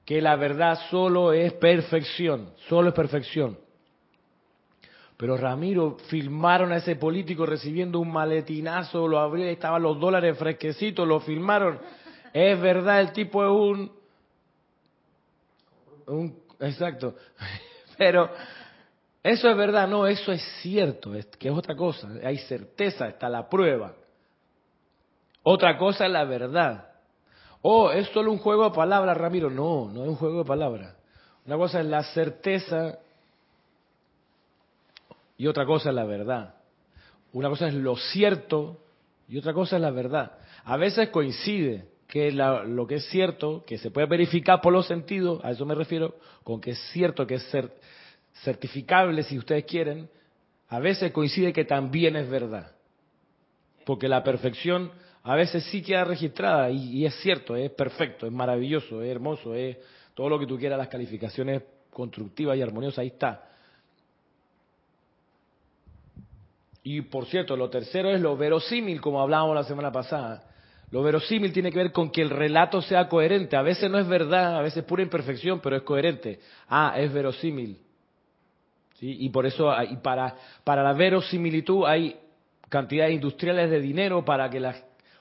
que 0.05 0.21
la 0.21 0.37
verdad 0.37 0.79
solo 0.91 1.33
es 1.33 1.55
perfección, 1.55 2.51
solo 2.69 2.91
es 2.91 2.95
perfección. 2.95 3.59
Pero 5.17 5.39
Ramiro, 5.39 5.97
filmaron 6.09 6.73
a 6.73 6.77
ese 6.77 6.97
político 6.97 7.47
recibiendo 7.47 8.01
un 8.01 8.13
maletinazo, 8.13 9.09
lo 9.09 9.19
abrió 9.19 9.47
estaban 9.47 9.83
los 9.83 9.99
dólares 9.99 10.39
fresquecitos, 10.39 11.09
lo 11.09 11.21
filmaron. 11.21 11.79
Es 12.35 12.61
verdad, 12.61 13.01
el 13.01 13.13
tipo 13.13 13.43
es 13.43 13.51
un... 13.51 13.96
un 16.07 16.43
exacto. 16.61 17.15
Pero 17.99 18.31
eso 19.23 19.51
es 19.51 19.57
verdad, 19.57 19.89
no, 19.89 20.07
eso 20.07 20.33
es 20.33 20.43
cierto, 20.61 21.15
es, 21.15 21.27
que 21.27 21.49
es 21.49 21.55
otra 21.55 21.75
cosa. 21.75 22.09
Hay 22.23 22.39
certeza, 22.39 23.09
está 23.09 23.29
la 23.29 23.49
prueba. 23.49 23.95
Otra 25.43 25.79
cosa 25.79 26.07
es 26.07 26.13
la 26.13 26.25
verdad. 26.25 26.89
Oh, 27.63 27.91
es 27.91 28.09
solo 28.09 28.31
un 28.31 28.39
juego 28.39 28.65
de 28.65 28.71
palabras, 28.71 29.17
Ramiro. 29.17 29.51
No, 29.51 29.91
no 29.93 30.03
es 30.05 30.09
un 30.09 30.17
juego 30.17 30.39
de 30.39 30.45
palabras. 30.45 30.95
Una 31.47 31.57
cosa 31.57 31.81
es 31.81 31.87
la 31.87 32.03
certeza 32.03 32.99
y 35.37 35.47
otra 35.47 35.67
cosa 35.67 35.91
es 35.91 35.95
la 35.95 36.05
verdad. 36.05 36.55
Una 37.33 37.49
cosa 37.49 37.69
es 37.69 37.75
lo 37.75 37.97
cierto 37.97 38.81
y 39.29 39.39
otra 39.39 39.53
cosa 39.53 39.77
es 39.77 39.83
la 39.83 39.91
verdad. 39.91 40.39
A 40.65 40.77
veces 40.77 41.09
coincide 41.11 41.89
que 42.07 42.31
lo 42.31 42.87
que 42.87 42.97
es 42.97 43.07
cierto, 43.07 43.65
que 43.67 43.79
se 43.79 43.91
puede 43.91 44.07
verificar 44.07 44.61
por 44.61 44.73
los 44.73 44.87
sentidos, 44.87 45.45
a 45.45 45.51
eso 45.51 45.67
me 45.67 45.75
refiero, 45.75 46.15
con 46.45 46.61
que 46.61 46.71
es 46.71 46.79
cierto, 46.93 47.27
que 47.27 47.35
es 47.35 47.57
certificable 48.45 49.23
si 49.25 49.39
ustedes 49.39 49.65
quieren, 49.65 50.09
a 50.69 50.79
veces 50.79 51.13
coincide 51.13 51.53
que 51.53 51.65
también 51.65 52.17
es 52.17 52.29
verdad. 52.29 52.73
Porque 53.85 54.09
la 54.09 54.23
perfección 54.23 54.91
a 55.23 55.35
veces 55.35 55.65
sí 55.65 55.83
queda 55.83 56.05
registrada 56.05 56.71
y, 56.71 56.99
y, 56.99 57.07
es 57.07 57.15
cierto, 57.17 57.57
es 57.57 57.71
perfecto, 57.73 58.27
es 58.27 58.33
maravilloso, 58.33 59.03
es 59.03 59.11
hermoso, 59.11 59.55
es 59.55 59.77
todo 60.15 60.29
lo 60.29 60.39
que 60.39 60.47
tú 60.47 60.57
quieras, 60.59 60.79
las 60.79 60.89
calificaciones 60.89 61.63
constructivas 61.91 62.57
y 62.57 62.63
armoniosas, 62.63 63.01
ahí 63.01 63.09
está. 63.09 63.49
Y 66.85 67.01
por 67.03 67.27
cierto, 67.27 67.57
lo 67.57 67.69
tercero 67.69 68.11
es 68.11 68.21
lo 68.21 68.37
verosímil, 68.37 69.01
como 69.01 69.21
hablábamos 69.21 69.57
la 69.57 69.65
semana 69.65 69.91
pasada. 69.91 70.45
Lo 70.91 71.03
verosímil 71.03 71.53
tiene 71.53 71.73
que 71.73 71.79
ver 71.79 71.93
con 71.93 72.11
que 72.11 72.23
el 72.23 72.31
relato 72.31 72.81
sea 72.81 73.09
coherente. 73.09 73.57
A 73.57 73.63
veces 73.63 73.91
no 73.91 73.99
es 73.99 74.07
verdad, 74.07 74.57
a 74.57 74.63
veces 74.63 74.79
es 74.79 74.85
pura 74.85 75.03
imperfección, 75.03 75.61
pero 75.61 75.77
es 75.77 75.83
coherente. 75.83 76.39
Ah, 76.69 76.95
es 76.97 77.13
verosímil. 77.13 77.79
¿Sí? 78.95 79.17
Y 79.21 79.29
por 79.31 79.47
eso, 79.47 79.71
y 79.83 79.97
para, 79.97 80.37
para 80.65 80.83
la 80.83 80.93
verosimilitud 80.93 81.85
hay 81.87 82.17
cantidades 82.69 83.15
industriales 83.15 83.71
de 83.71 83.81
dinero 83.81 84.25
para 84.25 84.49
que 84.49 84.61
la 84.61 84.77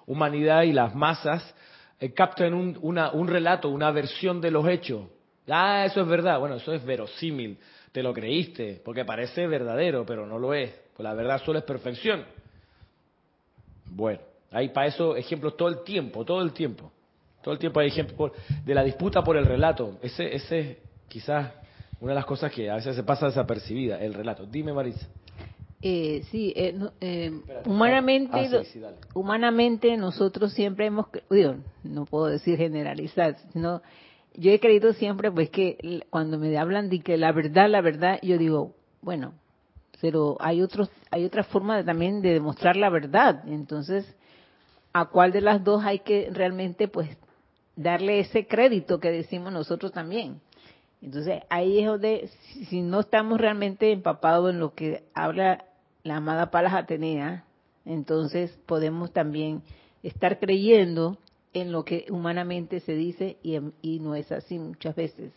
humanidad 0.06 0.64
y 0.64 0.72
las 0.72 0.96
masas 0.96 1.56
eh, 2.00 2.14
capten 2.14 2.54
un, 2.54 2.78
una, 2.82 3.12
un 3.12 3.28
relato, 3.28 3.70
una 3.70 3.92
versión 3.92 4.40
de 4.40 4.52
los 4.52 4.68
hechos. 4.68 5.08
Ah, 5.48 5.86
eso 5.86 6.02
es 6.02 6.08
verdad. 6.08 6.40
Bueno, 6.40 6.56
eso 6.56 6.74
es 6.74 6.86
verosímil. 6.86 7.58
Te 7.92 8.04
lo 8.04 8.14
creíste, 8.14 8.82
porque 8.84 9.04
parece 9.04 9.48
verdadero, 9.48 10.06
pero 10.06 10.26
no 10.26 10.38
lo 10.38 10.54
es. 10.54 10.72
Pues 10.96 11.04
la 11.04 11.14
verdad 11.14 11.42
solo 11.44 11.60
es 11.60 11.66
perfección. 11.66 12.26
Bueno, 13.86 14.20
hay 14.56 14.70
para 14.70 14.88
eso 14.88 15.18
ejemplos 15.18 15.58
todo 15.58 15.68
el 15.68 15.84
tiempo, 15.84 16.24
todo 16.24 16.42
el 16.42 16.54
tiempo. 16.54 16.92
Todo 17.44 17.54
el 17.54 17.60
tiempo 17.60 17.82
hay 17.82 17.88
ejemplos 17.88 18.32
de 18.64 18.74
la 18.74 18.84
disputa 18.84 19.22
por 19.22 19.36
el 19.38 19.46
relato. 19.46 20.00
Ese, 20.02 20.34
ese 20.34 20.60
es 20.60 20.78
quizás 21.10 21.52
una 22.00 22.14
de 22.14 22.16
las 22.16 22.26
cosas 22.26 22.52
que 22.52 22.70
a 22.70 22.76
veces 22.76 22.96
se 22.96 23.04
pasa 23.04 23.28
desapercibida, 23.28 24.00
el 24.00 24.14
relato. 24.14 24.46
Dime, 24.46 24.74
Marisa. 24.74 25.08
Eh, 25.82 26.24
sí, 26.32 26.54
eh, 26.56 26.74
eh, 27.02 27.32
humanamente, 27.66 28.32
ah, 28.34 28.92
humanamente 29.14 29.96
nosotros 29.98 30.54
siempre 30.54 30.88
hemos, 30.88 31.08
digo, 31.30 31.56
no 31.84 32.06
puedo 32.06 32.28
decir 32.28 32.58
generalizar, 32.58 33.36
sino 33.52 33.82
yo 34.34 34.52
he 34.52 34.60
creído 34.60 34.94
siempre 34.94 35.32
pues 35.32 35.50
que 35.50 36.02
cuando 36.10 36.40
me 36.40 36.58
hablan 36.58 36.90
de 36.90 37.02
que 37.02 37.18
la 37.18 37.32
verdad, 37.34 37.70
la 37.70 37.82
verdad, 37.82 38.20
yo 38.24 38.38
digo, 38.38 38.74
bueno, 39.02 39.34
pero 40.02 40.38
hay 40.40 40.62
otros 40.62 40.90
hay 41.12 41.26
otra 41.26 41.44
forma 41.44 41.84
también 41.84 42.22
de 42.22 42.34
demostrar 42.34 42.76
la 42.76 42.90
verdad 42.90 43.44
entonces 43.48 44.06
a 44.98 45.08
cuál 45.08 45.34
de 45.34 45.42
las 45.42 45.62
dos 45.62 45.84
hay 45.84 46.00
que 46.00 46.30
realmente 46.32 46.88
pues 46.88 47.10
darle 47.76 48.22
ese 48.22 48.48
crédito 48.48 49.02
que 49.02 49.12
decimos 49.12 49.52
nosotros 49.52 49.92
también 49.92 50.40
entonces 51.02 51.44
ahí 51.50 51.80
es 51.80 51.88
donde 51.88 52.30
si 52.70 52.82
no 52.82 53.02
estamos 53.02 53.42
realmente 53.42 53.92
empapados 53.92 54.52
en 54.52 54.62
lo 54.62 54.74
que 54.74 55.04
habla 55.14 55.66
la 56.04 56.16
amada 56.16 56.50
Palas 56.50 56.74
Atenea 56.74 57.44
entonces 57.84 58.58
podemos 58.66 59.12
también 59.12 59.64
estar 60.02 60.40
creyendo 60.40 61.18
en 61.54 61.74
lo 61.74 61.84
que 61.84 62.06
humanamente 62.10 62.80
se 62.80 62.94
dice 62.94 63.36
y, 63.44 63.58
y 63.82 64.00
no 64.00 64.16
es 64.16 64.32
así 64.32 64.60
muchas 64.60 64.96
veces. 64.96 65.32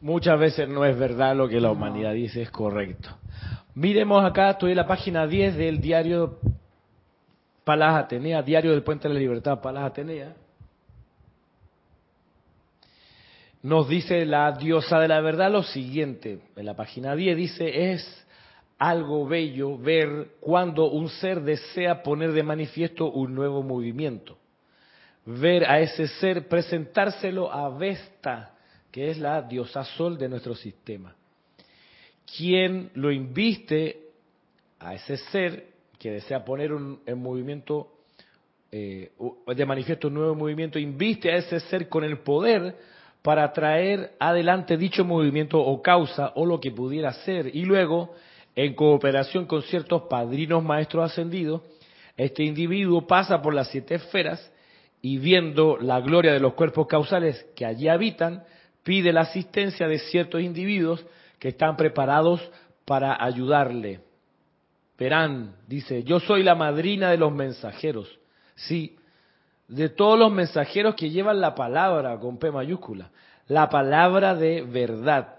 Muchas 0.00 0.38
veces 0.38 0.68
no 0.68 0.84
es 0.84 0.98
verdad 0.98 1.34
lo 1.34 1.48
que 1.48 1.60
la 1.60 1.70
humanidad 1.70 2.12
dice, 2.12 2.42
es 2.42 2.50
correcto. 2.50 3.10
Miremos 3.74 4.24
acá, 4.24 4.50
estoy 4.50 4.72
en 4.72 4.76
la 4.76 4.86
página 4.86 5.26
10 5.26 5.56
del 5.56 5.80
diario 5.80 6.38
Palas 7.66 8.04
Atenea, 8.04 8.42
diario 8.42 8.70
del 8.70 8.84
Puente 8.84 9.08
de 9.08 9.14
la 9.14 9.18
Libertad, 9.18 9.60
Palas 9.60 9.90
Atenea. 9.90 10.36
Nos 13.60 13.88
dice 13.88 14.24
la 14.24 14.52
diosa 14.52 15.00
de 15.00 15.08
la 15.08 15.20
verdad 15.20 15.50
lo 15.50 15.64
siguiente, 15.64 16.38
en 16.54 16.64
la 16.64 16.76
página 16.76 17.16
10 17.16 17.36
dice, 17.36 17.90
es 17.90 18.26
algo 18.78 19.26
bello 19.26 19.76
ver 19.76 20.36
cuando 20.38 20.88
un 20.92 21.08
ser 21.08 21.40
desea 21.40 22.04
poner 22.04 22.30
de 22.30 22.44
manifiesto 22.44 23.10
un 23.10 23.34
nuevo 23.34 23.64
movimiento. 23.64 24.38
Ver 25.24 25.68
a 25.68 25.80
ese 25.80 26.06
ser 26.06 26.46
presentárselo 26.46 27.52
a 27.52 27.68
Vesta, 27.76 28.54
que 28.92 29.10
es 29.10 29.18
la 29.18 29.42
diosa 29.42 29.82
sol 29.82 30.16
de 30.16 30.28
nuestro 30.28 30.54
sistema. 30.54 31.16
Quien 32.36 32.92
lo 32.94 33.10
inviste 33.10 34.02
a 34.78 34.94
ese 34.94 35.16
ser 35.16 35.75
que 35.98 36.10
desea 36.10 36.44
poner 36.44 36.72
un, 36.72 37.00
en 37.06 37.18
movimiento, 37.22 37.88
eh, 38.70 39.12
de 39.46 39.66
manifiesto 39.66 40.08
un 40.08 40.14
nuevo 40.14 40.34
movimiento, 40.34 40.78
inviste 40.78 41.30
a 41.30 41.36
ese 41.36 41.60
ser 41.60 41.88
con 41.88 42.04
el 42.04 42.18
poder 42.18 42.76
para 43.22 43.52
traer 43.52 44.12
adelante 44.20 44.76
dicho 44.76 45.04
movimiento 45.04 45.58
o 45.58 45.82
causa 45.82 46.32
o 46.36 46.46
lo 46.46 46.60
que 46.60 46.70
pudiera 46.70 47.12
ser. 47.12 47.54
Y 47.54 47.64
luego, 47.64 48.14
en 48.54 48.74
cooperación 48.74 49.46
con 49.46 49.62
ciertos 49.62 50.02
padrinos 50.02 50.62
maestros 50.62 51.10
ascendidos, 51.10 51.62
este 52.16 52.44
individuo 52.44 53.06
pasa 53.06 53.42
por 53.42 53.52
las 53.52 53.68
siete 53.68 53.96
esferas 53.96 54.52
y 55.02 55.18
viendo 55.18 55.76
la 55.78 56.00
gloria 56.00 56.32
de 56.32 56.40
los 56.40 56.54
cuerpos 56.54 56.86
causales 56.86 57.44
que 57.54 57.66
allí 57.66 57.88
habitan, 57.88 58.44
pide 58.82 59.12
la 59.12 59.22
asistencia 59.22 59.88
de 59.88 59.98
ciertos 59.98 60.40
individuos 60.40 61.04
que 61.38 61.48
están 61.48 61.76
preparados 61.76 62.40
para 62.84 63.22
ayudarle. 63.22 64.05
Verán, 64.98 65.56
dice, 65.66 66.02
yo 66.04 66.20
soy 66.20 66.42
la 66.42 66.54
madrina 66.54 67.10
de 67.10 67.18
los 67.18 67.32
mensajeros. 67.32 68.18
Sí, 68.54 68.96
de 69.68 69.88
todos 69.88 70.18
los 70.18 70.32
mensajeros 70.32 70.94
que 70.94 71.10
llevan 71.10 71.40
la 71.40 71.54
palabra 71.54 72.18
con 72.18 72.38
P 72.38 72.50
mayúscula, 72.50 73.10
la 73.48 73.68
palabra 73.68 74.34
de 74.34 74.62
verdad. 74.62 75.34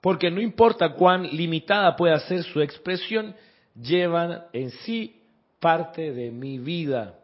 Porque 0.00 0.30
no 0.30 0.40
importa 0.40 0.92
cuán 0.94 1.24
limitada 1.24 1.96
pueda 1.96 2.18
ser 2.20 2.42
su 2.44 2.60
expresión, 2.60 3.34
llevan 3.74 4.44
en 4.52 4.70
sí 4.70 5.22
parte 5.58 6.12
de 6.12 6.30
mi 6.30 6.58
vida. 6.58 7.16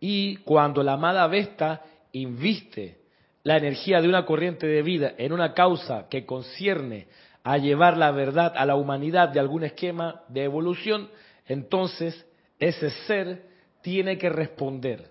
Y 0.00 0.36
cuando 0.38 0.82
la 0.82 0.94
amada 0.94 1.26
Vesta 1.28 1.82
inviste 2.12 2.98
la 3.44 3.56
energía 3.56 4.00
de 4.00 4.08
una 4.08 4.24
corriente 4.24 4.66
de 4.66 4.82
vida 4.82 5.14
en 5.16 5.32
una 5.32 5.54
causa 5.54 6.08
que 6.08 6.26
concierne 6.26 7.06
a 7.44 7.58
llevar 7.58 7.96
la 7.96 8.10
verdad 8.10 8.52
a 8.56 8.64
la 8.64 8.76
humanidad 8.76 9.28
de 9.30 9.40
algún 9.40 9.64
esquema 9.64 10.22
de 10.28 10.44
evolución, 10.44 11.10
entonces 11.46 12.24
ese 12.58 12.90
ser 13.06 13.46
tiene 13.82 14.16
que 14.16 14.28
responder. 14.28 15.10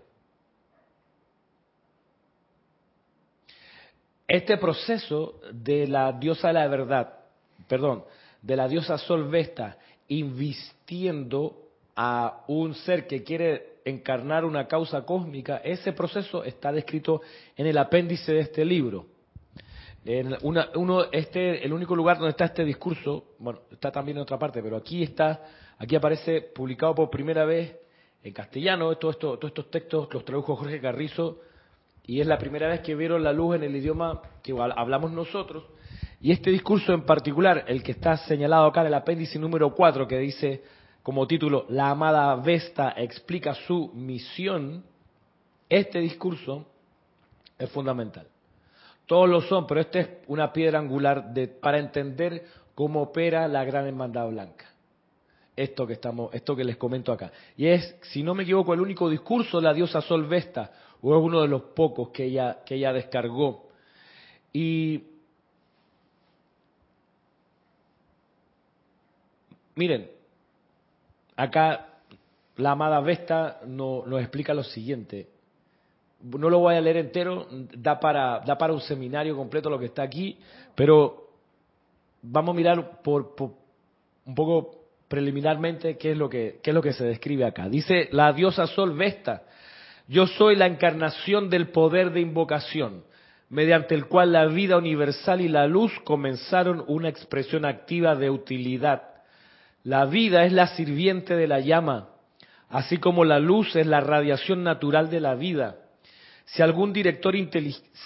Este 4.28 4.58
proceso 4.58 5.42
de 5.52 5.88
la 5.88 6.14
diosa 6.14 6.48
de 6.48 6.54
la 6.54 6.68
verdad, 6.68 7.14
perdón, 7.68 8.06
de 8.42 8.56
la 8.56 8.70
diosa 8.70 8.98
Sol 8.98 9.30
Vesta, 9.30 9.78
invistiendo 10.08 11.68
a 11.96 12.46
un 12.48 12.74
ser 12.74 13.08
que 13.08 13.24
quiere 13.24 13.72
encarnar 13.84 14.46
una 14.46 14.68
causa 14.68 15.04
cósmica, 15.04 15.58
ese 15.58 15.92
proceso 15.92 16.44
está 16.46 16.72
descrito 16.72 17.22
en 17.58 17.68
el 17.68 17.78
apéndice 17.78 18.32
de 18.32 18.40
este 18.40 18.64
libro. 18.64 19.08
En 20.04 20.36
uno, 20.42 21.06
este, 21.12 21.64
el 21.64 21.74
único 21.74 21.96
lugar 21.96 22.18
donde 22.18 22.32
está 22.32 22.46
este 22.46 22.66
discurso, 22.66 23.36
bueno, 23.38 23.62
está 23.72 23.92
también 23.92 24.18
en 24.18 24.24
otra 24.24 24.40
parte, 24.40 24.62
pero 24.64 24.78
aquí 24.78 25.04
está, 25.04 25.44
aquí 25.78 25.96
aparece 25.96 26.42
publicado 26.42 26.96
por 26.96 27.10
primera 27.10 27.46
vez 27.46 27.78
en 28.24 28.34
castellano, 28.34 28.92
esto, 28.92 29.14
todos 29.14 29.44
estos 29.46 29.70
textos 29.70 30.08
los 30.12 30.26
tradujo 30.26 30.56
Jorge 30.56 30.82
Carrizo 30.82 31.40
y 32.06 32.20
es 32.20 32.28
la 32.28 32.38
primera 32.38 32.68
vez 32.68 32.82
que 32.82 32.96
vieron 32.96 33.24
la 33.24 33.32
luz 33.32 33.56
en 33.56 33.64
el 33.64 33.76
idioma 33.76 34.22
que 34.42 34.54
hablamos 34.54 35.12
nosotros. 35.12 35.66
Y 36.20 36.32
este 36.32 36.52
discurso 36.52 36.94
en 36.94 37.04
particular, 37.04 37.66
el 37.68 37.82
que 37.84 37.92
está 37.92 38.18
señalado 38.18 38.66
acá 38.66 38.82
en 38.82 38.88
el 38.88 38.94
apéndice 38.96 39.40
número 39.40 39.74
4, 39.74 40.08
que 40.08 40.18
dice 40.18 40.64
como 41.04 41.28
título 41.28 41.66
La 41.70 41.90
amada 41.90 42.36
Vesta 42.36 42.94
explica 42.96 43.54
su 43.54 43.92
misión, 43.94 44.84
este 45.70 46.00
discurso 46.00 46.68
es 47.58 47.70
fundamental. 47.70 48.28
Todos 49.12 49.28
lo 49.28 49.42
son, 49.42 49.68
pero 49.68 49.82
esta 49.82 50.00
es 50.00 50.10
una 50.28 50.54
piedra 50.54 50.80
angular 50.80 51.34
de, 51.34 51.50
para 51.50 51.80
entender 51.80 52.46
cómo 52.74 53.02
opera 53.02 53.46
la 53.50 53.66
gran 53.66 53.86
hermandad 53.86 54.30
blanca. 54.30 54.72
Esto 55.54 55.86
que 55.86 55.92
estamos, 55.92 56.34
esto 56.34 56.56
que 56.56 56.64
les 56.64 56.78
comento 56.78 57.12
acá. 57.12 57.30
Y 57.58 57.68
es, 57.68 57.98
si 58.04 58.24
no 58.24 58.34
me 58.34 58.44
equivoco, 58.44 58.74
el 58.74 58.80
único 58.80 59.10
discurso 59.10 59.58
de 59.58 59.64
la 59.64 59.74
diosa 59.74 60.00
Sol 60.00 60.28
Vesta, 60.28 60.72
o 61.02 61.14
es 61.14 61.22
uno 61.22 61.42
de 61.42 61.50
los 61.50 61.62
pocos 61.62 62.08
que 62.12 62.24
ella, 62.24 62.60
que 62.66 62.76
ella 62.76 62.94
descargó. 62.94 63.68
Y 64.54 65.04
miren, 69.76 70.10
acá 71.36 72.00
la 72.56 72.72
amada 72.72 73.02
Vesta 73.02 73.60
no, 73.68 74.06
nos 74.06 74.22
explica 74.22 74.54
lo 74.54 74.64
siguiente. 74.64 75.28
No 76.24 76.50
lo 76.50 76.60
voy 76.60 76.76
a 76.76 76.82
leer 76.82 76.98
entero, 76.98 77.48
da 77.52 78.00
para, 78.00 78.40
da 78.42 78.58
para 78.58 78.74
un 78.74 78.82
seminario 78.82 79.36
completo 79.36 79.70
lo 79.70 79.80
que 79.80 79.88
está 79.88 80.04
aquí, 80.04 80.38
pero 80.76 81.30
vamos 82.22 82.54
a 82.54 82.58
mirar 82.58 83.02
por, 83.02 83.34
un 84.26 84.36
poco 84.36 84.82
preliminarmente 85.08 85.98
qué 85.98 86.12
es 86.12 86.18
lo 86.18 86.30
que 86.30 86.60
qué 86.64 86.70
es 86.72 86.74
lo 86.74 86.82
que 86.82 86.94
se 86.94 87.06
describe 87.06 87.46
acá. 87.46 87.68
Dice 87.68 88.08
la 88.12 88.32
diosa 88.34 88.68
Sol 88.68 88.96
Vesta, 88.96 89.44
yo 90.08 90.28
soy 90.28 90.56
la 90.56 90.68
encarnación 90.68 91.50
del 91.50 91.70
poder 91.70 92.12
de 92.12 92.22
invocación, 92.22 93.04
mediante 93.50 93.96
el 93.96 94.06
cual 94.08 94.34
la 94.34 94.46
vida 94.46 94.78
universal 94.78 95.42
y 95.42 95.48
la 95.48 95.68
luz 95.68 95.92
comenzaron 96.04 96.84
una 96.88 97.10
expresión 97.10 97.66
activa 97.66 98.16
de 98.16 98.30
utilidad. 98.30 99.04
La 99.84 100.06
vida 100.06 100.46
es 100.46 100.54
la 100.54 100.68
sirviente 100.68 101.36
de 101.36 101.48
la 101.48 101.60
llama, 101.60 102.10
así 102.70 102.98
como 102.98 103.26
la 103.26 103.40
luz 103.40 103.76
es 103.76 103.88
la 103.88 104.00
radiación 104.00 104.64
natural 104.64 105.10
de 105.10 105.20
la 105.20 105.36
vida. 105.36 105.78
Si 106.46 106.62
algún 106.62 106.92
director 106.92 107.36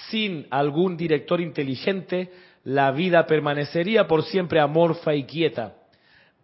sin 0.10 0.48
algún 0.50 0.98
director 0.98 1.42
inteligente, 1.42 2.32
la 2.64 2.92
vida 2.92 3.26
permanecería 3.26 4.08
por 4.08 4.24
siempre 4.24 4.60
amorfa 4.60 5.16
y 5.16 5.24
quieta. 5.24 5.76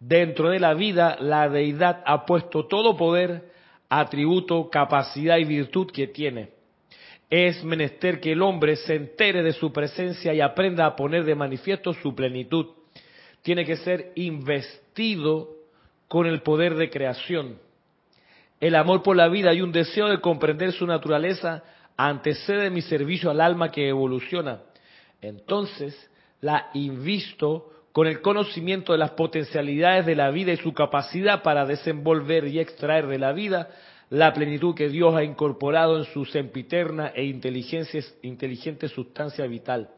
Dentro 0.00 0.50
de 0.50 0.58
la 0.58 0.74
vida, 0.74 1.16
la 1.20 1.48
deidad 1.48 2.02
ha 2.06 2.26
puesto 2.26 2.66
todo 2.66 2.96
poder, 2.96 3.50
atributo, 3.88 4.68
capacidad 4.70 5.38
y 5.38 5.44
virtud 5.44 5.90
que 5.92 6.08
tiene. 6.08 6.50
Es 7.30 7.62
menester 7.64 8.20
que 8.20 8.32
el 8.32 8.42
hombre 8.42 8.76
se 8.76 8.94
entere 8.94 9.42
de 9.42 9.52
su 9.52 9.72
presencia 9.72 10.34
y 10.34 10.40
aprenda 10.40 10.86
a 10.86 10.96
poner 10.96 11.24
de 11.24 11.34
manifiesto 11.34 11.92
su 11.94 12.14
plenitud. 12.14 12.66
Tiene 13.42 13.64
que 13.64 13.76
ser 13.76 14.12
investido 14.16 15.50
con 16.08 16.26
el 16.26 16.42
poder 16.42 16.74
de 16.74 16.90
creación. 16.90 17.58
El 18.60 18.74
amor 18.74 19.02
por 19.02 19.16
la 19.16 19.28
vida 19.28 19.54
y 19.54 19.60
un 19.60 19.72
deseo 19.72 20.08
de 20.08 20.20
comprender 20.20 20.72
su 20.72 20.86
naturaleza 20.86 21.64
antecede 21.96 22.70
mi 22.70 22.82
servicio 22.82 23.30
al 23.30 23.40
alma 23.40 23.70
que 23.70 23.88
evoluciona. 23.88 24.62
Entonces, 25.20 25.94
la 26.40 26.70
invisto 26.74 27.70
con 27.92 28.06
el 28.06 28.20
conocimiento 28.20 28.92
de 28.92 28.98
las 28.98 29.10
potencialidades 29.10 30.06
de 30.06 30.16
la 30.16 30.30
vida 30.30 30.52
y 30.52 30.56
su 30.56 30.72
capacidad 30.72 31.42
para 31.42 31.66
desenvolver 31.66 32.46
y 32.48 32.58
extraer 32.58 33.06
de 33.06 33.18
la 33.18 33.32
vida 33.32 33.68
la 34.10 34.32
plenitud 34.32 34.74
que 34.74 34.88
Dios 34.88 35.14
ha 35.14 35.24
incorporado 35.24 35.98
en 35.98 36.04
su 36.04 36.24
sempiterna 36.24 37.12
e 37.14 37.24
inteligente 37.24 38.88
sustancia 38.88 39.46
vital. 39.46 39.88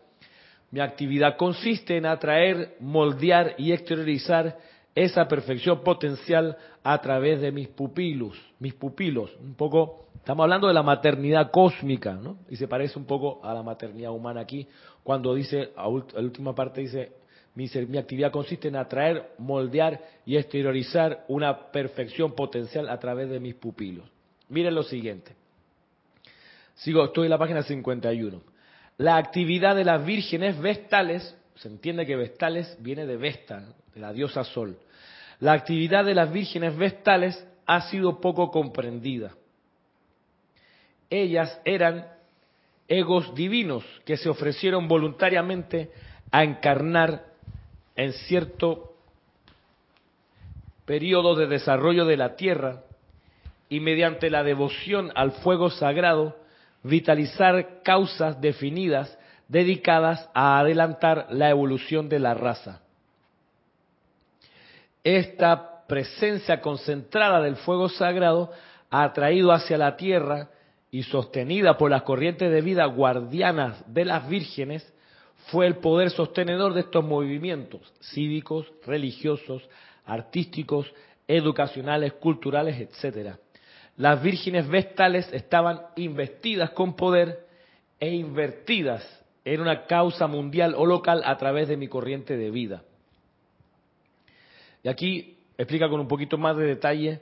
Mi 0.70 0.80
actividad 0.80 1.36
consiste 1.36 1.96
en 1.96 2.06
atraer, 2.06 2.76
moldear 2.80 3.54
y 3.58 3.72
exteriorizar 3.72 4.58
esa 4.94 5.26
perfección 5.26 5.82
potencial 5.82 6.56
a 6.82 7.00
través 7.00 7.40
de 7.40 7.50
mis 7.50 7.68
pupilos, 7.68 8.36
mis 8.58 8.74
pupilos. 8.74 9.30
Un 9.40 9.54
poco, 9.54 10.08
estamos 10.24 10.44
hablando 10.44 10.68
de 10.68 10.72
la 10.72 10.82
maternidad 10.82 11.50
cósmica, 11.50 12.14
¿no? 12.14 12.38
Y 12.48 12.56
se 12.56 12.66
parece 12.66 12.98
un 12.98 13.04
poco 13.04 13.44
a 13.44 13.52
la 13.52 13.62
maternidad 13.62 14.10
humana 14.10 14.40
aquí, 14.40 14.66
cuando 15.02 15.34
dice, 15.34 15.72
a 15.76 15.82
la 15.82 16.20
última 16.22 16.54
parte 16.54 16.80
dice, 16.80 17.12
mi, 17.54 17.68
mi 17.88 17.98
actividad 17.98 18.32
consiste 18.32 18.68
en 18.68 18.76
atraer, 18.76 19.32
moldear 19.36 20.00
y 20.24 20.38
exteriorizar 20.38 21.26
una 21.28 21.70
perfección 21.70 22.32
potencial 22.32 22.88
a 22.88 22.98
través 22.98 23.28
de 23.28 23.38
mis 23.38 23.54
pupilos. 23.54 24.08
Miren 24.48 24.74
lo 24.74 24.82
siguiente. 24.82 25.32
Sigo, 26.74 27.04
estoy 27.04 27.24
en 27.24 27.30
la 27.30 27.38
página 27.38 27.62
51. 27.62 28.40
La 28.96 29.18
actividad 29.18 29.76
de 29.76 29.84
las 29.84 30.06
vírgenes 30.06 30.58
vestales, 30.58 31.36
se 31.56 31.68
entiende 31.68 32.06
que 32.06 32.16
vestales 32.16 32.78
viene 32.80 33.04
de 33.04 33.18
Vesta, 33.18 33.74
de 33.94 34.00
la 34.00 34.14
diosa 34.14 34.42
Sol. 34.42 34.78
La 35.40 35.52
actividad 35.52 36.02
de 36.02 36.14
las 36.14 36.32
vírgenes 36.32 36.74
vestales 36.78 37.46
ha 37.66 37.82
sido 37.90 38.22
poco 38.22 38.50
comprendida. 38.50 39.34
Ellas 41.14 41.60
eran 41.64 42.08
egos 42.88 43.36
divinos 43.36 43.84
que 44.04 44.16
se 44.16 44.28
ofrecieron 44.28 44.88
voluntariamente 44.88 45.92
a 46.32 46.42
encarnar 46.42 47.24
en 47.94 48.12
cierto 48.12 48.96
periodo 50.84 51.36
de 51.36 51.46
desarrollo 51.46 52.04
de 52.04 52.16
la 52.16 52.34
Tierra 52.34 52.82
y 53.68 53.78
mediante 53.78 54.28
la 54.28 54.42
devoción 54.42 55.12
al 55.14 55.30
fuego 55.30 55.70
sagrado 55.70 56.36
vitalizar 56.82 57.82
causas 57.84 58.40
definidas 58.40 59.16
dedicadas 59.46 60.28
a 60.34 60.58
adelantar 60.58 61.28
la 61.30 61.48
evolución 61.48 62.08
de 62.08 62.18
la 62.18 62.34
raza. 62.34 62.80
Esta 65.04 65.86
presencia 65.86 66.60
concentrada 66.60 67.40
del 67.40 67.54
fuego 67.54 67.88
sagrado 67.88 68.50
ha 68.90 69.04
atraído 69.04 69.52
hacia 69.52 69.78
la 69.78 69.96
tierra 69.96 70.48
y 70.94 71.02
sostenida 71.02 71.76
por 71.76 71.90
las 71.90 72.04
corrientes 72.04 72.52
de 72.52 72.60
vida 72.60 72.84
guardianas 72.84 73.82
de 73.92 74.04
las 74.04 74.28
vírgenes, 74.28 74.94
fue 75.48 75.66
el 75.66 75.78
poder 75.78 76.10
sostenedor 76.10 76.72
de 76.72 76.82
estos 76.82 77.04
movimientos 77.04 77.92
cívicos, 78.00 78.72
religiosos, 78.86 79.68
artísticos, 80.04 80.86
educacionales, 81.26 82.12
culturales, 82.12 82.78
etcétera. 82.78 83.40
Las 83.96 84.22
vírgenes 84.22 84.68
vestales 84.68 85.28
estaban 85.32 85.80
investidas 85.96 86.70
con 86.70 86.94
poder 86.94 87.44
e 87.98 88.14
invertidas 88.14 89.04
en 89.44 89.62
una 89.62 89.86
causa 89.86 90.28
mundial 90.28 90.76
o 90.76 90.86
local 90.86 91.22
a 91.24 91.36
través 91.36 91.66
de 91.66 91.76
mi 91.76 91.88
corriente 91.88 92.36
de 92.36 92.52
vida. 92.52 92.84
Y 94.84 94.88
aquí 94.88 95.38
explica 95.58 95.88
con 95.88 95.98
un 95.98 96.06
poquito 96.06 96.38
más 96.38 96.56
de 96.56 96.66
detalle 96.66 97.20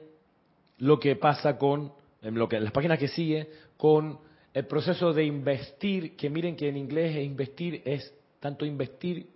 lo 0.76 1.00
que 1.00 1.16
pasa 1.16 1.56
con, 1.56 2.01
en, 2.22 2.34
lo 2.34 2.48
que, 2.48 2.56
en 2.56 2.64
las 2.64 2.72
páginas 2.72 2.98
que 2.98 3.08
sigue, 3.08 3.48
con 3.76 4.18
el 4.54 4.66
proceso 4.66 5.12
de 5.12 5.24
investir, 5.24 6.16
que 6.16 6.30
miren 6.30 6.56
que 6.56 6.68
en 6.68 6.76
inglés 6.76 7.16
investir 7.24 7.82
es 7.84 8.14
tanto 8.40 8.64
investir 8.64 9.26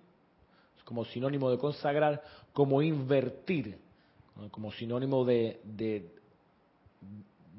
como 0.85 1.05
sinónimo 1.05 1.51
de 1.51 1.59
consagrar, 1.59 2.23
como 2.53 2.81
invertir, 2.81 3.77
como 4.51 4.71
sinónimo 4.73 5.25
de, 5.25 5.61
de 5.65 6.07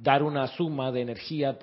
dar 0.02 0.24
una 0.24 0.48
suma 0.48 0.92
de 0.92 1.02
energía 1.02 1.58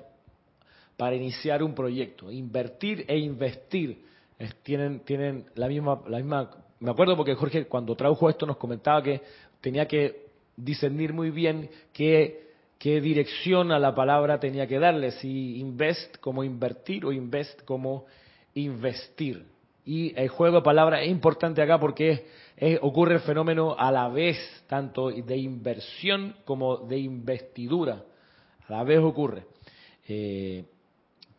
para 0.97 1.15
iniciar 1.15 1.63
un 1.63 1.73
proyecto. 1.73 2.31
Invertir 2.31 3.05
e 3.07 3.17
investir 3.17 4.03
tienen, 4.63 4.99
tienen 5.01 5.45
la 5.55 5.67
misma, 5.67 6.01
la 6.07 6.17
misma. 6.17 6.51
Me 6.79 6.91
acuerdo 6.91 7.15
porque 7.15 7.35
Jorge 7.35 7.65
cuando 7.67 7.95
tradujo 7.95 8.29
esto 8.29 8.45
nos 8.45 8.57
comentaba 8.57 9.01
que 9.01 9.21
tenía 9.61 9.87
que 9.87 10.27
discernir 10.55 11.13
muy 11.13 11.31
bien 11.31 11.69
qué, 11.93 12.44
qué 12.85 13.01
dirección 13.01 13.71
a 13.71 13.79
la 13.79 13.95
palabra 13.95 14.39
tenía 14.39 14.67
que 14.67 14.77
darle, 14.77 15.09
si 15.09 15.57
invest 15.59 16.17
como 16.17 16.43
invertir 16.43 17.03
o 17.03 17.11
invest 17.11 17.63
como 17.63 18.05
investir. 18.53 19.43
Y 19.83 20.13
el 20.15 20.29
juego 20.29 20.57
de 20.57 20.61
palabras 20.61 21.01
es 21.01 21.09
importante 21.09 21.63
acá 21.63 21.79
porque 21.79 22.27
ocurre 22.83 23.15
el 23.15 23.21
fenómeno 23.21 23.75
a 23.75 23.91
la 23.91 24.07
vez, 24.09 24.37
tanto 24.67 25.09
de 25.09 25.35
inversión 25.35 26.35
como 26.45 26.77
de 26.77 26.99
investidura. 26.99 28.03
A 28.67 28.71
la 28.71 28.83
vez 28.83 28.99
ocurre. 28.99 29.47
Eh, 30.07 30.63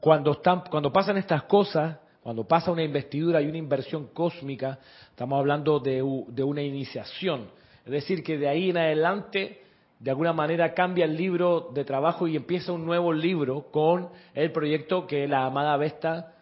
cuando, 0.01 0.32
están, 0.32 0.64
cuando 0.68 0.92
pasan 0.92 1.16
estas 1.16 1.44
cosas, 1.44 1.97
cuando 2.24 2.42
pasa 2.42 2.72
una 2.72 2.82
investidura 2.82 3.40
y 3.40 3.47
una 3.47 3.59
inversión 3.59 4.09
cósmica, 4.09 4.80
estamos 5.11 5.38
hablando 5.38 5.78
de, 5.78 6.03
de 6.26 6.42
una 6.42 6.62
iniciación. 6.62 7.51
Es 7.84 7.92
decir, 7.92 8.24
que 8.24 8.36
de 8.36 8.49
ahí 8.49 8.70
en 8.70 8.78
adelante, 8.78 9.61
de 9.99 10.11
alguna 10.11 10.32
manera, 10.32 10.74
cambia 10.74 11.07
el 11.07 11.16
libro 11.16 11.70
de 11.72 11.84
trabajo 11.84 12.28
y 12.28 12.36
empieza 12.36 12.72
un 12.72 12.84
nuevo 12.84 13.12
libro 13.12 13.70
con 13.70 14.11
el 14.34 14.53
proyecto 14.53 15.07
que 15.07 15.26
la 15.26 15.47
amada 15.47 15.76
Vesta 15.76 16.34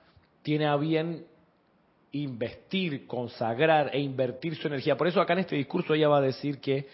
tiene 0.42 0.66
a 0.66 0.76
bien 0.76 1.24
investir, 2.12 3.06
consagrar 3.06 3.90
e 3.92 4.00
invertir 4.00 4.56
su 4.56 4.66
energía. 4.66 4.96
Por 4.96 5.06
eso 5.06 5.20
acá 5.20 5.34
en 5.34 5.40
este 5.40 5.56
discurso 5.56 5.94
ella 5.94 6.08
va 6.08 6.18
a 6.18 6.22
decir 6.22 6.60
que, 6.60 6.88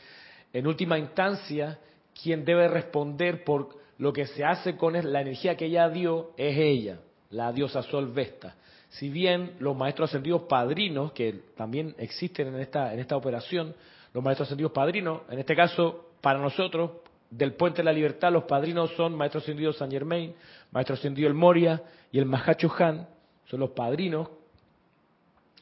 en 0.53 0.67
última 0.67 0.99
instancia, 0.99 1.79
quien 2.23 2.45
debe 2.45 2.69
responder 2.69 3.45
por 3.45 3.69
lo 3.99 4.13
que 4.13 4.27
se 4.27 4.45
hace 4.45 4.77
con 4.77 4.93
la 4.93 5.21
energía 5.21 5.57
que 5.57 5.67
ella 5.67 5.89
dio 5.89 6.33
es 6.37 6.57
ella, 6.59 7.01
la 7.31 7.53
diosa 7.53 7.83
Sol 7.83 8.13
Vesta. 8.13 8.57
Si 8.91 9.09
bien 9.09 9.57
los 9.61 9.77
maestros 9.77 10.11
ascendidos 10.11 10.43
padrinos, 10.43 11.13
que 11.13 11.33
también 11.57 11.95
existen 11.99 12.49
en 12.49 12.61
esta, 12.61 12.93
en 12.93 12.99
esta 12.99 13.17
operación, 13.17 13.75
los 14.13 14.25
maestros 14.25 14.49
ascendidos 14.49 14.73
padrinos, 14.73 15.23
en 15.31 15.39
este 15.39 15.55
caso, 15.55 16.10
para 16.21 16.39
nosotros, 16.39 16.91
del 17.31 17.55
Puente 17.55 17.79
de 17.79 17.85
la 17.85 17.93
Libertad, 17.93 18.33
los 18.33 18.45
padrinos 18.45 18.91
son 18.97 19.15
maestro 19.15 19.41
ascendido 19.41 19.73
San 19.73 19.91
Germain, 19.91 20.35
maestro 20.73 20.95
ascendido 20.95 21.29
el 21.29 21.35
Moria 21.35 21.83
y 22.11 22.19
el 22.19 22.27
Mahacho 22.27 22.73
Han, 22.79 23.07
son 23.47 23.61
los 23.61 23.71
padrinos, 23.71 24.29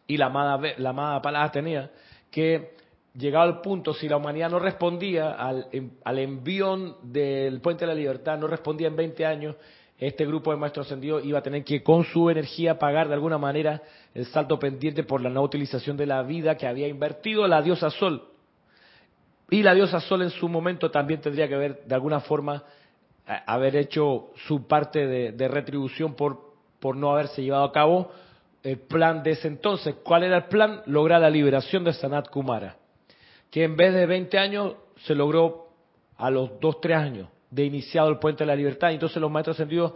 y 0.07 0.17
la 0.17 0.27
amada, 0.27 0.59
la 0.79 0.91
amada 0.91 1.21
Palas 1.21 1.51
Atenea, 1.51 1.91
que 2.31 2.75
llegado 3.15 3.45
al 3.45 3.61
punto, 3.61 3.93
si 3.93 4.09
la 4.09 4.17
humanidad 4.17 4.51
no 4.51 4.59
respondía 4.59 5.33
al, 5.33 5.67
al 6.05 6.19
envión 6.19 6.97
del 7.03 7.61
Puente 7.61 7.85
de 7.85 7.93
la 7.93 7.99
Libertad, 7.99 8.39
no 8.39 8.47
respondía 8.47 8.89
en 8.89 8.97
20 8.97 9.27
años, 9.27 9.57
este 9.99 10.25
grupo 10.25 10.53
de 10.53 10.57
maestros 10.57 10.87
ascendidos 10.87 11.25
iba 11.25 11.41
a 11.41 11.43
tener 11.43 11.65
que 11.65 11.83
con 11.83 12.05
su 12.05 12.31
energía 12.31 12.79
pagar 12.79 13.09
de 13.09 13.15
alguna 13.15 13.37
manera 13.37 13.83
el 14.15 14.27
salto 14.27 14.59
pendiente 14.59 15.03
por 15.03 15.21
la 15.21 15.29
no 15.29 15.43
utilización 15.43 15.97
de 15.97 16.07
la 16.07 16.23
vida 16.23 16.57
que 16.57 16.69
había 16.69 16.87
invertido 16.87 17.47
la 17.49 17.61
diosa 17.63 17.91
Sol. 17.91 18.23
Y 19.51 19.63
la 19.63 19.75
diosa 19.75 20.01
Sol 20.01 20.23
en 20.23 20.31
su 20.31 20.49
momento 20.49 20.91
también 20.91 21.21
tendría 21.21 21.49
que 21.49 21.57
ver, 21.57 21.83
de 21.85 21.95
alguna 21.95 22.21
forma, 22.21 22.65
haber 23.47 23.77
hecho 23.77 24.31
su 24.47 24.67
parte 24.67 25.07
de, 25.07 25.49
retribución 25.49 26.15
por, 26.15 26.55
por 26.81 26.97
no 26.97 27.13
haberse 27.13 27.43
llevado 27.43 27.65
a 27.65 27.73
cabo 27.73 28.11
el 28.63 28.79
plan 28.79 29.23
de 29.23 29.33
ese 29.33 29.49
entonces. 29.49 29.97
¿Cuál 30.03 30.25
era 30.25 30.37
el 30.37 30.45
plan? 30.45 30.83
Lograr 30.87 31.21
la 31.21 31.31
liberación 31.31 31.85
de 31.85 31.93
Sanat 31.93 32.29
Kumara, 32.29 32.77
que 33.51 33.65
en 33.65 33.77
vez 33.77 33.95
de 33.95 34.07
20 34.07 34.39
años 34.39 34.75
se 35.05 35.15
logró 35.15 35.69
a 36.17 36.31
los 36.31 36.59
2, 36.61 36.81
3 36.81 36.97
años 36.97 37.29
de 37.51 37.65
iniciado 37.65 38.09
el 38.11 38.19
puente 38.19 38.45
de 38.45 38.49
la 38.49 38.57
libertad. 38.57 38.93
Entonces 38.93 39.21
los 39.21 39.31
maestros 39.31 39.57
ascendidos 39.57 39.95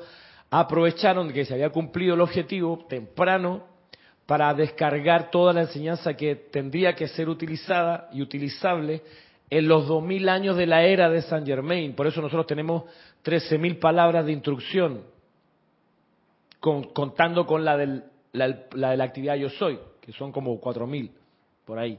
aprovecharon 0.50 1.32
que 1.32 1.44
se 1.44 1.55
había 1.55 1.70
cumplido 1.70 2.14
el 2.14 2.20
objetivo 2.20 2.86
temprano 2.88 3.64
para 4.26 4.55
descargar 4.55 5.30
toda 5.30 5.53
la 5.53 5.62
enseñanza 5.62 6.14
que 6.14 6.36
tendría 6.36 6.94
que 6.94 7.09
ser 7.09 7.28
utilizada 7.28 8.09
y 8.12 8.22
utilizable 8.22 9.03
en 9.53 9.68
los 9.68 9.86
2000 9.86 10.30
años 10.30 10.57
de 10.57 10.64
la 10.66 10.82
era 10.82 11.11
de 11.11 11.20
Saint 11.20 11.46
Germain. 11.46 11.94
Por 11.94 12.07
eso 12.07 12.22
nosotros 12.22 12.46
tenemos 12.46 12.84
13.000 13.22 13.78
palabras 13.78 14.24
de 14.24 14.32
instrucción, 14.32 15.03
contando 16.59 17.44
con 17.44 17.62
la, 17.62 17.76
de 17.76 18.03
la 18.32 19.05
actividad 19.05 19.34
Yo 19.34 19.50
Soy, 19.50 19.78
que 20.00 20.11
son 20.12 20.32
como 20.32 20.59
4.000 20.59 21.11
por 21.66 21.78
ahí. 21.78 21.98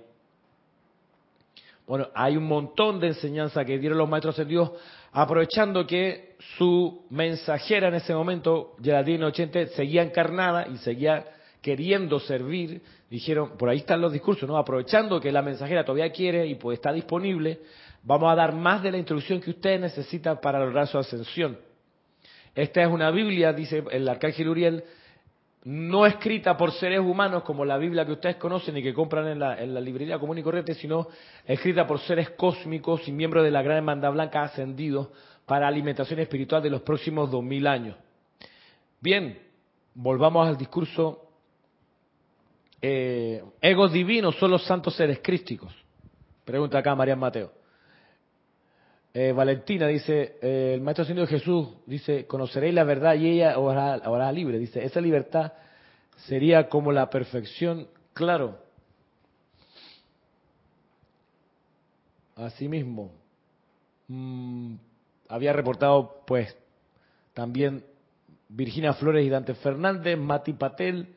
Bueno, 1.85 2.07
hay 2.15 2.37
un 2.37 2.45
montón 2.45 2.99
de 2.99 3.09
enseñanza 3.09 3.63
que 3.63 3.77
dieron 3.77 3.99
los 3.99 4.09
maestros 4.09 4.47
Dios, 4.47 4.71
aprovechando 5.11 5.85
que 5.85 6.37
su 6.57 7.05
mensajera 7.11 7.89
en 7.89 7.93
ese 7.93 8.15
momento, 8.15 8.75
Geraldine 8.81 9.25
80, 9.25 9.67
seguía 9.75 10.01
encarnada 10.01 10.67
y 10.67 10.77
seguía 10.77 11.23
queriendo 11.63 12.19
servir, 12.19 12.81
dijeron, 13.09 13.57
por 13.57 13.69
ahí 13.69 13.77
están 13.77 14.01
los 14.01 14.11
discursos, 14.11 14.47
¿no? 14.47 14.57
Aprovechando 14.57 15.19
que 15.21 15.31
la 15.31 15.41
mensajera 15.41 15.85
todavía 15.85 16.11
quiere 16.11 16.45
y 16.45 16.55
pues 16.55 16.77
está 16.77 16.91
disponible, 16.91 17.61
vamos 18.03 18.29
a 18.29 18.35
dar 18.35 18.53
más 18.53 18.83
de 18.83 18.91
la 18.91 18.97
instrucción 18.97 19.39
que 19.39 19.51
ustedes 19.51 19.79
necesitan 19.79 20.41
para 20.41 20.59
lograr 20.59 20.87
su 20.87 20.97
ascensión. 20.97 21.57
Esta 22.53 22.83
es 22.83 22.89
una 22.89 23.09
Biblia, 23.11 23.53
dice 23.53 23.81
el 23.91 24.07
arcángel 24.09 24.49
Uriel, 24.49 24.83
no 25.63 26.05
escrita 26.05 26.57
por 26.57 26.73
seres 26.73 26.99
humanos 26.99 27.43
como 27.43 27.63
la 27.63 27.77
Biblia 27.77 28.05
que 28.05 28.11
ustedes 28.11 28.35
conocen 28.35 28.75
y 28.75 28.83
que 28.83 28.93
compran 28.93 29.27
en 29.27 29.39
la, 29.39 29.55
librería 29.79 30.19
común 30.19 30.37
y 30.37 30.43
corriente, 30.43 30.73
sino 30.73 31.07
escrita 31.45 31.87
por 31.87 31.99
seres 32.01 32.31
cósmicos 32.31 33.07
y 33.07 33.13
miembros 33.13 33.45
de 33.45 33.51
la 33.51 33.61
gran 33.61 33.77
hermandad 33.77 34.11
blanca 34.11 34.43
ascendidos 34.43 35.07
para 35.45 35.65
alimentación 35.65 36.19
espiritual 36.19 36.61
de 36.61 36.69
los 36.69 36.81
próximos 36.81 37.31
dos 37.31 37.41
mil 37.41 37.65
años. 37.65 37.95
Bien, 38.99 39.39
volvamos 39.95 40.45
al 40.45 40.57
discurso 40.57 41.22
eh, 42.85 43.41
egos 43.61 43.93
divinos 43.93 44.35
son 44.35 44.51
los 44.51 44.65
santos 44.65 44.93
seres 44.97 45.21
crísticos? 45.23 45.73
Pregunta 46.43 46.79
acá 46.79 46.93
María 46.93 47.15
Mateo. 47.15 47.53
Eh, 49.13 49.31
Valentina 49.31 49.87
dice, 49.87 50.37
eh, 50.41 50.73
el 50.73 50.81
Maestro 50.81 51.05
Señor 51.05 51.29
Jesús 51.29 51.69
dice, 51.85 52.27
conoceréis 52.27 52.73
la 52.73 52.83
verdad 52.83 53.15
y 53.15 53.29
ella 53.29 53.53
ahora 53.53 54.31
libre. 54.33 54.59
Dice, 54.59 54.83
esa 54.83 54.99
libertad 54.99 55.53
sería 56.27 56.67
como 56.67 56.91
la 56.91 57.09
perfección, 57.09 57.87
claro. 58.13 58.59
Asimismo, 62.35 63.13
mm, 64.09 64.75
había 65.29 65.53
reportado 65.53 66.21
pues 66.27 66.53
también 67.33 67.85
Virginia 68.49 68.91
Flores 68.91 69.25
y 69.25 69.29
Dante 69.29 69.53
Fernández, 69.53 70.17
Mati 70.17 70.51
Patel, 70.51 71.15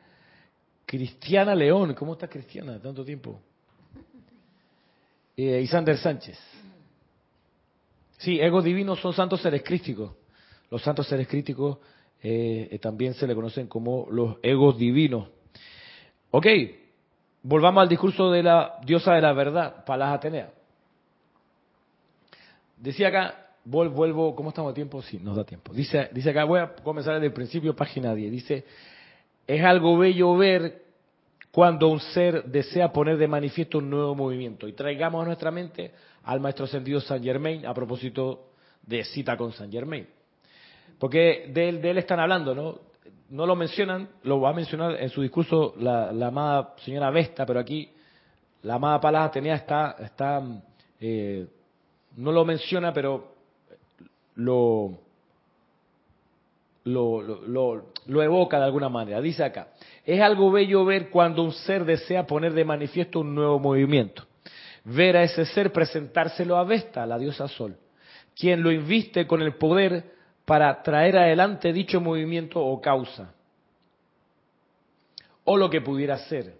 Cristiana 0.87 1.53
León, 1.53 1.93
¿cómo 1.95 2.13
está 2.13 2.29
Cristiana? 2.29 2.79
Tanto 2.79 3.03
tiempo. 3.03 3.41
Eh, 5.35 5.59
y 5.61 5.67
Sander 5.67 5.97
Sánchez. 5.97 6.39
Sí, 8.19 8.39
egos 8.39 8.63
divinos 8.63 9.01
son 9.01 9.11
santos 9.11 9.41
seres 9.41 9.63
críticos. 9.63 10.13
Los 10.71 10.81
santos 10.81 11.05
seres 11.05 11.27
críticos 11.27 11.79
eh, 12.23 12.69
eh, 12.71 12.79
también 12.79 13.13
se 13.15 13.27
le 13.27 13.35
conocen 13.35 13.67
como 13.67 14.07
los 14.09 14.37
egos 14.41 14.77
divinos. 14.77 15.27
Ok, 16.31 16.47
volvamos 17.43 17.81
al 17.81 17.89
discurso 17.89 18.31
de 18.31 18.43
la 18.43 18.79
diosa 18.85 19.13
de 19.13 19.21
la 19.21 19.33
verdad, 19.33 19.83
Palas 19.83 20.15
Atenea. 20.15 20.53
Decía 22.77 23.09
acá, 23.09 23.49
vuelvo, 23.65 24.33
¿cómo 24.33 24.49
estamos 24.49 24.71
de 24.71 24.75
tiempo? 24.75 25.01
Sí, 25.01 25.19
nos 25.21 25.35
da 25.35 25.43
tiempo. 25.43 25.73
Dice, 25.73 26.09
dice 26.13 26.29
acá, 26.29 26.45
voy 26.45 26.61
a 26.61 26.73
comenzar 26.75 27.15
desde 27.15 27.27
el 27.27 27.33
principio, 27.33 27.75
página 27.75 28.15
10. 28.15 28.31
Dice, 28.31 28.65
es 29.47 29.63
algo 29.63 29.97
bello 29.97 30.35
ver 30.35 30.83
cuando 31.51 31.87
un 31.87 31.99
ser 31.99 32.43
desea 32.43 32.91
poner 32.91 33.17
de 33.17 33.27
manifiesto 33.27 33.79
un 33.79 33.89
nuevo 33.89 34.13
movimiento. 34.13 34.67
Y 34.67 34.73
traigamos 34.73 35.23
a 35.23 35.25
nuestra 35.25 35.49
mente 35.49 35.91
al 36.23 36.39
maestro 36.39 36.65
ascendido 36.65 36.99
San 36.99 37.23
Germain 37.23 37.65
a 37.65 37.73
propósito 37.73 38.49
de 38.83 39.03
cita 39.05 39.37
con 39.37 39.53
San 39.53 39.71
Germain. 39.71 40.05
Porque 40.99 41.49
de 41.53 41.69
él, 41.69 41.81
de 41.81 41.91
él 41.91 41.97
están 41.97 42.19
hablando, 42.19 42.53
¿no? 42.53 42.79
No 43.29 43.45
lo 43.45 43.55
mencionan, 43.55 44.09
lo 44.23 44.39
va 44.39 44.51
a 44.51 44.53
mencionar 44.53 45.01
en 45.01 45.09
su 45.09 45.21
discurso 45.21 45.73
la, 45.79 46.09
amada 46.09 46.75
señora 46.83 47.09
Vesta, 47.09 47.45
pero 47.45 47.59
aquí 47.59 47.89
la 48.63 48.75
amada 48.75 49.01
Palas 49.01 49.27
Atenea 49.27 49.55
está, 49.55 49.95
está 49.99 50.43
eh, 50.99 51.47
no 52.17 52.31
lo 52.31 52.45
menciona, 52.45 52.93
pero 52.93 53.35
lo, 54.35 54.97
lo, 56.87 58.23
evoca 58.23 58.57
de 58.57 58.65
alguna 58.65 58.89
manera. 58.89 59.21
Dice 59.21 59.43
acá, 59.43 59.69
es 60.05 60.21
algo 60.21 60.51
bello 60.51 60.85
ver 60.85 61.09
cuando 61.09 61.43
un 61.43 61.51
ser 61.51 61.85
desea 61.85 62.25
poner 62.25 62.53
de 62.53 62.65
manifiesto 62.65 63.19
un 63.19 63.35
nuevo 63.35 63.59
movimiento. 63.59 64.23
Ver 64.83 65.17
a 65.17 65.23
ese 65.23 65.45
ser 65.45 65.71
presentárselo 65.71 66.57
a 66.57 66.63
Vesta, 66.63 67.05
la 67.05 67.17
diosa 67.17 67.47
Sol, 67.47 67.75
quien 68.35 68.63
lo 68.63 68.71
inviste 68.71 69.27
con 69.27 69.41
el 69.41 69.55
poder 69.55 70.15
para 70.45 70.81
traer 70.81 71.17
adelante 71.17 71.73
dicho 71.73 71.99
movimiento 71.99 72.63
o 72.63 72.79
causa. 72.79 73.33
O 75.43 75.57
lo 75.57 75.69
que 75.69 75.81
pudiera 75.81 76.17
ser. 76.17 76.55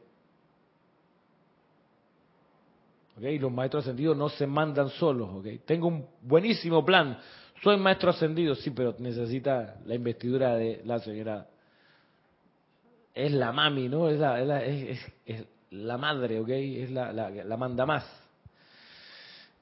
¿Okay? 3.17 3.39
Los 3.39 3.51
maestros 3.51 3.85
ascendidos 3.85 4.15
no 4.15 4.29
se 4.29 4.45
mandan 4.45 4.89
solos. 4.89 5.29
¿okay? 5.35 5.59
Tengo 5.59 5.87
un 5.87 6.05
buenísimo 6.21 6.85
plan 6.85 7.17
soy 7.63 7.77
maestro 7.77 8.09
ascendido, 8.11 8.55
sí, 8.55 8.71
pero 8.71 8.95
necesita 8.99 9.77
la 9.85 9.95
investidura 9.95 10.55
de 10.55 10.81
la 10.85 10.99
señora. 10.99 11.47
Es 13.13 13.31
la 13.31 13.51
mami, 13.51 13.89
¿no? 13.89 14.09
Es 14.09 14.19
la, 14.19 14.63
es 14.63 14.99
la, 15.71 15.97
madre, 15.97 16.39
¿ok? 16.39 16.49
Es 16.49 16.91
la, 16.91 17.11
la, 17.11 17.57
manda 17.57 17.85
más. 17.85 18.05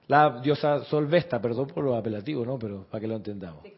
La 0.08 0.42
diosa 0.42 0.84
Solvesta, 0.86 1.42
perdón 1.42 1.68
por 1.68 1.84
lo 1.84 1.96
apelativo, 1.96 2.46
¿no? 2.46 2.60
Pero 2.60 2.84
para 2.84 3.00
que 3.00 3.08
lo 3.08 3.16
entendamos. 3.16 3.64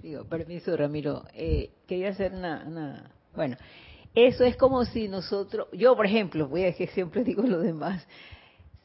Digo, 0.00 0.24
permiso, 0.24 0.76
Ramiro. 0.76 1.24
Eh, 1.34 1.70
quería 1.86 2.10
hacer 2.10 2.32
una, 2.32 2.64
una. 2.66 3.10
Bueno, 3.34 3.56
eso 4.14 4.44
es 4.44 4.56
como 4.56 4.84
si 4.84 5.08
nosotros. 5.08 5.66
Yo, 5.72 5.96
por 5.96 6.06
ejemplo, 6.06 6.46
voy 6.46 6.62
a 6.62 6.66
decir, 6.66 6.88
siempre 6.90 7.24
digo 7.24 7.42
lo 7.42 7.58
demás 7.58 8.06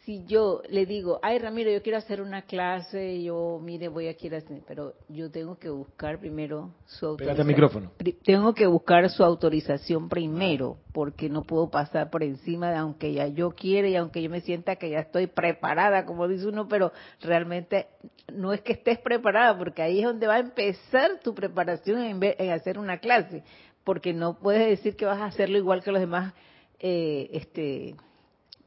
si 0.06 0.26
yo 0.26 0.62
le 0.70 0.86
digo, 0.86 1.20
ay 1.22 1.40
Ramiro, 1.40 1.72
yo 1.72 1.82
quiero 1.82 1.98
hacer 1.98 2.22
una 2.22 2.42
clase, 2.42 3.24
yo 3.24 3.60
mire, 3.64 3.88
voy 3.88 4.10
a 4.10 4.12
hacer, 4.12 4.44
pero 4.68 4.96
yo 5.08 5.32
tengo 5.32 5.58
que 5.58 5.70
buscar 5.70 6.20
primero 6.20 6.72
su 6.86 7.06
autorización. 7.06 7.48
micrófono. 7.48 7.92
Tengo 8.26 8.54
que 8.54 8.68
buscar 8.68 9.10
su 9.10 9.24
autorización 9.24 10.10
primero, 10.10 10.78
porque 10.92 11.30
no 11.30 11.44
puedo 11.44 11.70
pasar 11.70 12.10
por 12.10 12.22
encima 12.22 12.70
de 12.70 12.78
aunque 12.78 13.14
ya 13.14 13.28
yo 13.28 13.52
quiera 13.52 13.88
y 13.88 13.96
aunque 13.96 14.22
yo 14.22 14.30
me 14.30 14.42
sienta 14.42 14.76
que 14.76 14.90
ya 14.90 15.00
estoy 15.00 15.28
preparada, 15.28 16.06
como 16.06 16.28
dice 16.28 16.48
uno, 16.48 16.68
pero 16.68 16.92
realmente 17.22 17.88
no 18.34 18.52
es 18.52 18.60
que 18.60 18.74
estés 18.74 19.00
preparada, 19.00 19.58
porque 19.58 19.84
ahí 19.84 20.00
es 20.00 20.06
donde 20.06 20.28
va 20.28 20.36
a 20.36 20.40
empezar 20.40 21.22
tu 21.24 21.34
preparación 21.34 22.02
en, 22.02 22.20
en 22.22 22.52
hacer 22.52 22.78
una 22.78 22.98
clase, 22.98 23.44
porque 23.86 24.14
no 24.14 24.38
puedes 24.38 24.68
decir 24.68 24.98
que 24.98 25.06
vas 25.06 25.22
a 25.22 25.28
hacerlo 25.28 25.58
igual 25.58 25.82
que 25.82 25.92
los 25.94 26.02
demás, 26.02 26.34
eh, 26.80 27.30
este 27.32 27.96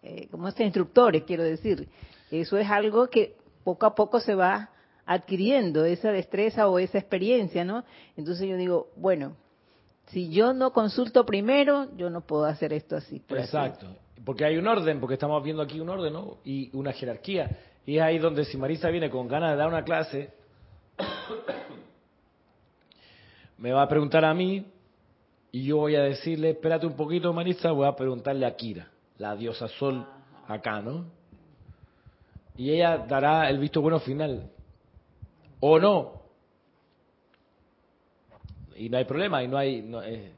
eh, 0.06 0.28
como 0.30 0.46
este 0.46 0.62
instructores, 0.62 1.24
quiero 1.24 1.42
decir. 1.42 1.88
Eso 2.30 2.56
es 2.58 2.70
algo 2.70 3.08
que 3.08 3.34
poco 3.64 3.86
a 3.86 3.94
poco 3.94 4.20
se 4.20 4.36
va 4.36 4.70
adquiriendo, 5.04 5.84
esa 5.84 6.12
destreza 6.12 6.68
o 6.68 6.78
esa 6.78 6.98
experiencia, 6.98 7.64
¿no? 7.64 7.84
Entonces 8.16 8.48
yo 8.48 8.56
digo, 8.56 8.90
bueno, 8.96 9.36
si 10.06 10.30
yo 10.30 10.52
no 10.52 10.72
consulto 10.72 11.26
primero, 11.26 11.88
yo 11.96 12.08
no 12.08 12.20
puedo 12.20 12.44
hacer 12.44 12.72
esto 12.72 12.96
así. 12.96 13.20
Exacto, 13.30 13.88
porque 14.24 14.44
hay 14.44 14.58
un 14.58 14.68
orden, 14.68 15.00
porque 15.00 15.14
estamos 15.14 15.42
viendo 15.42 15.62
aquí 15.62 15.80
un 15.80 15.88
orden, 15.88 16.12
¿no? 16.12 16.38
Y 16.44 16.70
una 16.76 16.92
jerarquía. 16.92 17.58
Y 17.84 17.96
es 17.96 18.02
ahí 18.02 18.18
donde 18.18 18.44
si 18.44 18.56
Marisa 18.56 18.90
viene 18.90 19.10
con 19.10 19.26
ganas 19.26 19.50
de 19.50 19.56
dar 19.56 19.66
una 19.66 19.82
clase, 19.82 20.30
me 23.58 23.72
va 23.72 23.82
a 23.82 23.88
preguntar 23.88 24.24
a 24.24 24.34
mí 24.34 24.66
y 25.50 25.64
yo 25.64 25.78
voy 25.78 25.96
a 25.96 26.02
decirle, 26.02 26.50
espérate 26.50 26.86
un 26.86 26.94
poquito 26.94 27.32
Marisa, 27.32 27.72
voy 27.72 27.88
a 27.88 27.96
preguntarle 27.96 28.46
a 28.46 28.54
Kira 28.54 28.88
la 29.18 29.36
diosa 29.36 29.68
Sol 29.68 30.06
acá, 30.48 30.80
¿no? 30.80 31.06
Y 32.56 32.70
ella 32.70 32.98
dará 32.98 33.48
el 33.50 33.58
visto 33.58 33.80
bueno 33.80 34.00
final. 34.00 34.50
¿O 35.60 35.78
no? 35.78 36.22
Y 38.76 38.88
no 38.88 38.98
hay 38.98 39.04
problema, 39.04 39.42
y 39.42 39.48
no 39.48 39.58
hay... 39.58 40.32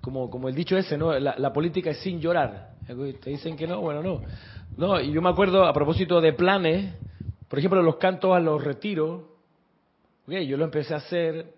como, 0.00 0.30
como 0.30 0.48
el 0.48 0.54
dicho 0.54 0.76
ese, 0.76 0.96
¿no? 0.96 1.18
La, 1.18 1.52
política 1.52 1.90
es 1.90 1.98
sin 1.98 2.20
llorar. 2.20 2.74
Te 2.86 3.30
dicen 3.30 3.56
que 3.56 3.66
no, 3.66 3.80
bueno, 3.80 4.02
no. 4.02 4.22
No, 4.76 5.00
y 5.00 5.10
yo 5.12 5.22
me 5.22 5.30
acuerdo 5.30 5.64
a 5.64 5.72
propósito 5.72 6.20
de 6.20 6.32
planes, 6.32 6.94
por 7.48 7.58
ejemplo, 7.58 7.82
los 7.82 7.96
cantos 7.96 8.36
a 8.36 8.40
los 8.40 8.62
retiros, 8.62 9.22
yo 10.26 10.56
lo 10.56 10.64
empecé 10.64 10.94
a 10.94 10.98
hacer, 10.98 11.54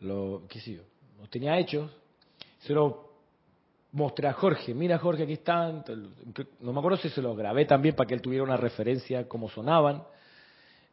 lo, 0.00 0.42
qué 0.48 0.60
sé 0.60 0.74
yo, 0.74 0.82
tenía 1.30 1.58
hecho, 1.58 1.90
se 2.60 2.74
mostré 3.96 4.28
a 4.28 4.34
Jorge, 4.34 4.74
mira 4.74 4.98
Jorge, 4.98 5.22
aquí 5.22 5.32
están, 5.32 5.82
no 6.60 6.72
me 6.72 6.78
acuerdo 6.78 6.98
si 6.98 7.08
se 7.08 7.22
lo 7.22 7.34
grabé 7.34 7.64
también 7.64 7.96
para 7.96 8.06
que 8.06 8.12
él 8.12 8.20
tuviera 8.20 8.44
una 8.44 8.58
referencia 8.58 9.26
cómo 9.26 9.48
sonaban, 9.48 10.02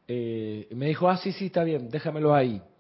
eh, 0.08 0.70
me 0.72 0.86
dijo, 0.88 1.10
ah, 1.10 1.18
sí, 1.18 1.34
sí, 1.34 1.48
está 1.48 1.66
bien, 1.66 1.90
déjamelo 1.90 2.34
ahí. 2.34 2.62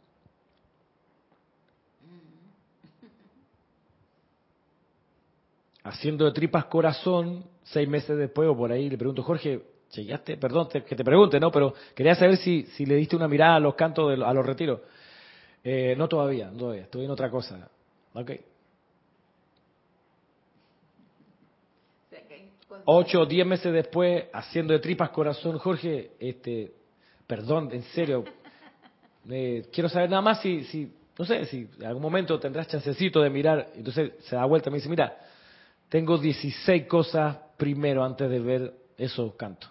Haciendo 5.84 6.24
de 6.24 6.32
tripas 6.32 6.64
corazón, 6.66 7.44
seis 7.64 7.90
meses 7.90 8.18
después 8.18 8.48
o 8.48 8.56
por 8.56 8.72
ahí, 8.72 8.90
le 8.90 8.98
pregunto, 8.98 9.24
Jorge, 9.24 9.62
chequeaste, 9.90 10.38
perdón 10.38 10.70
que 10.70 10.96
te 10.96 11.04
pregunte, 11.04 11.38
¿no? 11.38 11.52
Pero 11.52 11.74
quería 11.94 12.16
saber 12.16 12.38
si, 12.38 12.64
si 12.78 12.86
le 12.86 12.96
diste 12.96 13.18
una 13.18 13.28
mirada 13.28 13.58
a 13.58 13.60
los 13.60 13.76
cantos, 13.76 14.18
de, 14.18 14.24
a 14.24 14.34
los 14.34 14.46
retiros. 14.46 14.80
Eh, 15.66 15.96
no 15.98 16.08
todavía, 16.08 16.50
no 16.50 16.60
todavía, 16.60 16.84
estoy 16.84 17.04
en 17.04 17.12
otra 17.12 17.30
cosa. 17.30 17.70
Ok. 18.14 18.32
Ocho 22.86 23.22
o 23.22 23.26
diez 23.26 23.46
meses 23.46 23.72
después, 23.72 24.26
haciendo 24.34 24.74
de 24.74 24.80
tripas 24.80 25.10
corazón, 25.10 25.58
Jorge, 25.58 26.12
este, 26.20 26.72
perdón, 27.26 27.70
en 27.72 27.84
serio, 27.84 28.24
eh, 29.30 29.68
quiero 29.72 29.90
saber 29.90 30.10
nada 30.10 30.22
más 30.22 30.42
si, 30.42 30.64
si, 30.66 30.92
no 31.18 31.26
sé, 31.26 31.46
si 31.46 31.70
en 31.80 31.86
algún 31.86 32.02
momento 32.02 32.40
tendrás 32.40 32.68
chancecito 32.68 33.22
de 33.22 33.30
mirar. 33.30 33.70
Entonces 33.76 34.14
se 34.20 34.36
da 34.36 34.46
vuelta 34.46 34.70
y 34.70 34.72
me 34.72 34.78
dice, 34.78 34.90
mira, 34.90 35.18
tengo 35.90 36.18
16 36.18 36.88
cosas 36.88 37.38
primero 37.58 38.04
antes 38.04 38.30
de 38.30 38.40
ver 38.40 38.74
esos 38.98 39.34
cantos. 39.36 39.70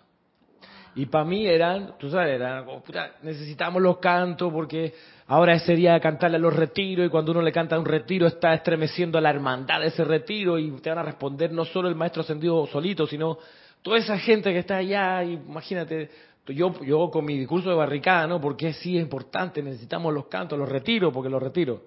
Y 0.95 1.07
para 1.07 1.24
mí 1.24 1.47
eran, 1.47 1.95
tú 1.99 2.11
sabes, 2.11 2.34
eran, 2.34 2.66
puta, 2.66 3.12
necesitamos 3.22 3.80
los 3.80 3.97
cantos 3.99 4.53
porque 4.53 4.93
ahora 5.26 5.59
sería 5.59 5.99
cantarle 6.01 6.36
a 6.36 6.40
los 6.40 6.55
retiros 6.55 7.07
y 7.07 7.09
cuando 7.09 7.32
uno 7.32 7.40
le 7.40 7.51
canta 7.51 7.76
a 7.76 7.78
un 7.78 7.86
retiro 7.86 8.26
está 8.26 8.53
estremeciendo 8.53 9.16
a 9.16 9.22
la 9.22 9.30
hermandad 9.30 9.80
de 9.80 9.86
ese 9.86 10.05
retiro 10.05 10.59
y 10.59 10.70
te 10.80 10.90
van 10.90 10.99
a 10.99 11.03
responder 11.03 11.51
no 11.51 11.64
solo 11.64 11.88
el 11.88 11.95
maestro 11.95 12.20
ascendido 12.20 12.66
solito, 12.66 13.07
sino 13.07 13.38
toda 13.80 13.97
esa 13.97 14.18
gente 14.18 14.53
que 14.53 14.59
está 14.59 14.76
allá, 14.76 15.24
imagínate, 15.24 16.11
yo, 16.49 16.78
yo 16.82 17.11
con 17.11 17.24
mi 17.24 17.38
discurso 17.38 17.70
de 17.70 17.76
barricada, 17.76 18.26
¿no? 18.26 18.38
Porque 18.38 18.74
sí 18.74 18.99
es 18.99 19.03
importante, 19.03 19.62
necesitamos 19.62 20.12
los 20.12 20.26
cantos, 20.26 20.59
los 20.59 20.68
retiros, 20.68 21.12
porque 21.12 21.30
los 21.30 21.43
retiro. 21.43 21.84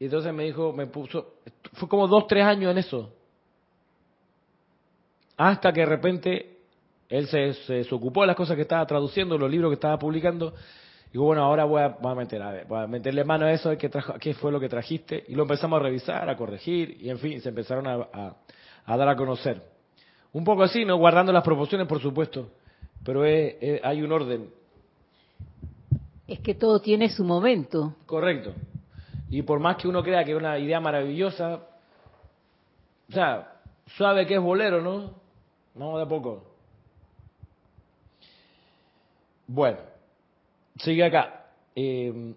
Y 0.00 0.06
entonces 0.06 0.32
me 0.32 0.44
dijo, 0.44 0.72
me 0.72 0.86
puso, 0.86 1.34
fue 1.74 1.88
como 1.88 2.08
dos, 2.08 2.26
tres 2.26 2.44
años 2.44 2.72
en 2.72 2.78
eso. 2.78 3.12
Hasta 5.36 5.72
que 5.72 5.80
de 5.80 5.86
repente 5.86 6.57
él 7.08 7.26
se, 7.26 7.54
se, 7.84 7.94
ocupó 7.94 8.20
de 8.22 8.28
las 8.28 8.36
cosas 8.36 8.56
que 8.56 8.62
estaba 8.62 8.84
traduciendo, 8.86 9.38
los 9.38 9.50
libros 9.50 9.70
que 9.70 9.74
estaba 9.74 9.98
publicando. 9.98 10.52
Y 11.08 11.12
digo, 11.12 11.24
bueno, 11.24 11.42
ahora 11.42 11.64
voy 11.64 11.80
a, 11.80 11.96
a 12.02 12.14
meter, 12.14 12.42
a 12.42 12.52
ver, 12.52 12.66
voy 12.66 12.82
a 12.82 12.86
meterle 12.86 13.24
mano 13.24 13.46
a 13.46 13.52
eso, 13.52 13.68
a 13.68 13.70
ver 13.70 13.78
qué, 13.78 13.88
trajo, 13.88 14.14
qué 14.20 14.34
fue 14.34 14.52
lo 14.52 14.60
que 14.60 14.68
trajiste. 14.68 15.24
Y 15.28 15.34
lo 15.34 15.42
empezamos 15.42 15.80
a 15.80 15.82
revisar, 15.82 16.28
a 16.28 16.36
corregir, 16.36 16.98
y 17.00 17.08
en 17.08 17.18
fin, 17.18 17.40
se 17.40 17.48
empezaron 17.48 17.86
a, 17.86 18.36
a, 18.84 18.96
dar 18.96 19.08
a 19.08 19.16
conocer. 19.16 19.62
Un 20.32 20.44
poco 20.44 20.62
así, 20.62 20.84
¿no? 20.84 20.98
Guardando 20.98 21.32
las 21.32 21.42
proporciones, 21.42 21.86
por 21.86 22.00
supuesto. 22.00 22.50
Pero 23.02 23.22
hay 23.22 24.02
un 24.02 24.12
orden. 24.12 24.50
Es 26.26 26.40
que 26.40 26.54
todo 26.54 26.80
tiene 26.80 27.08
su 27.08 27.24
momento. 27.24 27.94
Correcto. 28.04 28.52
Y 29.30 29.40
por 29.42 29.60
más 29.60 29.76
que 29.76 29.88
uno 29.88 30.02
crea 30.02 30.24
que 30.24 30.32
es 30.32 30.36
una 30.36 30.58
idea 30.58 30.78
maravillosa, 30.78 31.60
o 33.08 33.12
sea, 33.12 33.60
sabe 33.96 34.26
que 34.26 34.34
es 34.34 34.40
bolero, 34.40 34.82
¿no? 34.82 35.14
Vamos 35.74 35.96
de 35.96 36.02
a 36.02 36.08
poco. 36.08 36.57
Bueno, 39.48 39.78
sigue 40.76 41.02
acá. 41.02 41.46
Eh, 41.74 42.34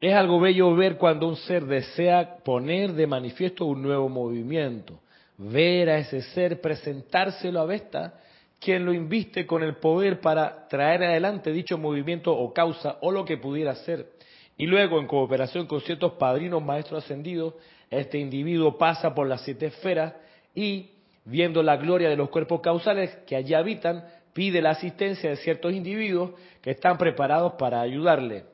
es 0.00 0.14
algo 0.14 0.40
bello 0.40 0.74
ver 0.74 0.96
cuando 0.98 1.28
un 1.28 1.36
ser 1.36 1.64
desea 1.64 2.38
poner 2.44 2.92
de 2.92 3.06
manifiesto 3.06 3.66
un 3.66 3.82
nuevo 3.82 4.08
movimiento, 4.08 4.98
ver 5.38 5.88
a 5.90 5.98
ese 5.98 6.22
ser 6.22 6.60
presentárselo 6.60 7.60
a 7.60 7.66
Vesta, 7.66 8.14
quien 8.58 8.84
lo 8.84 8.92
inviste 8.92 9.46
con 9.46 9.62
el 9.62 9.76
poder 9.76 10.20
para 10.20 10.66
traer 10.66 11.04
adelante 11.04 11.52
dicho 11.52 11.78
movimiento 11.78 12.36
o 12.36 12.52
causa 12.52 12.98
o 13.00 13.12
lo 13.12 13.24
que 13.24 13.36
pudiera 13.36 13.76
ser. 13.76 14.08
Y 14.56 14.66
luego, 14.66 14.98
en 14.98 15.06
cooperación 15.06 15.66
con 15.66 15.80
ciertos 15.80 16.14
padrinos 16.14 16.64
maestros 16.64 17.04
ascendidos, 17.04 17.54
este 17.88 18.18
individuo 18.18 18.76
pasa 18.76 19.14
por 19.14 19.28
las 19.28 19.42
siete 19.42 19.66
esferas 19.66 20.14
y, 20.52 20.90
viendo 21.24 21.62
la 21.62 21.76
gloria 21.76 22.08
de 22.08 22.16
los 22.16 22.28
cuerpos 22.28 22.60
causales 22.60 23.14
que 23.26 23.36
allí 23.36 23.54
habitan, 23.54 24.04
pide 24.32 24.62
la 24.62 24.70
asistencia 24.70 25.30
de 25.30 25.36
ciertos 25.36 25.72
individuos 25.72 26.32
que 26.60 26.70
están 26.70 26.98
preparados 26.98 27.54
para 27.54 27.80
ayudarle. 27.80 28.44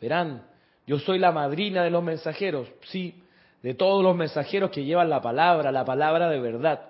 Verán, 0.00 0.42
yo 0.86 0.98
soy 0.98 1.18
la 1.18 1.32
madrina 1.32 1.82
de 1.82 1.90
los 1.90 2.02
mensajeros, 2.02 2.68
sí, 2.82 3.22
de 3.62 3.74
todos 3.74 4.02
los 4.02 4.14
mensajeros 4.16 4.70
que 4.70 4.84
llevan 4.84 5.08
la 5.08 5.22
palabra, 5.22 5.72
la 5.72 5.84
palabra 5.84 6.28
de 6.28 6.40
verdad. 6.40 6.80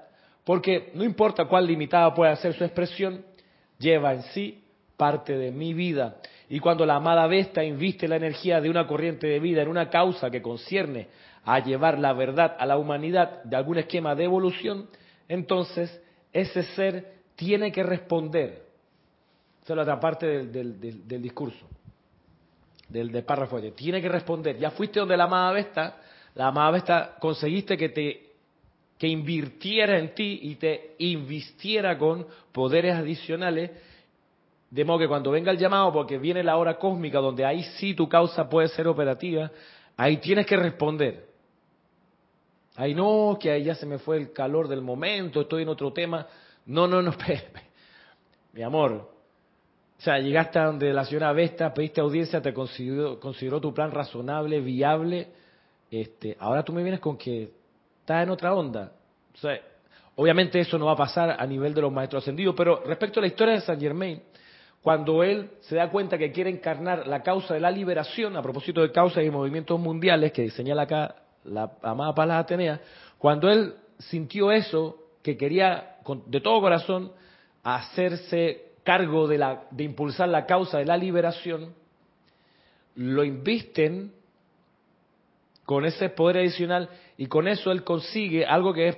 Porque 0.45 0.91
no 0.95 1.05
importa 1.05 1.45
cuán 1.45 1.67
limitada 1.67 2.15
pueda 2.15 2.35
ser 2.37 2.55
su 2.55 2.65
expresión, 2.65 3.25
lleva 3.79 4.13
en 4.13 4.23
sí 4.23 4.65
parte 4.97 5.37
de 5.37 5.51
mi 5.51 5.73
vida. 5.75 6.17
Y 6.49 6.61
cuando 6.61 6.85
la 6.85 6.97
amada 6.97 7.27
Vesta 7.27 7.65
inviste 7.65 8.09
la 8.09 8.17
energía 8.17 8.61
de 8.61 8.71
una 8.71 8.87
corriente 8.87 9.27
de 9.27 9.41
vida 9.41 9.63
en 9.63 9.69
una 9.69 9.89
causa 9.89 10.31
que 10.31 10.43
concierne 10.43 11.09
a 11.45 11.61
llevar 11.61 11.99
la 11.99 12.13
verdad 12.13 12.57
a 12.59 12.67
la 12.67 12.77
humanidad 12.77 13.43
de 13.45 13.57
algún 13.57 13.79
esquema 13.79 14.15
de 14.15 14.25
evolución, 14.25 14.89
entonces 15.29 16.01
ese 16.33 16.63
ser 16.75 17.14
tiene 17.37 17.73
que 17.73 17.83
responder. 17.83 18.63
Esa 19.63 19.73
es 19.73 19.77
la 19.77 19.83
otra 19.83 20.01
parte 20.01 20.45
del, 20.47 20.81
del, 20.81 21.23
discurso, 21.23 21.67
del, 22.89 23.11
del 23.11 23.25
párrafo. 23.25 23.61
Tiene 23.73 24.01
que 24.01 24.09
responder. 24.09 24.59
Ya 24.59 24.71
fuiste 24.71 25.01
donde 25.01 25.17
la 25.17 25.25
amada 25.25 25.53
Vesta, 25.53 25.97
la 26.35 26.49
amada 26.49 26.71
Vesta 26.71 27.17
conseguiste 27.19 27.77
que 27.77 27.89
te 27.89 28.25
que 28.99 29.09
invirtiera 29.09 29.99
en 29.99 30.15
ti 30.15 30.39
y 30.43 30.55
te 30.55 30.95
invistiera 30.99 31.99
con 31.99 32.27
poderes 32.53 32.95
adicionales, 32.95 33.71
de 34.71 34.85
modo 34.85 35.01
que 35.01 35.09
cuando 35.09 35.31
venga 35.31 35.51
el 35.51 35.59
llamado, 35.59 35.93
porque 35.93 36.19
viene 36.19 36.43
la 36.43 36.57
hora 36.57 36.79
cósmica 36.79 37.19
donde 37.19 37.45
ahí 37.45 37.63
sí 37.79 37.95
tu 37.95 38.09
causa 38.09 38.49
puede 38.49 38.69
ser 38.69 38.87
operativa, 38.87 39.51
ahí 39.97 40.19
tienes 40.19 40.47
que 40.47 40.57
responder. 40.57 41.27
Ahí 42.77 42.95
no, 42.95 43.37
que 43.41 43.51
ahí 43.51 43.65
ya 43.65 43.75
se 43.75 43.87
me 43.87 43.99
fue 43.99 44.17
el 44.17 44.33
calor 44.33 44.69
del 44.69 44.81
momento, 44.81 45.43
estoy 45.43 45.63
en 45.63 45.69
otro 45.69 45.93
tema. 45.93 46.27
No, 46.67 46.87
no, 46.87 47.03
no, 47.03 47.13
mi 48.53 48.63
amor. 48.63 49.11
O 49.99 50.03
sea, 50.03 50.19
llegaste 50.19 50.59
a 50.59 50.67
donde 50.67 50.93
la 50.93 51.05
señora 51.05 51.33
Vesta, 51.33 51.73
pediste 51.73 52.01
audiencia, 52.01 52.43
te 52.43 52.53
consideró, 52.53 53.19
consideró 53.21 53.61
tu 53.61 53.73
plan 53.73 53.91
razonable, 53.91 54.61
viable. 54.61 55.29
Este, 55.91 56.37
ahora 56.41 56.63
tú 56.63 56.73
me 56.73 56.83
vienes 56.83 57.01
con 57.01 57.17
que 57.17 57.51
estás 58.01 58.23
en 58.23 58.31
otra 58.31 58.55
onda. 58.55 58.93
O 59.33 59.37
sea, 59.37 59.59
obviamente 60.17 60.59
eso 60.61 60.79
no 60.79 60.87
va 60.87 60.93
a 60.93 60.97
pasar 60.97 61.37
a 61.39 61.47
nivel 61.47 61.73
de 61.75 61.81
los 61.81 61.93
maestros 61.93 62.23
ascendidos, 62.23 62.55
pero 62.57 62.83
respecto 62.85 63.21
a 63.21 63.23
la 63.23 63.29
historia 63.29 63.55
de 63.55 63.61
Saint 63.61 63.81
Germain, 63.81 64.23
cuando 64.83 65.23
él 65.23 65.53
se 65.61 65.77
da 65.77 65.89
cuenta 65.89 66.19
que 66.19 66.31
quiere 66.31 66.51
encarnar 66.51 67.07
la 67.07 67.23
causa 67.23 67.55
de 67.55 67.61
la 67.61 67.71
liberación, 67.71 68.37
a 68.37 68.43
propósito 68.43 68.83
de 68.83 68.93
causas 68.93 69.25
y 69.25 69.31
movimientos 69.31 69.81
mundiales 69.81 70.33
que 70.33 70.51
señala 70.51 70.83
acá 70.83 71.17
la 71.45 71.71
amada 71.83 72.15
Palas 72.15 72.45
Atenea, 72.45 72.81
cuando 73.17 73.49
él 73.49 73.75
sintió 73.99 74.53
eso, 74.53 74.99
que 75.23 75.39
quería 75.39 75.94
de 76.27 76.41
todo 76.41 76.61
corazón 76.61 77.13
hacerse 77.63 78.73
cargo 78.83 79.27
de, 79.27 79.39
la, 79.39 79.65
de 79.71 79.85
impulsar 79.85 80.29
la 80.29 80.47
causa 80.47 80.79
de 80.79 80.85
la 80.85 80.97
liberación, 80.97 81.75
lo 82.95 83.25
invisten 83.25 84.13
con 85.65 85.87
ese 85.87 86.11
poder 86.11 86.39
adicional 86.39 86.91
y 87.17 87.27
con 87.27 87.49
eso 87.49 87.73
él 87.73 87.83
consigue 87.83 88.45
algo 88.45 88.73
que 88.73 88.89
es 88.89 88.97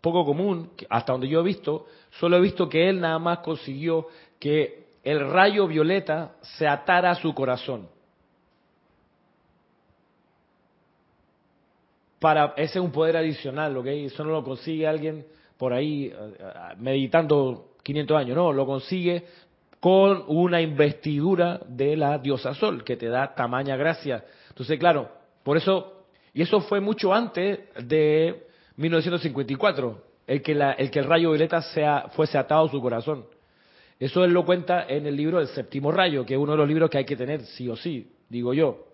poco 0.00 0.24
común, 0.24 0.70
hasta 0.88 1.12
donde 1.12 1.28
yo 1.28 1.40
he 1.40 1.44
visto, 1.44 1.86
solo 2.20 2.36
he 2.36 2.40
visto 2.40 2.68
que 2.68 2.88
él 2.88 3.00
nada 3.00 3.18
más 3.18 3.38
consiguió 3.38 4.06
que 4.38 4.86
el 5.02 5.28
rayo 5.30 5.66
violeta 5.66 6.36
se 6.40 6.68
atara 6.68 7.10
a 7.10 7.14
su 7.16 7.34
corazón. 7.34 7.88
Para, 12.20 12.54
ese 12.56 12.78
es 12.78 12.84
un 12.84 12.92
poder 12.92 13.16
adicional, 13.16 13.76
¿ok? 13.76 13.86
Eso 13.86 14.24
no 14.24 14.30
lo 14.30 14.44
consigue 14.44 14.86
alguien 14.86 15.26
por 15.58 15.72
ahí 15.72 16.06
eh, 16.06 16.14
eh, 16.38 16.52
meditando 16.78 17.72
500 17.82 18.16
años, 18.16 18.36
no, 18.36 18.52
lo 18.52 18.64
consigue 18.64 19.24
con 19.80 20.24
una 20.28 20.60
investidura 20.60 21.60
de 21.68 21.96
la 21.96 22.18
diosa 22.18 22.54
Sol, 22.54 22.82
que 22.84 22.96
te 22.96 23.08
da 23.08 23.34
tamaña 23.34 23.76
gracia. 23.76 24.24
Entonces, 24.48 24.78
claro, 24.78 25.10
por 25.42 25.56
eso, 25.56 26.04
y 26.32 26.42
eso 26.42 26.60
fue 26.62 26.80
mucho 26.80 27.12
antes 27.12 27.60
de 27.84 28.46
1954, 28.76 30.02
el 30.26 30.42
que, 30.42 30.54
la, 30.54 30.72
el, 30.72 30.90
que 30.90 30.98
el 30.98 31.04
rayo 31.04 31.30
violeta 31.30 31.62
sea, 31.62 32.08
fuese 32.14 32.38
atado 32.38 32.66
a 32.66 32.70
su 32.70 32.80
corazón. 32.80 33.26
Eso 34.00 34.24
él 34.24 34.32
lo 34.32 34.44
cuenta 34.44 34.86
en 34.88 35.06
el 35.06 35.16
libro 35.16 35.38
del 35.38 35.48
séptimo 35.48 35.90
rayo, 35.90 36.24
que 36.24 36.34
es 36.34 36.40
uno 36.40 36.52
de 36.52 36.58
los 36.58 36.68
libros 36.68 36.90
que 36.90 36.98
hay 36.98 37.04
que 37.04 37.16
tener 37.16 37.42
sí 37.42 37.68
o 37.68 37.76
sí, 37.76 38.12
digo 38.28 38.54
yo. 38.54 38.84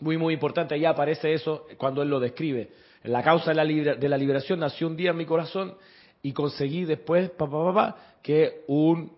Muy, 0.00 0.16
muy 0.16 0.34
importante, 0.34 0.74
ahí 0.74 0.84
aparece 0.84 1.32
eso 1.32 1.66
cuando 1.78 2.02
él 2.02 2.08
lo 2.08 2.20
describe 2.20 2.70
La 3.04 3.22
causa 3.22 3.52
de 3.52 3.56
la, 3.56 3.64
de 3.94 4.08
la 4.08 4.16
liberación 4.16 4.60
nació 4.60 4.86
un 4.86 4.96
día 4.96 5.10
en 5.10 5.16
mi 5.16 5.26
corazón 5.26 5.74
y 6.22 6.32
conseguí 6.32 6.84
después, 6.84 7.30
papá, 7.30 7.64
papá, 7.64 7.96
que 8.22 8.62
un 8.68 9.12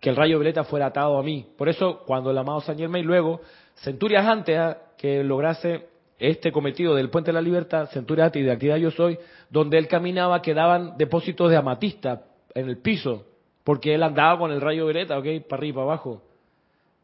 que 0.00 0.08
el 0.08 0.16
rayo 0.16 0.38
violeta 0.38 0.64
fuera 0.64 0.86
atado 0.86 1.18
a 1.18 1.22
mí. 1.22 1.46
Por 1.56 1.68
eso, 1.68 2.00
cuando 2.06 2.30
el 2.30 2.38
amado 2.38 2.60
San 2.62 2.78
Germain 2.78 3.04
luego, 3.04 3.42
centurias 3.76 4.26
antes 4.26 4.58
¿ah? 4.58 4.78
que 4.96 5.22
lograse 5.22 5.88
este 6.18 6.50
cometido 6.52 6.94
del 6.94 7.10
Puente 7.10 7.28
de 7.28 7.34
la 7.34 7.42
Libertad, 7.42 7.88
centurias 7.90 8.26
antes 8.26 8.42
y 8.42 8.44
de 8.44 8.52
actividad 8.52 8.76
yo 8.76 8.90
soy, 8.90 9.18
donde 9.50 9.78
él 9.78 9.88
caminaba 9.88 10.42
quedaban 10.42 10.96
depósitos 10.96 11.50
de 11.50 11.56
amatista 11.56 12.22
en 12.54 12.68
el 12.68 12.78
piso, 12.78 13.26
porque 13.62 13.94
él 13.94 14.02
andaba 14.02 14.38
con 14.38 14.50
el 14.50 14.60
rayo 14.60 14.86
violeta, 14.86 15.18
¿ok? 15.18 15.24
Para 15.48 15.60
arriba 15.60 15.68
y 15.68 15.72
para 15.72 15.82
abajo. 15.82 16.22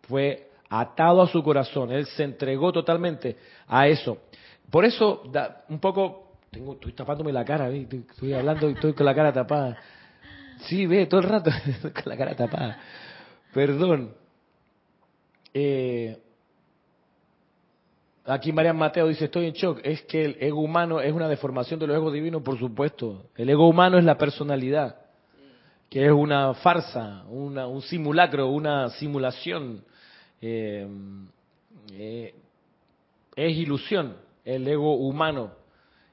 Fue 0.03 0.51
atado 0.68 1.22
a 1.22 1.28
su 1.28 1.43
corazón, 1.43 1.93
él 1.93 2.07
se 2.07 2.24
entregó 2.24 2.72
totalmente 2.72 3.37
a 3.68 3.89
eso. 3.89 4.18
Por 4.70 4.84
eso, 4.84 5.22
da, 5.30 5.64
un 5.68 5.78
poco, 5.80 6.26
tengo, 6.51 6.74
estoy 6.74 6.92
tapándome 6.92 7.32
la 7.32 7.44
cara, 7.44 7.68
estoy 7.70 8.32
hablando 8.32 8.68
y 8.70 8.72
estoy 8.74 8.92
con 8.92 9.07
la 9.07 9.14
cara 9.14 9.32
tapada. 9.32 9.78
Sí, 10.62 10.86
ve, 10.86 11.07
todo 11.07 11.20
el 11.20 11.28
rato 11.28 11.51
con 11.82 12.03
la 12.07 12.16
cara 12.16 12.34
tapada. 12.34 12.78
Perdón. 13.53 14.14
Eh, 15.53 16.18
aquí 18.24 18.53
Marian 18.53 18.76
Mateo 18.76 19.09
dice, 19.09 19.26
estoy 19.26 19.47
en 19.47 19.53
shock. 19.53 19.80
Es 19.82 20.03
que 20.03 20.24
el 20.24 20.36
ego 20.40 20.61
humano 20.61 21.01
es 21.01 21.12
una 21.12 21.28
deformación 21.28 21.80
de 21.80 21.86
los 21.86 21.97
egos 21.97 22.12
divinos, 22.12 22.42
por 22.42 22.59
supuesto. 22.59 23.26
El 23.36 23.49
ego 23.51 23.68
humano 23.68 23.99
es 23.99 24.05
la 24.05 24.18
personalidad, 24.18 24.97
que 25.88 26.07
es 26.07 26.12
una 26.12 26.55
farsa, 26.55 27.24
una, 27.28 27.66
un 27.66 27.82
simulacro, 27.82 28.49
una 28.49 28.90
simulación. 28.90 29.84
Eh, 30.40 30.86
eh, 31.92 32.34
es 33.36 33.57
ilusión, 33.57 34.16
el 34.44 34.66
ego 34.66 34.97
humano. 34.97 35.53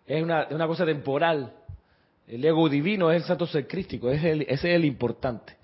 Es 0.06 0.22
una, 0.22 0.48
una 0.52 0.68
cosa 0.68 0.86
temporal 0.86 1.54
el 2.28 2.44
ego 2.44 2.70
divino 2.70 3.12
es 3.12 3.22
el 3.22 3.28
santo 3.28 3.46
ser 3.46 3.68
crístico, 3.68 4.10
es 4.10 4.24
ese 4.24 4.52
es 4.52 4.64
el 4.64 4.86
importante. 4.86 5.58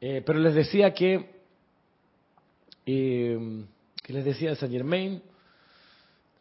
Eh, 0.00 0.22
pero 0.24 0.38
les 0.38 0.54
decía 0.54 0.92
que, 0.92 1.30
eh, 2.84 3.64
les 4.08 4.24
decía 4.24 4.50
de 4.50 4.56
Saint 4.56 4.74
Germain, 4.74 5.22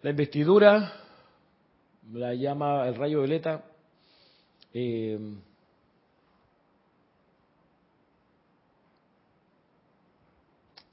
la 0.01 0.09
investidura, 0.09 0.93
la 2.11 2.33
llama 2.33 2.87
el 2.87 2.95
rayo 2.95 3.19
violeta, 3.19 3.63
eh, 4.73 5.17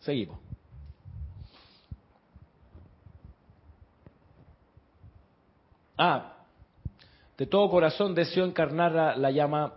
seguimos. 0.01 0.39
Ah, 6.05 6.32
de 7.38 7.46
todo 7.46 7.70
corazón 7.70 8.12
deseo 8.12 8.44
encarnar 8.44 9.16
la, 9.16 9.30
llama 9.30 9.72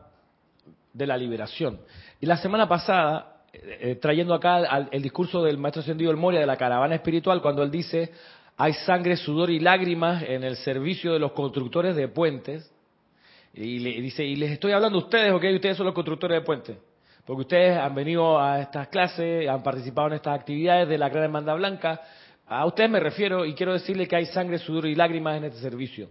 de 0.92 1.06
la 1.06 1.16
liberación. 1.16 1.80
Y 2.20 2.26
la 2.26 2.38
semana 2.38 2.68
pasada, 2.68 3.44
eh, 3.54 3.78
eh, 3.80 3.96
trayendo 3.98 4.34
acá 4.34 4.88
el 4.92 5.04
discurso 5.04 5.44
del 5.44 5.60
maestro 5.60 5.84
ascendido 5.84 6.10
El 6.10 6.18
Moria 6.18 6.40
de 6.40 6.48
la 6.48 6.58
caravana 6.58 6.96
espiritual, 6.96 7.44
cuando 7.44 7.62
él 7.62 7.70
dice, 7.70 8.12
hay 8.58 8.74
sangre, 8.74 9.18
sudor 9.18 9.52
y 9.52 9.60
lágrimas 9.60 10.24
en 10.24 10.44
el 10.44 10.56
servicio 10.56 11.14
de 11.14 11.20
los 11.20 11.32
constructores 11.34 11.96
de 11.96 12.08
puentes, 12.08 12.74
y 13.54 13.78
le 13.78 14.02
dice, 14.02 14.26
y 14.26 14.36
les 14.36 14.50
estoy 14.50 14.72
hablando 14.72 14.98
a 14.98 15.04
ustedes, 15.04 15.32
ok, 15.32 15.44
ustedes 15.54 15.78
son 15.78 15.86
los 15.86 15.94
constructores 15.94 16.40
de 16.40 16.44
puentes, 16.44 16.78
porque 17.24 17.42
ustedes 17.42 17.78
han 17.78 17.94
venido 17.94 18.42
a 18.42 18.62
estas 18.62 18.88
clases, 18.88 19.48
han 19.48 19.62
participado 19.62 20.08
en 20.08 20.14
estas 20.14 20.40
actividades 20.40 20.90
de 20.90 20.98
la 20.98 21.08
Gran 21.08 21.26
Hermandad 21.26 21.56
Blanca, 21.58 22.02
a 22.48 22.66
ustedes 22.66 22.90
me 22.90 23.00
refiero 23.00 23.46
y 23.46 23.56
quiero 23.56 23.74
decirle 23.74 24.08
que 24.08 24.16
hay 24.16 24.26
sangre, 24.28 24.60
sudor 24.60 24.86
y 24.86 24.96
lágrimas 24.96 25.38
en 25.38 25.46
este 25.46 25.60
servicio. 25.60 26.10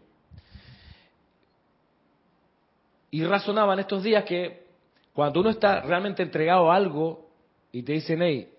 Y 3.11 3.25
razonaba 3.25 3.75
en 3.75 3.81
estos 3.81 4.03
días 4.03 4.25
que 4.25 4.65
cuando 5.13 5.41
uno 5.41 5.51
está 5.51 5.81
realmente 5.83 6.23
entregado 6.23 6.73
a 6.73 6.75
algo 6.75 7.31
y 7.71 7.83
te 7.85 7.93
dicen, 7.93 8.21
hey, 8.23 8.53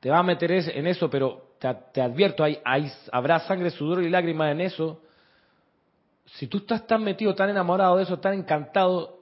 te 0.00 0.08
va 0.08 0.20
a 0.20 0.22
meter 0.22 0.50
en 0.52 0.86
eso, 0.86 1.10
pero 1.10 1.48
te, 1.58 2.00
advierto, 2.00 2.42
hay, 2.44 2.58
habrá 3.12 3.40
sangre, 3.40 3.70
sudor 3.70 4.02
y 4.02 4.08
lágrimas 4.08 4.52
en 4.52 4.62
eso. 4.62 5.02
Si 6.24 6.46
tú 6.46 6.58
estás 6.58 6.86
tan 6.86 7.02
metido, 7.02 7.34
tan 7.34 7.50
enamorado 7.50 7.96
de 7.96 8.04
eso, 8.04 8.18
tan 8.18 8.34
encantado, 8.34 9.18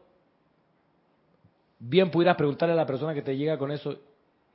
bien 1.78 2.10
pudieras 2.10 2.36
preguntarle 2.36 2.74
a 2.74 2.76
la 2.76 2.86
persona 2.86 3.14
que 3.14 3.22
te 3.22 3.36
llega 3.36 3.58
con 3.58 3.72
eso, 3.72 3.98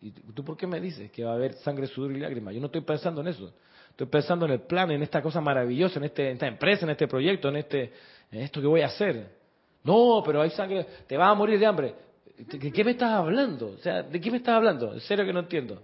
¿y 0.01 0.11
tú 0.11 0.43
por 0.43 0.57
qué 0.57 0.67
me 0.67 0.79
dices 0.79 1.11
que 1.11 1.23
va 1.23 1.31
a 1.31 1.35
haber 1.35 1.53
sangre, 1.55 1.87
sudor 1.87 2.11
y 2.11 2.19
lágrimas? 2.19 2.53
Yo 2.53 2.59
no 2.59 2.65
estoy 2.67 2.81
pensando 2.81 3.21
en 3.21 3.27
eso. 3.27 3.53
Estoy 3.91 4.07
pensando 4.07 4.45
en 4.45 4.53
el 4.53 4.61
plan, 4.61 4.89
en 4.89 5.03
esta 5.03 5.21
cosa 5.21 5.41
maravillosa, 5.41 5.99
en, 5.99 6.05
este, 6.05 6.27
en 6.27 6.33
esta 6.33 6.47
empresa, 6.47 6.85
en 6.85 6.91
este 6.91 7.07
proyecto, 7.07 7.49
en, 7.49 7.57
este, 7.57 7.91
esto 8.31 8.61
que 8.61 8.67
voy 8.67 8.81
a 8.81 8.87
hacer. 8.87 9.29
No, 9.83 10.23
pero 10.25 10.41
hay 10.41 10.49
sangre, 10.51 10.85
te 11.07 11.17
vas 11.17 11.31
a 11.31 11.35
morir 11.35 11.59
de 11.59 11.65
hambre. 11.65 11.95
¿De 12.37 12.71
qué 12.71 12.83
me 12.83 12.91
estás 12.91 13.11
hablando? 13.11 13.67
O 13.67 13.77
sea, 13.77 14.01
¿de 14.01 14.19
qué 14.19 14.31
me 14.31 14.37
estás 14.37 14.55
hablando? 14.55 14.93
En 14.93 15.01
serio 15.01 15.25
que 15.25 15.33
no 15.33 15.41
entiendo. 15.41 15.83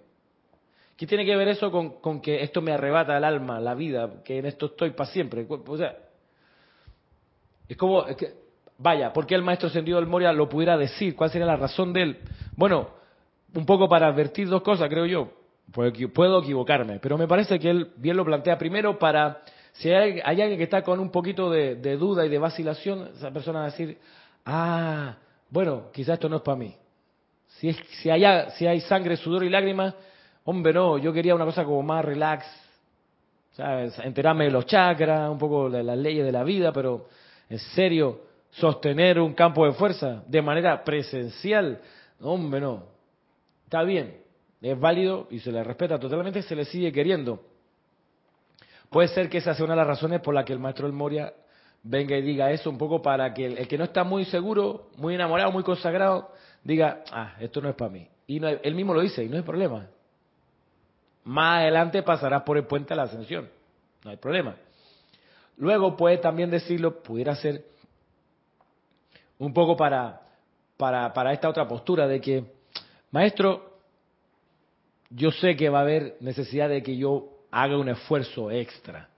¿Qué 0.95 1.05
tiene 1.05 1.25
que 1.25 1.35
ver 1.35 1.49
eso 1.49 1.69
con, 1.69 2.21
que 2.21 2.41
esto 2.41 2.61
me 2.61 2.71
arrebata 2.71 3.15
el 3.17 3.23
alma, 3.23 3.59
la 3.59 3.75
vida, 3.75 4.23
que 4.23 4.39
en 4.39 4.47
esto 4.47 4.67
estoy 4.67 4.91
para 4.91 5.11
siempre? 5.11 5.45
O 5.47 5.77
sea, 5.77 5.95
es 7.69 7.77
como, 7.77 8.03
vaya, 8.79 9.13
¿por 9.13 9.27
qué 9.27 9.35
el 9.35 9.43
maestro 9.43 9.69
Sendido 9.69 9.99
del 9.99 10.07
Moria 10.07 10.31
lo 10.33 10.49
pudiera 10.49 10.75
decir? 10.75 11.15
¿Cuál 11.15 11.29
sería 11.29 11.45
la 11.45 11.57
razón 11.57 11.93
de 11.93 12.01
él? 12.01 12.17
Bueno, 12.55 12.96
un 13.57 13.65
poco 13.65 13.89
para 13.89 14.05
advertir 14.07 14.47
dos 14.47 14.61
cosas, 14.61 14.87
creo 14.87 15.07
yo. 15.07 15.29
Puedo 15.71 16.39
equivocarme, 16.39 16.99
pero 16.99 17.17
me 17.17 17.27
parece 17.27 17.57
que 17.57 17.71
él 17.71 17.91
bien 17.97 18.15
lo 18.15 18.23
plantea 18.23 18.55
primero 18.55 18.99
para 18.99 19.41
si 19.73 19.91
hay, 19.91 20.21
alguien 20.23 20.57
que 20.57 20.63
está 20.63 20.83
con 20.83 20.99
un 20.99 21.09
poquito 21.09 21.49
de, 21.49 21.75
duda 21.97 22.23
y 22.23 22.29
de 22.29 22.37
vacilación, 22.37 23.09
esa 23.15 23.31
persona 23.31 23.59
va 23.59 23.65
a 23.65 23.69
decir, 23.71 23.97
ah, 24.45 25.15
bueno, 25.49 25.89
quizás 25.91 26.13
esto 26.13 26.29
no 26.29 26.37
es 26.37 26.41
para 26.43 26.57
mí. 26.57 26.75
Si, 27.47 27.73
si, 27.73 28.11
hay, 28.11 28.23
si 28.57 28.67
hay 28.67 28.79
sangre, 28.81 29.17
sudor 29.17 29.43
y 29.43 29.49
lágrimas, 29.49 29.95
hombre, 30.45 30.71
no, 30.71 30.99
yo 30.99 31.11
quería 31.11 31.33
una 31.33 31.45
cosa 31.45 31.65
como 31.65 31.81
más 31.81 32.05
relax, 32.05 32.45
¿sabes? 33.53 33.97
enterarme 33.99 34.45
de 34.45 34.51
los 34.51 34.67
chakras, 34.67 35.31
un 35.31 35.39
poco 35.39 35.67
de 35.67 35.83
las 35.83 35.97
leyes 35.97 36.23
de 36.23 36.31
la 36.31 36.43
vida, 36.43 36.71
pero 36.71 37.07
en 37.49 37.57
serio, 37.57 38.21
sostener 38.51 39.19
un 39.19 39.33
campo 39.33 39.65
de 39.65 39.73
fuerza 39.73 40.23
de 40.27 40.43
manera 40.43 40.83
presencial, 40.83 41.81
hombre, 42.21 42.61
no. 42.61 42.96
Está 43.67 43.83
bien, 43.83 44.23
es 44.61 44.79
válido 44.79 45.27
y 45.29 45.39
se 45.39 45.51
le 45.51 45.61
respeta 45.61 45.99
totalmente, 45.99 46.41
se 46.41 46.55
le 46.55 46.63
sigue 46.63 46.89
queriendo. 46.93 47.43
Puede 48.89 49.09
ser 49.09 49.29
que 49.29 49.39
esa 49.39 49.53
sea 49.53 49.65
una 49.65 49.73
de 49.73 49.79
las 49.81 49.87
razones 49.87 50.21
por 50.21 50.33
las 50.33 50.45
que 50.45 50.53
el 50.53 50.59
maestro 50.59 50.87
del 50.87 50.95
Moria 50.95 51.33
venga 51.83 52.15
y 52.15 52.21
diga 52.21 52.49
eso, 52.49 52.69
un 52.69 52.77
poco 52.77 53.01
para 53.01 53.33
que 53.33 53.45
el, 53.45 53.67
que 53.67 53.77
no 53.77 53.83
está 53.83 54.05
muy 54.05 54.23
seguro, 54.23 54.87
muy 54.95 55.15
enamorado, 55.15 55.51
muy 55.51 55.63
consagrado, 55.63 56.31
diga, 56.63 57.03
ah, 57.11 57.35
esto 57.41 57.59
no 57.59 57.67
es 57.67 57.75
para 57.75 57.91
mí. 57.91 58.07
Y 58.25 58.39
no 58.39 58.47
él 58.47 58.73
mismo 58.73 58.93
lo 58.93 59.01
dice, 59.01 59.21
y 59.21 59.27
no 59.27 59.35
hay 59.35 59.43
problema. 59.43 59.87
Más 61.25 61.59
adelante 61.59 62.01
pasarás 62.03 62.43
por 62.43 62.55
el 62.55 62.65
puente 62.67 62.93
a 62.93 62.95
la 62.95 63.03
ascensión, 63.03 63.49
no 64.05 64.11
hay 64.11 64.17
problema. 64.17 64.55
Luego 65.57 65.97
puede 65.97 66.19
también 66.19 66.49
decirlo, 66.49 67.03
pudiera 67.03 67.35
ser 67.35 67.65
un 69.39 69.53
poco 69.53 69.75
para, 69.75 70.21
para, 70.77 71.11
para 71.11 71.33
esta 71.33 71.49
otra 71.49 71.67
postura 71.67 72.07
de 72.07 72.21
que, 72.21 72.56
maestro, 73.11 73.79
yo 75.09 75.31
sé 75.31 75.55
que 75.55 75.69
va 75.69 75.79
a 75.79 75.83
haber 75.83 76.17
necesidad 76.19 76.69
de 76.69 76.83
que 76.83 76.97
yo 76.97 77.29
haga 77.51 77.77
un 77.77 77.89
esfuerzo 77.89 78.51
extra. 78.51 79.09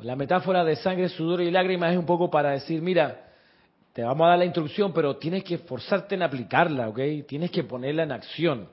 La 0.00 0.16
metáfora 0.16 0.64
de 0.64 0.76
sangre, 0.76 1.08
sudor 1.08 1.40
y 1.40 1.50
lágrimas 1.50 1.92
es 1.92 1.98
un 1.98 2.06
poco 2.06 2.30
para 2.30 2.50
decir, 2.50 2.82
mira, 2.82 3.26
te 3.92 4.02
vamos 4.02 4.26
a 4.26 4.30
dar 4.30 4.38
la 4.38 4.44
instrucción, 4.44 4.92
pero 4.92 5.16
tienes 5.16 5.42
que 5.42 5.54
esforzarte 5.54 6.16
en 6.16 6.22
aplicarla, 6.22 6.88
¿ok? 6.88 7.00
Tienes 7.26 7.50
que 7.50 7.64
ponerla 7.64 8.02
en 8.02 8.12
acción. 8.12 8.68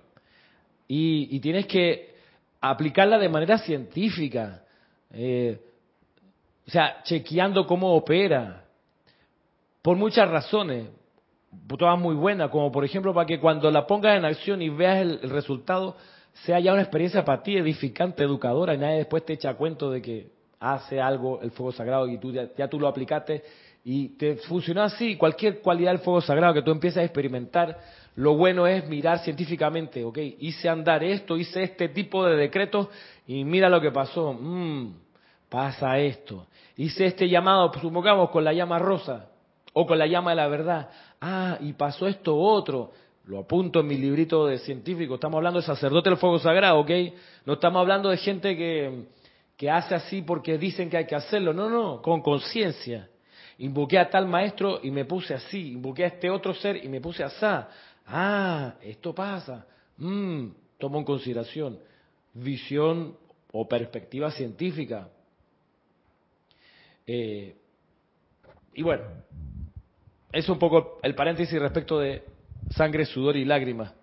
Y, 0.85 1.39
tienes 1.39 1.65
que 1.65 2.13
aplicarla 2.59 3.17
de 3.17 3.29
manera 3.29 3.57
científica. 3.57 4.63
Eh, 5.11 5.59
o 6.67 6.69
sea, 6.69 7.01
chequeando 7.03 7.65
cómo 7.65 7.93
opera. 7.95 8.65
Por 9.81 9.95
muchas 9.95 10.29
razones. 10.29 10.89
Todas 11.77 11.99
muy 11.99 12.15
buenas, 12.15 12.49
como 12.49 12.71
por 12.71 12.85
ejemplo 12.85 13.13
para 13.13 13.25
que 13.25 13.39
cuando 13.39 13.71
la 13.71 13.87
pongas 13.87 14.17
en 14.17 14.25
acción 14.25 14.61
y 14.61 14.69
veas 14.69 15.01
el 15.01 15.29
resultado, 15.29 15.95
sea 16.45 16.59
ya 16.59 16.73
una 16.73 16.81
experiencia 16.81 17.23
para 17.23 17.41
ti 17.43 17.57
edificante, 17.57 18.23
educadora, 18.23 18.73
y 18.73 18.77
nadie 18.77 18.97
después 18.97 19.25
te 19.25 19.33
echa 19.33 19.53
cuento 19.55 19.91
de 19.91 20.01
que 20.01 20.31
hace 20.59 21.01
algo 21.01 21.41
el 21.41 21.51
fuego 21.51 21.71
sagrado 21.71 22.07
y 22.07 22.17
tú 22.17 22.31
ya, 22.31 22.67
tú 22.67 22.79
lo 22.79 22.87
aplicaste 22.87 23.43
y 23.83 24.09
te 24.17 24.35
funcionó 24.37 24.81
así. 24.81 25.17
Cualquier 25.17 25.59
cualidad 25.59 25.91
del 25.91 25.99
fuego 25.99 26.21
sagrado 26.21 26.53
que 26.53 26.61
tú 26.61 26.71
empieces 26.71 26.99
a 26.99 27.03
experimentar, 27.03 27.77
lo 28.15 28.35
bueno 28.35 28.65
es 28.65 28.87
mirar 28.87 29.19
científicamente, 29.19 30.03
ok, 30.03 30.17
hice 30.39 30.69
andar 30.69 31.03
esto, 31.03 31.37
hice 31.37 31.63
este 31.63 31.89
tipo 31.89 32.25
de 32.25 32.37
decretos 32.37 32.87
y 33.27 33.43
mira 33.43 33.69
lo 33.69 33.81
que 33.81 33.91
pasó. 33.91 34.33
Mm, 34.33 34.93
pasa 35.49 35.99
esto. 35.99 36.47
Hice 36.77 37.05
este 37.05 37.29
llamado, 37.29 37.71
supongamos, 37.79 38.29
con 38.29 38.43
la 38.43 38.53
llama 38.53 38.79
rosa 38.79 39.29
o 39.73 39.85
con 39.85 39.99
la 39.99 40.07
llama 40.07 40.31
de 40.31 40.37
la 40.37 40.47
verdad. 40.47 40.89
Ah, 41.25 41.57
y 41.61 41.71
pasó 41.71 42.07
esto 42.07 42.35
otro 42.37 42.91
lo 43.25 43.39
apunto 43.39 43.79
en 43.79 43.87
mi 43.87 43.97
librito 43.97 44.47
de 44.47 44.57
científico, 44.59 45.15
estamos 45.15 45.37
hablando 45.37 45.59
de 45.61 45.65
sacerdote 45.65 46.09
del 46.09 46.17
fuego 46.17 46.39
sagrado, 46.39 46.79
¿ok? 46.79 46.91
No 47.45 47.53
estamos 47.53 47.79
hablando 47.79 48.09
de 48.09 48.17
gente 48.17 48.57
que, 48.57 49.05
que 49.55 49.69
hace 49.69 49.95
así 49.95 50.21
porque 50.21 50.57
dicen 50.57 50.89
que 50.89 50.97
hay 50.97 51.05
que 51.05 51.15
hacerlo, 51.15 51.53
no, 51.53 51.69
no, 51.69 52.01
con 52.01 52.21
conciencia. 52.21 53.09
Invoqué 53.59 53.97
a 53.97 54.09
tal 54.09 54.27
maestro 54.27 54.79
y 54.83 54.91
me 54.91 55.05
puse 55.05 55.33
así. 55.33 55.73
Invoqué 55.73 56.03
a 56.03 56.07
este 56.07 56.29
otro 56.29 56.53
ser 56.53 56.83
y 56.83 56.89
me 56.89 56.99
puse 56.99 57.23
así. 57.23 57.45
Ah, 58.07 58.73
esto 58.81 59.13
pasa. 59.13 59.65
Mm, 59.97 60.47
tomo 60.77 60.97
en 60.97 61.05
consideración. 61.05 61.79
Visión 62.33 63.15
o 63.51 63.67
perspectiva 63.67 64.31
científica. 64.31 65.07
Eh, 67.05 67.55
y 68.73 68.81
bueno, 68.81 69.03
es 70.33 70.49
un 70.49 70.57
poco 70.57 70.99
el 71.03 71.13
paréntesis 71.13 71.59
respecto 71.59 71.99
de 71.99 72.23
sangre, 72.71 73.05
sudor 73.05 73.37
y 73.37 73.45
lágrimas. 73.45 73.93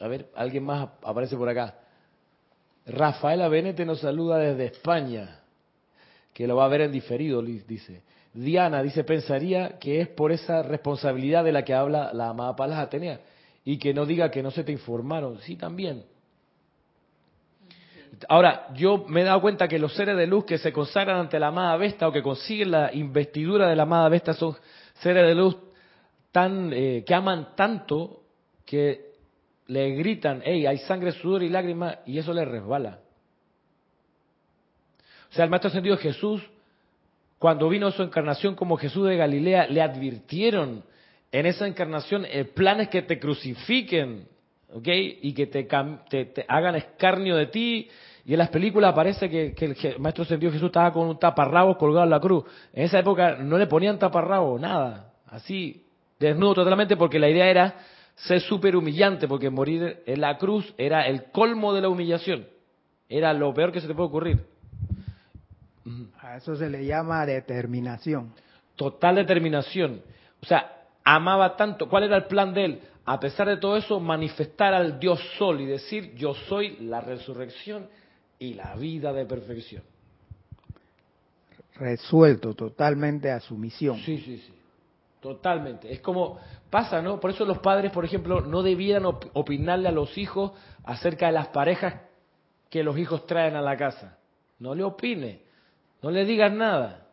A 0.00 0.08
ver, 0.08 0.30
alguien 0.34 0.64
más 0.64 0.88
aparece 1.02 1.36
por 1.36 1.48
acá. 1.48 1.74
Rafaela 2.86 3.48
Benete 3.48 3.84
nos 3.84 4.00
saluda 4.00 4.38
desde 4.38 4.66
España, 4.66 5.40
que 6.32 6.46
lo 6.46 6.56
va 6.56 6.64
a 6.64 6.68
ver 6.68 6.82
en 6.82 6.92
diferido, 6.92 7.42
dice. 7.42 8.02
Diana 8.32 8.80
dice, 8.80 9.02
pensaría 9.02 9.78
que 9.78 10.00
es 10.00 10.08
por 10.08 10.30
esa 10.30 10.62
responsabilidad 10.62 11.44
de 11.44 11.52
la 11.52 11.64
que 11.64 11.74
habla 11.74 12.12
la 12.14 12.28
amada 12.28 12.54
Palas 12.54 12.78
Atenea 12.78 13.20
y 13.64 13.76
que 13.76 13.92
no 13.92 14.06
diga 14.06 14.30
que 14.30 14.42
no 14.42 14.52
se 14.52 14.62
te 14.62 14.70
informaron. 14.70 15.40
Sí, 15.40 15.56
también. 15.56 16.04
Ahora, 18.28 18.68
yo 18.74 19.04
me 19.08 19.22
he 19.22 19.24
dado 19.24 19.40
cuenta 19.40 19.66
que 19.66 19.78
los 19.78 19.94
seres 19.94 20.16
de 20.16 20.26
luz 20.26 20.44
que 20.44 20.58
se 20.58 20.72
consagran 20.72 21.18
ante 21.18 21.40
la 21.40 21.48
amada 21.48 21.76
Vesta 21.76 22.06
o 22.06 22.12
que 22.12 22.22
consiguen 22.22 22.70
la 22.70 22.94
investidura 22.94 23.68
de 23.68 23.76
la 23.76 23.82
amada 23.82 24.08
Vesta 24.08 24.32
son 24.34 24.56
seres 25.02 25.26
de 25.26 25.34
luz 25.34 25.56
tan, 26.32 26.72
eh, 26.72 27.04
que 27.06 27.14
aman 27.14 27.54
tanto 27.56 28.22
que 28.64 29.10
le 29.66 29.90
gritan, 29.90 30.42
hey, 30.44 30.66
hay 30.66 30.78
sangre, 30.78 31.12
sudor 31.12 31.42
y 31.42 31.48
lágrimas, 31.48 31.98
y 32.06 32.18
eso 32.18 32.32
le 32.32 32.44
resbala. 32.44 33.00
O 35.30 35.34
sea, 35.34 35.44
el 35.44 35.50
Maestro 35.50 35.68
Ascendido 35.68 35.96
Jesús, 35.96 36.42
cuando 37.38 37.68
vino 37.68 37.90
su 37.90 38.02
encarnación 38.02 38.54
como 38.54 38.76
Jesús 38.76 39.08
de 39.08 39.16
Galilea, 39.16 39.68
le 39.68 39.80
advirtieron 39.80 40.84
en 41.32 41.46
esa 41.46 41.66
encarnación 41.66 42.26
el 42.26 42.50
es 42.80 42.88
que 42.88 43.02
te 43.02 43.20
crucifiquen, 43.20 44.26
¿ok? 44.72 44.88
Y 45.22 45.32
que 45.32 45.46
te, 45.46 45.62
te, 45.64 46.44
hagan 46.48 46.74
escarnio 46.74 47.36
de 47.36 47.46
ti. 47.46 47.88
Y 48.30 48.34
en 48.34 48.38
las 48.38 48.50
películas 48.50 48.92
aparece 48.92 49.28
que, 49.28 49.56
el 49.58 49.98
Maestro 49.98 50.22
Ascendido 50.22 50.52
Jesús 50.52 50.66
estaba 50.66 50.92
con 50.92 51.08
un 51.08 51.18
taparrabo 51.18 51.76
colgado 51.76 52.04
en 52.04 52.10
la 52.10 52.20
cruz. 52.20 52.44
En 52.72 52.84
esa 52.84 53.00
época 53.00 53.34
no 53.34 53.58
le 53.58 53.66
ponían 53.66 53.98
taparrabo, 53.98 54.56
nada. 54.56 55.14
Así, 55.26 55.84
desnudo 56.16 56.54
totalmente, 56.54 56.96
porque 56.96 57.18
la 57.18 57.28
idea 57.28 57.50
era 57.50 57.74
ser 58.14 58.40
súper 58.40 58.76
humillante, 58.76 59.26
porque 59.26 59.50
morir 59.50 60.04
en 60.06 60.20
la 60.20 60.38
cruz 60.38 60.72
era 60.78 61.08
el 61.08 61.32
colmo 61.32 61.74
de 61.74 61.80
la 61.80 61.88
humillación. 61.88 62.46
Era 63.08 63.32
lo 63.32 63.52
peor 63.52 63.72
que 63.72 63.80
se 63.80 63.88
te 63.88 63.96
puede 63.96 64.10
ocurrir. 64.10 64.46
A 66.20 66.36
eso 66.36 66.54
se 66.54 66.70
le 66.70 66.86
llama 66.86 67.26
determinación. 67.26 68.32
Total 68.76 69.16
determinación. 69.16 70.02
O 70.40 70.46
sea, 70.46 70.84
amaba 71.02 71.56
tanto. 71.56 71.88
¿Cuál 71.88 72.04
era 72.04 72.18
el 72.18 72.26
plan 72.26 72.54
de 72.54 72.64
él? 72.64 72.80
A 73.06 73.18
pesar 73.18 73.48
de 73.48 73.56
todo 73.56 73.76
eso, 73.76 73.98
manifestar 73.98 74.72
al 74.72 75.00
Dios 75.00 75.20
Sol 75.36 75.60
y 75.60 75.66
decir, 75.66 76.14
yo 76.14 76.32
soy 76.34 76.76
la 76.76 77.00
resurrección 77.00 77.88
y 78.40 78.54
la 78.54 78.74
vida 78.74 79.12
de 79.12 79.26
perfección. 79.26 79.82
Resuelto 81.74 82.54
totalmente 82.54 83.30
a 83.30 83.38
su 83.38 83.56
misión. 83.56 83.98
Sí, 83.98 84.18
sí, 84.18 84.38
sí. 84.38 84.52
Totalmente. 85.20 85.92
Es 85.92 86.00
como 86.00 86.38
pasa, 86.70 87.02
¿no? 87.02 87.20
Por 87.20 87.30
eso 87.30 87.44
los 87.44 87.58
padres, 87.58 87.92
por 87.92 88.04
ejemplo, 88.04 88.40
no 88.40 88.62
debían 88.62 89.04
opinarle 89.04 89.88
a 89.88 89.92
los 89.92 90.16
hijos 90.16 90.52
acerca 90.84 91.26
de 91.26 91.32
las 91.32 91.48
parejas 91.48 91.94
que 92.70 92.82
los 92.82 92.98
hijos 92.98 93.26
traen 93.26 93.54
a 93.54 93.60
la 93.60 93.76
casa. 93.76 94.16
No 94.58 94.74
le 94.74 94.82
opine, 94.82 95.42
no 96.02 96.10
le 96.10 96.24
digas 96.24 96.50
nada. 96.50 97.06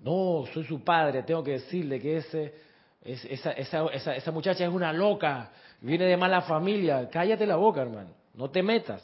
No, 0.00 0.44
soy 0.54 0.64
su 0.64 0.84
padre, 0.84 1.24
tengo 1.24 1.42
que 1.42 1.52
decirle 1.52 2.00
que 2.00 2.18
ese, 2.18 2.54
esa, 3.02 3.50
esa, 3.52 3.86
esa, 3.86 4.14
esa 4.14 4.30
muchacha 4.30 4.64
es 4.64 4.72
una 4.72 4.92
loca, 4.92 5.50
viene 5.80 6.04
de 6.04 6.16
mala 6.16 6.42
familia. 6.42 7.08
Cállate 7.10 7.44
la 7.46 7.56
boca, 7.56 7.82
hermano. 7.82 8.10
No 8.34 8.48
te 8.50 8.62
metas. 8.62 9.02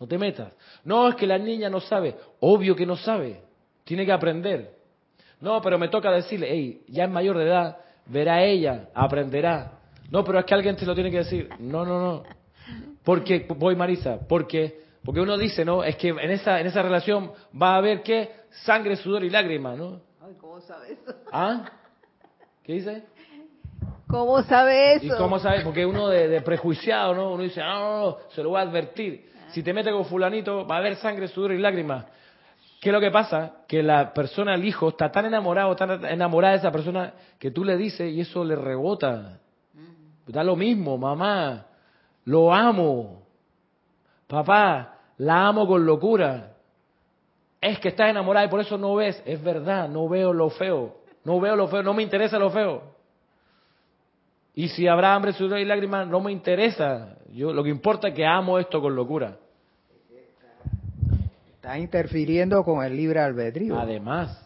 No 0.00 0.06
te 0.06 0.18
metas. 0.18 0.52
No, 0.84 1.08
es 1.08 1.14
que 1.16 1.26
la 1.26 1.38
niña 1.38 1.68
no 1.68 1.80
sabe. 1.80 2.16
Obvio 2.40 2.76
que 2.76 2.86
no 2.86 2.96
sabe. 2.96 3.40
Tiene 3.84 4.06
que 4.06 4.12
aprender. 4.12 4.78
No, 5.40 5.60
pero 5.60 5.78
me 5.78 5.88
toca 5.88 6.10
decirle, 6.10 6.48
hey, 6.50 6.82
ya 6.88 7.04
es 7.04 7.10
mayor 7.10 7.38
de 7.38 7.44
edad, 7.44 7.78
verá 8.06 8.42
ella, 8.42 8.88
aprenderá. 8.94 9.72
No, 10.10 10.24
pero 10.24 10.38
es 10.38 10.44
que 10.44 10.54
alguien 10.54 10.76
te 10.76 10.86
lo 10.86 10.94
tiene 10.94 11.10
que 11.10 11.18
decir. 11.18 11.48
No, 11.58 11.84
no, 11.84 12.00
no. 12.00 12.22
Porque, 13.04 13.46
voy 13.56 13.76
Marisa, 13.76 14.18
porque, 14.28 14.80
porque 15.04 15.20
uno 15.20 15.38
dice, 15.38 15.64
¿no? 15.64 15.84
Es 15.84 15.96
que 15.96 16.08
en 16.08 16.30
esa, 16.30 16.60
en 16.60 16.66
esa 16.66 16.82
relación 16.82 17.32
va 17.60 17.74
a 17.74 17.76
haber, 17.76 18.02
¿qué? 18.02 18.30
Sangre, 18.64 18.96
sudor 18.96 19.24
y 19.24 19.30
lágrimas, 19.30 19.78
¿no? 19.78 20.00
Ay, 20.20 20.34
¿cómo 20.40 20.60
sabe 20.60 20.92
eso? 20.92 21.14
¿Ah? 21.32 21.70
¿Qué 22.64 22.74
dice? 22.74 23.04
¿Cómo 24.08 24.42
sabe 24.42 24.94
eso? 24.94 25.06
¿Y 25.06 25.10
cómo 25.10 25.38
sabe? 25.38 25.60
Porque 25.62 25.84
uno 25.84 26.08
de, 26.08 26.40
prejuiciado, 26.40 27.14
¿no? 27.14 27.32
Uno 27.32 27.42
dice, 27.42 27.60
no, 27.60 27.78
no, 27.78 28.00
no, 28.00 28.18
se 28.30 28.42
lo 28.42 28.50
voy 28.50 28.58
a 28.58 28.62
advertir. 28.62 29.28
Si 29.48 29.62
te 29.62 29.72
metes 29.72 29.92
con 29.92 30.04
fulanito, 30.04 30.66
va 30.66 30.76
a 30.76 30.78
haber 30.78 30.96
sangre, 30.96 31.28
sudor 31.28 31.52
y 31.52 31.58
lágrimas. 31.58 32.06
¿Qué 32.80 32.90
es 32.90 32.92
lo 32.92 33.00
que 33.00 33.10
pasa? 33.10 33.64
Que 33.66 33.82
la 33.82 34.12
persona, 34.12 34.54
el 34.54 34.64
hijo, 34.64 34.88
está 34.88 35.10
tan 35.10 35.26
enamorado, 35.26 35.74
tan 35.74 36.04
enamorada 36.04 36.52
de 36.52 36.58
esa 36.60 36.70
persona 36.70 37.12
que 37.38 37.50
tú 37.50 37.64
le 37.64 37.76
dices 37.76 38.12
y 38.12 38.20
eso 38.20 38.44
le 38.44 38.54
rebota. 38.54 39.40
Da 40.26 40.44
lo 40.44 40.54
mismo, 40.54 40.96
mamá, 40.96 41.66
lo 42.24 42.52
amo. 42.52 43.22
Papá, 44.26 44.98
la 45.16 45.48
amo 45.48 45.66
con 45.66 45.84
locura. 45.84 46.52
Es 47.60 47.80
que 47.80 47.88
estás 47.88 48.10
enamorada 48.10 48.46
y 48.46 48.48
por 48.48 48.60
eso 48.60 48.78
no 48.78 48.94
ves. 48.94 49.20
Es 49.26 49.42
verdad, 49.42 49.88
no 49.88 50.08
veo 50.08 50.32
lo 50.32 50.50
feo. 50.50 50.98
No 51.24 51.40
veo 51.40 51.56
lo 51.56 51.66
feo, 51.68 51.82
no 51.82 51.94
me 51.94 52.02
interesa 52.02 52.38
lo 52.38 52.50
feo. 52.50 52.97
Y 54.58 54.66
si 54.70 54.88
habrá 54.88 55.14
hambre, 55.14 55.32
sudor 55.34 55.60
y 55.60 55.64
lágrimas, 55.64 56.08
no 56.08 56.18
me 56.18 56.32
interesa. 56.32 57.16
Yo 57.32 57.52
lo 57.52 57.62
que 57.62 57.70
importa 57.70 58.08
es 58.08 58.14
que 58.14 58.26
amo 58.26 58.58
esto 58.58 58.80
con 58.80 58.96
locura. 58.96 59.36
Está 61.54 61.78
interfiriendo 61.78 62.64
con 62.64 62.84
el 62.84 62.96
libre 62.96 63.20
albedrío. 63.20 63.78
Además. 63.78 64.44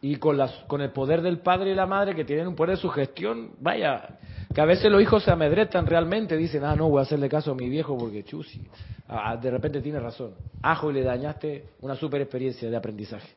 Y 0.00 0.16
con, 0.16 0.36
las, 0.36 0.50
con 0.66 0.80
el 0.80 0.90
poder 0.90 1.22
del 1.22 1.38
padre 1.38 1.70
y 1.70 1.76
la 1.76 1.86
madre 1.86 2.16
que 2.16 2.24
tienen 2.24 2.48
un 2.48 2.56
poder 2.56 2.74
de 2.74 2.82
sugestión, 2.82 3.52
vaya, 3.60 4.18
que 4.52 4.60
a 4.60 4.64
veces 4.64 4.90
los 4.90 5.00
hijos 5.00 5.22
se 5.22 5.30
amedretan 5.30 5.86
realmente, 5.86 6.36
dicen, 6.36 6.64
ah, 6.64 6.74
no, 6.74 6.88
voy 6.88 6.98
a 6.98 7.02
hacerle 7.02 7.28
caso 7.28 7.52
a 7.52 7.54
mi 7.54 7.68
viejo 7.68 7.96
porque 7.96 8.24
chusi. 8.24 8.66
Ah, 9.06 9.36
de 9.36 9.48
repente 9.48 9.80
tiene 9.80 10.00
razón. 10.00 10.34
Ajo 10.60 10.90
y 10.90 10.94
le 10.94 11.04
dañaste 11.04 11.66
una 11.82 11.94
super 11.94 12.20
experiencia 12.20 12.68
de 12.68 12.76
aprendizaje. 12.76 13.28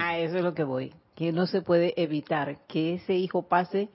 A 0.00 0.18
eso 0.18 0.38
es 0.38 0.42
lo 0.42 0.54
que 0.54 0.64
voy, 0.64 0.92
que 1.14 1.30
no 1.30 1.46
se 1.46 1.62
puede 1.62 1.94
evitar 2.02 2.66
que 2.66 2.94
ese 2.94 3.14
hijo 3.14 3.42
pase 3.42 3.90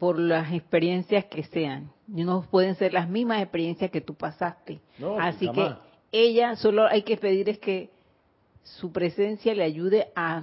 por 0.00 0.18
las 0.18 0.50
experiencias 0.52 1.26
que 1.26 1.44
sean. 1.44 1.92
No 2.08 2.42
pueden 2.50 2.74
ser 2.74 2.94
las 2.94 3.06
mismas 3.06 3.42
experiencias 3.42 3.90
que 3.90 4.00
tú 4.00 4.14
pasaste. 4.14 4.80
Así 5.20 5.46
que 5.50 5.74
ella 6.10 6.56
solo 6.56 6.86
hay 6.86 7.02
que 7.02 7.18
pedir 7.18 7.50
es 7.50 7.58
que 7.58 7.90
su 8.64 8.90
presencia 8.90 9.54
le 9.54 9.62
ayude 9.62 10.08
a, 10.16 10.42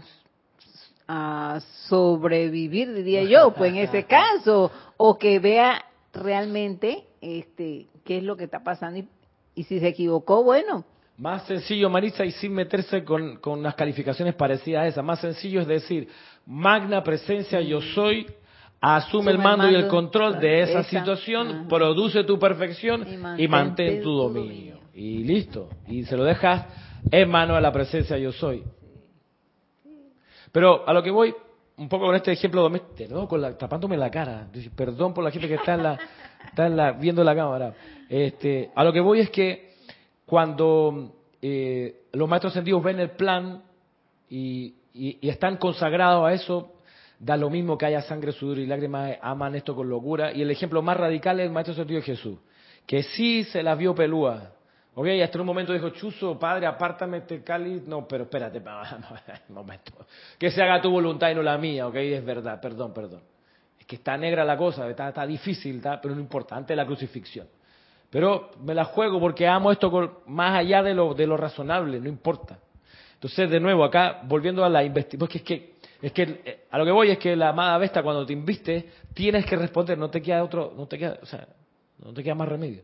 a 1.08 1.60
sobrevivir, 1.88 2.93
diría 2.93 3.24
yo, 3.24 3.51
pues 3.55 3.72
en 3.72 3.80
ese 3.80 4.03
caso, 4.08 4.72
o 4.95 5.18
que 5.18 5.39
vea 5.39 5.84
realmente 6.14 7.05
este 7.20 7.88
qué 8.05 8.20
es 8.20 8.24
lo 8.24 8.38
que 8.38 8.43
está 8.43 8.64
pasando 8.64 9.03
y, 9.55 9.64
si 9.64 9.80
se 9.80 9.88
equivocó, 9.88 10.43
bueno. 10.43 10.86
Más 11.18 11.47
sencillo, 11.47 11.89
Marisa, 11.89 12.24
y 12.24 12.32
sin 12.32 12.53
meterse 12.53 13.03
con, 13.03 13.38
con 13.38 13.58
unas 13.58 13.74
calificaciones 13.74 14.36
parecidas 14.36 14.84
a 14.84 14.88
esas, 14.88 15.03
más 15.03 15.20
sencillo 15.20 15.62
es 15.62 15.68
decir, 15.68 16.08
magna 16.45 17.03
presencia 17.03 17.60
yo 17.60 17.82
soy, 17.82 18.28
asume 18.82 19.32
el 19.32 19.39
mando, 19.39 19.69
y 19.69 19.75
el 19.75 19.88
control 19.88 20.39
de 20.39 20.61
esa, 20.61 20.84
situación, 20.84 21.67
produce 21.67 22.23
tu 22.23 22.38
perfección 22.38 23.05
y 23.38 23.47
mantén, 23.47 24.01
tu 24.01 24.11
dominio 24.11 24.78
y 24.97 25.23
listo. 25.23 25.69
Y 25.88 26.03
se 26.05 26.17
lo 26.17 26.23
dejas 26.23 26.65
en 27.11 27.30
mano 27.30 27.55
a 27.55 27.61
la 27.61 27.71
presencia 27.71 28.17
yo 28.17 28.32
soy. 28.32 28.63
Pero 30.51 30.88
a 30.88 30.93
lo 30.93 31.03
que 31.03 31.11
voy, 31.11 31.36
un 31.78 31.88
poco 31.88 32.07
con 32.07 32.15
este 32.15 32.32
ejemplo 32.32 32.63
doméstico, 32.63 33.28
con 33.28 33.39
la, 33.39 33.55
tapándome 33.55 33.95
la 33.95 34.09
cara, 34.09 34.47
perdón 34.75 35.13
por 35.13 35.23
la 35.23 35.30
gente 35.30 35.47
que 35.47 35.53
está 35.53 35.75
en 35.75 35.84
la, 35.84 35.99
está 36.49 36.65
en 36.65 36.75
la 36.75 36.93
viendo 36.93 37.23
la 37.23 37.36
cámara. 37.36 37.73
Este, 38.09 38.71
a 38.73 38.84
lo 38.84 38.91
que 38.91 38.99
voy 38.99 39.19
es 39.19 39.30
que 39.30 39.75
cuando 40.25 41.13
eh, 41.43 42.05
los 42.13 42.28
maestros 42.28 42.53
sentidos 42.53 42.84
ven 42.84 42.99
el 42.99 43.11
plan 43.11 43.61
y, 44.30 44.73
y, 44.95 45.30
están 45.30 45.57
consagrados 45.57 46.28
a 46.28 46.34
eso, 46.34 46.71
da 47.20 47.38
lo 47.38 47.49
mismo 47.49 47.78
que 47.78 47.86
haya 47.86 48.01
sangre, 48.01 48.32
sudor 48.32 48.59
y 48.59 48.65
lágrimas, 48.65 49.18
aman 49.22 49.55
esto 49.55 49.76
con 49.76 49.89
locura. 49.89 50.32
Y 50.32 50.41
el 50.41 50.51
ejemplo 50.51 50.82
más 50.82 50.97
radical 50.97 51.39
es 51.39 51.47
el 51.47 51.51
maestro 51.51 51.86
de 51.86 52.01
Jesús, 52.01 52.39
que 52.86 53.03
sí 53.03 53.43
se 53.45 53.63
las 53.63 53.78
vio 53.78 53.95
pelúa, 53.95 54.51
Ok, 54.99 55.05
hasta 55.24 55.39
un 55.39 55.45
momento 55.45 55.74
dijo, 55.74 55.91
Chuzo, 55.91 56.39
padre, 56.39 56.65
apártame 56.65 57.18
este 57.18 57.43
cáliz. 57.43 57.88
No, 57.88 58.07
pero 58.07 58.24
espérate, 58.24 58.59
un 59.49 59.53
momento. 59.53 59.93
Que 60.39 60.49
se 60.49 60.59
haga 60.63 60.82
tu 60.82 60.89
voluntad 60.89 61.30
y 61.30 61.36
no 61.36 61.43
la 61.43 61.55
mía, 61.55 61.86
ok, 61.86 61.95
es 61.97 62.26
verdad, 62.26 62.59
perdón, 62.59 62.95
perdón. 62.95 63.22
Es 63.80 63.86
que 63.86 63.97
está 63.97 64.18
negra 64.18 64.43
la 64.43 64.57
cosa, 64.57 64.89
está, 64.89 65.28
difícil, 65.28 65.76
está, 65.76 66.01
pero 66.01 66.15
no 66.15 66.20
importa, 66.22 66.55
antes 66.55 66.70
de 66.70 66.78
la 66.78 66.88
crucifixión. 66.88 67.47
Pero 68.09 68.49
me 68.63 68.74
la 68.74 68.86
juego 68.86 69.20
porque 69.20 69.47
amo 69.47 69.72
esto 69.72 70.24
más 70.26 70.57
allá 70.57 70.82
de 70.82 70.95
lo, 70.95 71.13
de 71.13 71.28
lo 71.28 71.38
razonable, 71.38 71.99
no 71.99 72.09
importa. 72.09 72.57
Entonces, 73.13 73.51
de 73.51 73.59
nuevo, 73.59 73.84
acá, 73.84 74.22
volviendo 74.24 74.65
a 74.65 74.70
la 74.70 74.84
investigación, 74.84 75.20
porque 75.20 75.38
es 75.38 75.43
que, 75.43 75.76
es 76.02 76.12
que 76.12 76.41
eh, 76.45 76.66
a 76.70 76.78
lo 76.78 76.86
que 76.86 76.91
voy 76.91 77.10
es 77.10 77.18
que 77.18 77.36
la 77.36 77.50
amada 77.50 77.78
Vesta, 77.78 78.04
cuando 78.04 78.26
te 78.26 78.34
inviste, 78.34 78.89
tienes 79.14 79.45
que 79.45 79.56
responder, 79.56 79.98
no 79.98 80.10
te 80.10 80.22
queda 80.22 80.43
otro, 80.43 80.74
no 80.76 80.88
te 80.88 80.98
queda, 80.98 81.18
o 81.22 81.26
sea, 81.26 81.48
no 82.00 82.14
te 82.14 82.24
queda 82.24 82.36
más 82.36 82.48
remedio. 82.48 82.84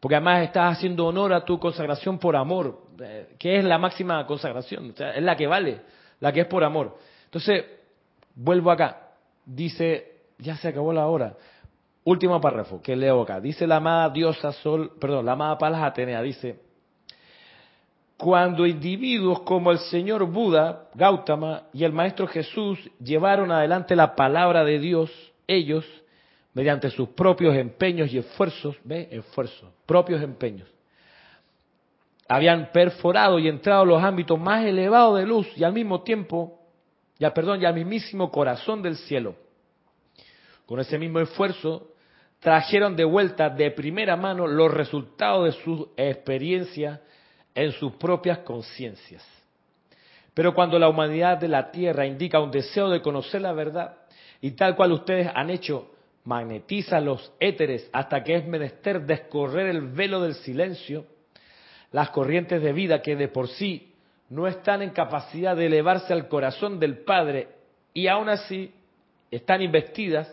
Porque 0.00 0.14
además 0.14 0.44
estás 0.44 0.76
haciendo 0.76 1.06
honor 1.06 1.32
a 1.32 1.44
tu 1.44 1.58
consagración 1.58 2.18
por 2.18 2.36
amor, 2.36 2.82
eh, 3.00 3.34
que 3.38 3.58
es 3.58 3.64
la 3.64 3.78
máxima 3.78 4.24
consagración, 4.26 4.90
o 4.90 4.96
sea, 4.96 5.12
es 5.12 5.22
la 5.22 5.36
que 5.36 5.46
vale, 5.46 5.80
la 6.20 6.32
que 6.32 6.40
es 6.40 6.46
por 6.46 6.62
amor. 6.62 6.96
Entonces, 7.24 7.64
vuelvo 8.34 8.70
acá, 8.70 9.10
dice, 9.44 10.18
ya 10.38 10.56
se 10.56 10.68
acabó 10.68 10.92
la 10.92 11.06
hora. 11.06 11.34
Último 12.04 12.40
párrafo 12.40 12.80
que 12.80 12.96
leo 12.96 13.22
acá. 13.22 13.40
Dice 13.40 13.66
la 13.66 13.76
amada 13.76 14.08
diosa 14.10 14.52
Sol, 14.52 14.92
perdón, 14.98 15.26
la 15.26 15.32
amada 15.32 15.58
Palas 15.58 15.82
Atenea, 15.82 16.22
dice, 16.22 16.58
cuando 18.18 18.66
individuos 18.66 19.42
como 19.42 19.70
el 19.70 19.78
señor 19.78 20.24
Buda, 20.26 20.88
Gautama 20.94 21.68
y 21.72 21.84
el 21.84 21.92
maestro 21.92 22.26
Jesús 22.26 22.90
llevaron 22.98 23.52
adelante 23.52 23.94
la 23.94 24.16
palabra 24.16 24.64
de 24.64 24.80
Dios, 24.80 25.10
ellos, 25.46 25.86
mediante 26.52 26.90
sus 26.90 27.10
propios 27.10 27.54
empeños 27.54 28.12
y 28.12 28.18
esfuerzos, 28.18 28.76
¿ve? 28.82 29.08
Esfuerzos, 29.12 29.70
propios 29.86 30.20
empeños, 30.20 30.68
habían 32.28 32.72
perforado 32.72 33.38
y 33.38 33.46
entrado 33.46 33.84
en 33.84 33.90
los 33.90 34.02
ámbitos 34.02 34.38
más 34.38 34.64
elevados 34.64 35.20
de 35.20 35.24
luz 35.24 35.46
y 35.56 35.62
al 35.62 35.72
mismo 35.72 36.02
tiempo, 36.02 36.58
ya 37.20 37.32
perdón, 37.32 37.62
y 37.62 37.66
al 37.66 37.74
mismísimo 37.74 38.32
corazón 38.32 38.82
del 38.82 38.96
cielo. 38.96 39.36
Con 40.66 40.80
ese 40.80 40.98
mismo 40.98 41.20
esfuerzo, 41.20 41.92
trajeron 42.40 42.96
de 42.96 43.04
vuelta 43.04 43.48
de 43.48 43.70
primera 43.70 44.16
mano 44.16 44.48
los 44.48 44.74
resultados 44.74 45.44
de 45.54 45.62
su 45.62 45.92
experiencia 45.96 47.00
en 47.64 47.72
sus 47.72 47.92
propias 47.94 48.38
conciencias. 48.38 49.26
Pero 50.32 50.54
cuando 50.54 50.78
la 50.78 50.88
humanidad 50.88 51.38
de 51.38 51.48
la 51.48 51.72
Tierra 51.72 52.06
indica 52.06 52.40
un 52.40 52.52
deseo 52.52 52.88
de 52.88 53.02
conocer 53.02 53.40
la 53.40 53.52
verdad, 53.52 53.96
y 54.40 54.52
tal 54.52 54.76
cual 54.76 54.92
ustedes 54.92 55.28
han 55.34 55.50
hecho, 55.50 55.90
magnetiza 56.24 57.00
los 57.00 57.32
éteres 57.40 57.90
hasta 57.92 58.22
que 58.22 58.36
es 58.36 58.46
menester 58.46 59.04
descorrer 59.04 59.66
el 59.66 59.80
velo 59.80 60.20
del 60.20 60.34
silencio, 60.34 61.06
las 61.90 62.10
corrientes 62.10 62.62
de 62.62 62.72
vida 62.72 63.02
que 63.02 63.16
de 63.16 63.26
por 63.26 63.48
sí 63.48 63.92
no 64.28 64.46
están 64.46 64.82
en 64.82 64.90
capacidad 64.90 65.56
de 65.56 65.66
elevarse 65.66 66.12
al 66.12 66.28
corazón 66.28 66.78
del 66.78 66.98
Padre 66.98 67.48
y 67.92 68.06
aún 68.06 68.28
así 68.28 68.72
están 69.32 69.62
investidas 69.62 70.32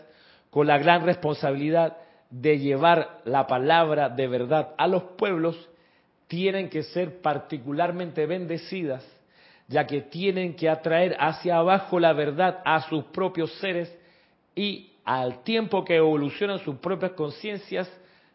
con 0.50 0.68
la 0.68 0.78
gran 0.78 1.04
responsabilidad 1.04 1.96
de 2.30 2.58
llevar 2.58 3.20
la 3.24 3.48
palabra 3.48 4.10
de 4.10 4.28
verdad 4.28 4.74
a 4.78 4.86
los 4.86 5.02
pueblos, 5.16 5.68
tienen 6.28 6.68
que 6.68 6.82
ser 6.82 7.20
particularmente 7.20 8.26
bendecidas, 8.26 9.04
ya 9.68 9.86
que 9.86 10.02
tienen 10.02 10.54
que 10.54 10.68
atraer 10.68 11.16
hacia 11.18 11.58
abajo 11.58 11.98
la 11.98 12.12
verdad 12.12 12.60
a 12.64 12.82
sus 12.88 13.04
propios 13.04 13.52
seres 13.58 13.94
y 14.54 14.92
al 15.04 15.42
tiempo 15.42 15.84
que 15.84 15.96
evolucionan 15.96 16.58
sus 16.60 16.76
propias 16.76 17.12
conciencias, 17.12 17.90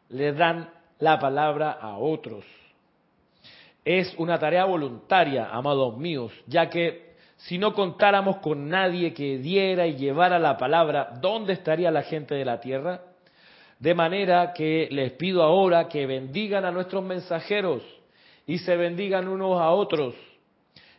le 0.09 0.33
dan 0.33 0.69
la 0.99 1.19
palabra 1.19 1.71
a 1.71 1.97
otros. 1.97 2.45
Es 3.83 4.13
una 4.17 4.37
tarea 4.37 4.65
voluntaria, 4.65 5.49
amados 5.51 5.97
míos, 5.97 6.31
ya 6.47 6.69
que 6.69 7.11
si 7.37 7.57
no 7.57 7.73
contáramos 7.73 8.37
con 8.37 8.69
nadie 8.69 9.13
que 9.13 9.39
diera 9.39 9.87
y 9.87 9.95
llevara 9.95 10.37
la 10.37 10.57
palabra, 10.57 11.13
¿dónde 11.19 11.53
estaría 11.53 11.89
la 11.89 12.03
gente 12.03 12.35
de 12.35 12.45
la 12.45 12.59
tierra? 12.61 13.01
De 13.81 13.95
manera 13.95 14.53
que 14.53 14.87
les 14.91 15.13
pido 15.13 15.41
ahora 15.41 15.87
que 15.87 16.05
bendigan 16.05 16.65
a 16.65 16.71
nuestros 16.71 17.03
mensajeros 17.03 17.81
y 18.45 18.59
se 18.59 18.77
bendigan 18.77 19.27
unos 19.27 19.59
a 19.59 19.71
otros, 19.71 20.13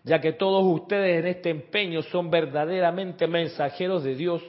ya 0.03 0.21
que 0.21 0.33
todos 0.33 0.65
ustedes 0.65 1.21
en 1.21 1.29
este 1.29 1.51
empeño 1.51 2.03
son 2.03 2.29
verdaderamente 2.29 3.29
mensajeros 3.29 4.03
de 4.03 4.17
Dios. 4.17 4.43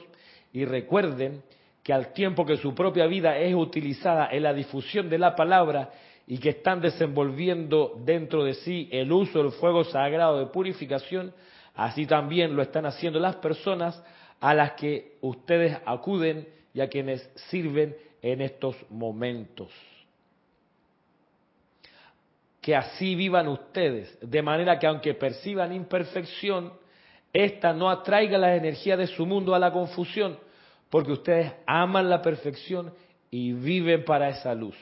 Y 0.52 0.64
recuerden 0.64 1.44
que 1.84 1.92
al 1.92 2.12
tiempo 2.12 2.44
que 2.44 2.56
su 2.56 2.74
propia 2.74 3.06
vida 3.06 3.38
es 3.38 3.54
utilizada 3.54 4.28
en 4.32 4.42
la 4.42 4.52
difusión 4.52 5.08
de 5.08 5.18
la 5.18 5.36
palabra 5.36 5.92
y 6.26 6.38
que 6.38 6.48
están 6.48 6.80
desenvolviendo 6.80 8.00
dentro 8.04 8.42
de 8.42 8.54
sí 8.54 8.88
el 8.90 9.12
uso 9.12 9.44
del 9.44 9.52
fuego 9.52 9.84
sagrado 9.84 10.40
de 10.40 10.46
purificación, 10.46 11.32
así 11.76 12.04
también 12.04 12.56
lo 12.56 12.62
están 12.62 12.84
haciendo 12.84 13.20
las 13.20 13.36
personas 13.36 14.02
a 14.40 14.54
las 14.54 14.72
que 14.72 15.18
ustedes 15.20 15.78
acuden 15.86 16.48
y 16.72 16.80
a 16.80 16.88
quienes 16.88 17.30
sirven 17.48 17.94
en 18.24 18.40
estos 18.40 18.74
momentos. 18.88 19.68
Que 22.62 22.74
así 22.74 23.14
vivan 23.14 23.48
ustedes, 23.48 24.18
de 24.22 24.40
manera 24.40 24.78
que 24.78 24.86
aunque 24.86 25.12
perciban 25.12 25.74
imperfección, 25.74 26.72
esta 27.34 27.74
no 27.74 27.90
atraiga 27.90 28.38
la 28.38 28.56
energía 28.56 28.96
de 28.96 29.08
su 29.08 29.26
mundo 29.26 29.54
a 29.54 29.58
la 29.58 29.70
confusión, 29.70 30.38
porque 30.88 31.12
ustedes 31.12 31.52
aman 31.66 32.08
la 32.08 32.22
perfección 32.22 32.94
y 33.30 33.52
viven 33.52 34.06
para 34.06 34.30
esa 34.30 34.54
luz. 34.54 34.76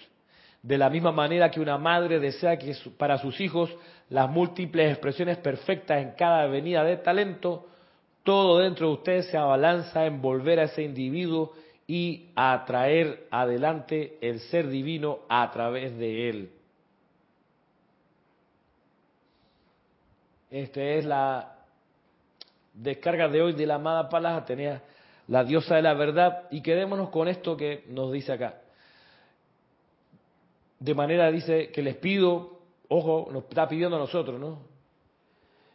De 0.63 0.79
la 0.79 0.89
misma 0.89 1.11
manera 1.11 1.51
que 1.51 1.61
una 1.61 1.79
madre 1.79 2.21
desea 2.21 2.57
que 2.57 2.77
para 2.97 3.19
sus 3.19 3.41
hijos 3.41 3.75
las 4.09 4.31
múltiples 4.31 4.93
expresiones 4.93 5.39
perfectas 5.39 6.01
en 6.01 6.13
cada 6.13 6.43
avenida 6.43 6.85
de 6.85 6.99
talento, 6.99 7.67
todo 8.23 8.61
dentro 8.61 8.87
de 8.87 8.93
ustedes 8.93 9.27
se 9.27 9.37
abalanza 9.37 10.07
en 10.07 10.23
volver 10.23 10.61
a 10.61 10.65
ese 10.65 10.85
individuo 10.85 11.55
y 11.87 12.31
a 12.37 12.65
traer 12.67 13.27
adelante 13.31 14.19
el 14.21 14.41
ser 14.41 14.69
divino 14.69 15.21
a 15.29 15.51
través 15.51 15.97
de 15.99 16.29
él. 16.29 16.53
Esta 20.51 20.83
es 20.83 21.05
la 21.05 21.57
descarga 22.75 23.29
de 23.29 23.43
hoy 23.43 23.53
de 23.55 23.67
la 23.67 23.77
amada 23.77 24.09
Palas 24.09 24.43
Atenea, 24.43 24.83
la 25.29 25.45
diosa 25.45 25.77
de 25.77 25.83
la 25.83 25.95
verdad, 25.95 26.45
y 26.51 26.63
quedémonos 26.63 27.11
con 27.11 27.29
esto 27.29 27.57
que 27.57 27.85
nos 27.89 28.13
dice 28.13 28.33
acá. 28.33 28.61
De 30.79 30.95
manera 30.95 31.31
dice 31.31 31.71
que 31.71 31.83
les 31.83 31.97
pido, 31.97 32.59
ojo, 32.89 33.29
nos 33.33 33.45
está 33.45 33.69
pidiendo 33.69 33.97
a 33.97 34.01
nosotros, 34.01 34.39
¿no? 34.39 34.72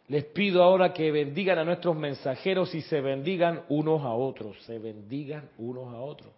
Les 0.10 0.24
pido 0.24 0.64
ahora 0.64 0.94
que 0.94 1.12
bendigan 1.12 1.60
a 1.60 1.66
nuestros 1.66 1.96
mensajeros 1.96 2.74
y 2.74 2.82
se 2.82 3.02
bendigan 3.02 3.64
unos 3.68 4.02
a 4.04 4.14
otros, 4.14 4.56
se 4.64 4.80
bendigan 4.80 5.50
unos 5.58 5.94
a 5.94 6.00
otros. 6.00 6.32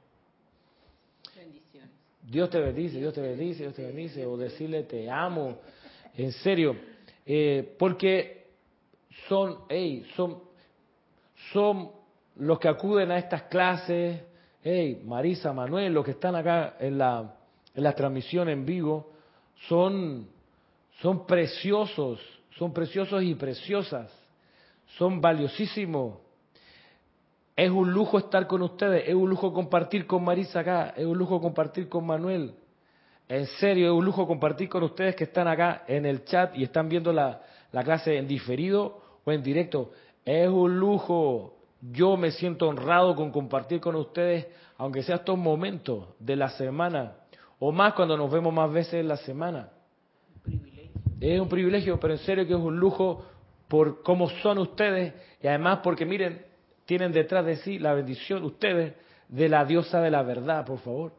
Bendiciones. 1.35 1.91
Dios 2.23 2.49
te 2.49 2.59
bendice, 2.59 2.97
Dios 2.97 3.13
te 3.13 3.21
bendice, 3.21 3.63
Dios 3.63 3.75
te 3.75 3.85
bendice, 3.85 4.25
o 4.25 4.37
decirle 4.37 4.83
te 4.83 5.09
amo, 5.09 5.59
en 6.17 6.31
serio, 6.31 6.75
eh, 7.25 7.75
porque 7.77 8.47
son, 9.27 9.59
hey, 9.69 10.03
son, 10.15 10.41
son 11.53 11.91
los 12.37 12.57
que 12.57 12.69
acuden 12.69 13.11
a 13.11 13.19
estas 13.19 13.43
clases, 13.43 14.19
hey, 14.63 14.99
Marisa, 15.05 15.53
Manuel, 15.53 15.93
los 15.93 16.03
que 16.03 16.11
están 16.11 16.35
acá 16.35 16.75
en 16.79 16.97
la, 16.97 17.35
en 17.75 17.83
la 17.83 17.93
transmisión 17.93 18.49
en 18.49 18.65
vivo, 18.65 19.11
son, 19.67 20.27
son 21.01 21.27
preciosos 21.27 22.19
son 22.51 22.73
preciosos 22.73 23.23
y 23.23 23.35
preciosas, 23.35 24.11
son 24.97 25.21
valiosísimos. 25.21 26.17
Es 27.55 27.69
un 27.69 27.91
lujo 27.91 28.17
estar 28.17 28.47
con 28.47 28.61
ustedes, 28.61 29.07
es 29.07 29.15
un 29.15 29.29
lujo 29.29 29.53
compartir 29.53 30.07
con 30.07 30.23
Marisa 30.23 30.61
acá, 30.61 30.93
es 30.95 31.05
un 31.05 31.17
lujo 31.17 31.41
compartir 31.41 31.89
con 31.89 32.05
Manuel. 32.05 32.53
En 33.27 33.45
serio, 33.45 33.87
es 33.87 33.93
un 33.93 34.05
lujo 34.05 34.25
compartir 34.25 34.69
con 34.69 34.81
ustedes 34.83 35.15
que 35.15 35.25
están 35.25 35.47
acá 35.47 35.83
en 35.87 36.05
el 36.05 36.25
chat 36.25 36.55
y 36.55 36.63
están 36.63 36.89
viendo 36.89 37.13
la, 37.13 37.41
la 37.71 37.83
clase 37.83 38.17
en 38.17 38.27
diferido 38.27 39.01
o 39.23 39.31
en 39.31 39.43
directo. 39.43 39.91
Es 40.25 40.47
un 40.47 40.79
lujo. 40.79 41.55
Yo 41.81 42.17
me 42.17 42.31
siento 42.31 42.67
honrado 42.67 43.15
con 43.15 43.31
compartir 43.31 43.79
con 43.79 43.95
ustedes, 43.95 44.47
aunque 44.77 45.03
sea 45.03 45.17
estos 45.17 45.37
momentos 45.37 46.07
de 46.19 46.35
la 46.35 46.49
semana, 46.49 47.13
o 47.59 47.71
más 47.71 47.93
cuando 47.93 48.17
nos 48.17 48.31
vemos 48.31 48.53
más 48.53 48.71
veces 48.71 48.95
en 48.95 49.07
la 49.07 49.17
semana. 49.17 49.69
Es 51.19 51.39
un 51.39 51.49
privilegio, 51.49 51.99
pero 51.99 52.13
en 52.13 52.19
serio 52.19 52.47
que 52.47 52.53
es 52.53 52.59
un 52.59 52.77
lujo 52.77 53.25
por 53.67 54.01
cómo 54.03 54.29
son 54.41 54.57
ustedes 54.59 55.13
y 55.41 55.47
además 55.47 55.79
porque 55.83 56.05
miren, 56.05 56.45
tienen 56.85 57.11
detrás 57.11 57.45
de 57.45 57.57
sí 57.57 57.77
la 57.77 57.93
bendición 57.93 58.43
ustedes 58.43 58.93
de 59.27 59.49
la 59.49 59.65
diosa 59.65 60.01
de 60.01 60.09
la 60.09 60.23
verdad, 60.23 60.65
por 60.65 60.79
favor. 60.79 61.13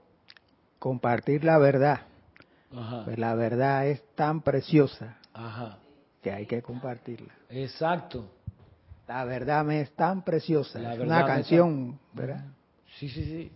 Compartir 0.78 1.44
la 1.44 1.58
verdad. 1.58 2.00
Pues 3.04 3.18
la 3.18 3.34
verdad 3.34 3.86
es 3.88 4.02
tan 4.14 4.42
preciosa 4.42 5.18
que 6.22 6.32
hay 6.32 6.46
que 6.46 6.62
compartirla. 6.62 7.32
Exacto. 7.48 8.30
La 9.08 9.24
verdad 9.24 9.64
me 9.64 9.80
es 9.80 9.92
tan 9.94 10.22
preciosa. 10.22 10.78
La 10.78 10.94
es 10.94 11.00
una 11.00 11.24
canción, 11.24 11.98
¿verdad? 12.12 12.44
Sí, 12.98 13.08
sí, 13.08 13.24
sí. 13.24 13.52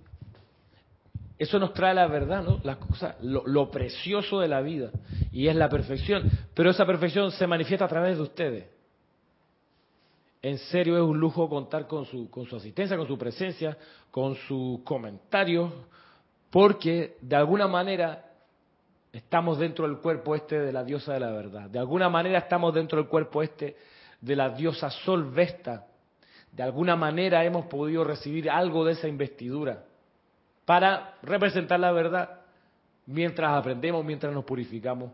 Eso 1.39 1.59
nos 1.59 1.75
trae 1.75 1.95
la 1.95 2.07
verdad, 2.07 2.45
¿no? 2.45 2.61
Las 2.63 2.77
cosas, 2.77 3.17
lo, 3.21 3.71
precioso 3.71 4.41
de 4.41 4.49
la 4.49 4.61
vida. 4.61 4.91
Y 5.33 5.49
es 5.49 5.57
la 5.57 5.69
perfección. 5.69 6.31
Pero 6.55 6.71
esa 6.71 6.87
perfección 6.87 7.33
se 7.33 7.47
manifiesta 7.47 7.87
a 7.87 7.89
través 7.89 8.17
de 8.17 8.23
ustedes. 8.23 8.67
En 10.43 10.59
serio 10.59 10.97
es 10.97 11.03
un 11.03 11.19
lujo 11.19 11.49
contar 11.49 11.89
con 11.89 12.05
su, 12.05 12.31
con 12.31 12.47
su 12.47 12.57
asistencia, 12.57 12.97
con 12.97 13.09
su 13.09 13.19
presencia, 13.19 13.77
con 14.11 14.37
sus 14.37 14.81
comentarios, 14.83 15.73
porque 16.51 17.17
de 17.21 17.35
alguna 17.35 17.67
manera 17.67 18.27
estamos 19.11 19.59
dentro 19.59 19.89
del 19.89 19.99
cuerpo 19.99 20.35
este 20.35 20.61
de 20.61 20.73
la 20.73 20.85
diosa 20.85 21.15
de 21.15 21.21
la 21.21 21.31
verdad. 21.31 21.71
De 21.71 21.79
alguna 21.79 22.09
manera 22.09 22.39
estamos 22.39 22.75
dentro 22.75 22.99
del 22.99 23.09
cuerpo 23.09 23.43
este 23.43 23.77
de 24.21 24.37
la 24.37 24.51
diosa 24.51 24.91
Sol 24.91 25.31
Vesta. 25.31 25.87
De 26.53 26.63
alguna 26.63 26.95
manera 26.95 27.45
hemos 27.45 27.67
podido 27.67 28.05
recibir 28.05 28.49
algo 28.51 28.85
de 28.85 28.93
esa 28.93 29.09
investidura 29.09 29.85
para 30.65 31.15
representar 31.23 31.81
la 31.81 31.93
verdad 31.93 32.41
mientras 33.07 33.51
aprendemos, 33.53 34.05
mientras 34.05 34.33
nos 34.33 34.45
purificamos 34.45 35.11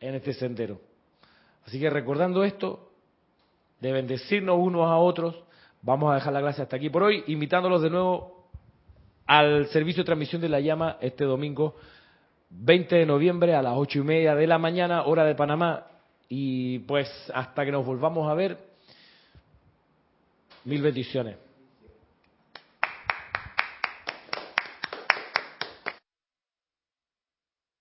en 0.00 0.14
este 0.14 0.32
sendero. 0.32 0.80
Así 1.66 1.80
que 1.80 1.90
recordando 1.90 2.44
esto, 2.44 2.90
de 3.80 3.92
bendecirnos 3.92 4.56
unos 4.58 4.86
a 4.86 4.96
otros, 4.96 5.36
vamos 5.82 6.10
a 6.10 6.16
dejar 6.16 6.32
la 6.32 6.40
clase 6.40 6.62
hasta 6.62 6.76
aquí 6.76 6.90
por 6.90 7.02
hoy, 7.02 7.24
invitándolos 7.26 7.82
de 7.82 7.90
nuevo 7.90 8.48
al 9.26 9.66
servicio 9.66 10.02
de 10.02 10.06
transmisión 10.06 10.40
de 10.40 10.48
la 10.48 10.60
llama 10.60 10.96
este 11.00 11.24
domingo 11.24 11.76
20 12.50 12.96
de 12.96 13.06
noviembre 13.06 13.54
a 13.54 13.62
las 13.62 13.74
ocho 13.76 13.98
y 13.98 14.02
media 14.02 14.34
de 14.34 14.46
la 14.46 14.58
mañana, 14.58 15.04
hora 15.04 15.24
de 15.24 15.34
Panamá. 15.34 15.86
Y 16.28 16.80
pues 16.80 17.08
hasta 17.34 17.64
que 17.64 17.72
nos 17.72 17.84
volvamos 17.84 18.30
a 18.30 18.34
ver, 18.34 18.58
mil 20.64 20.82
bendiciones. 20.82 21.36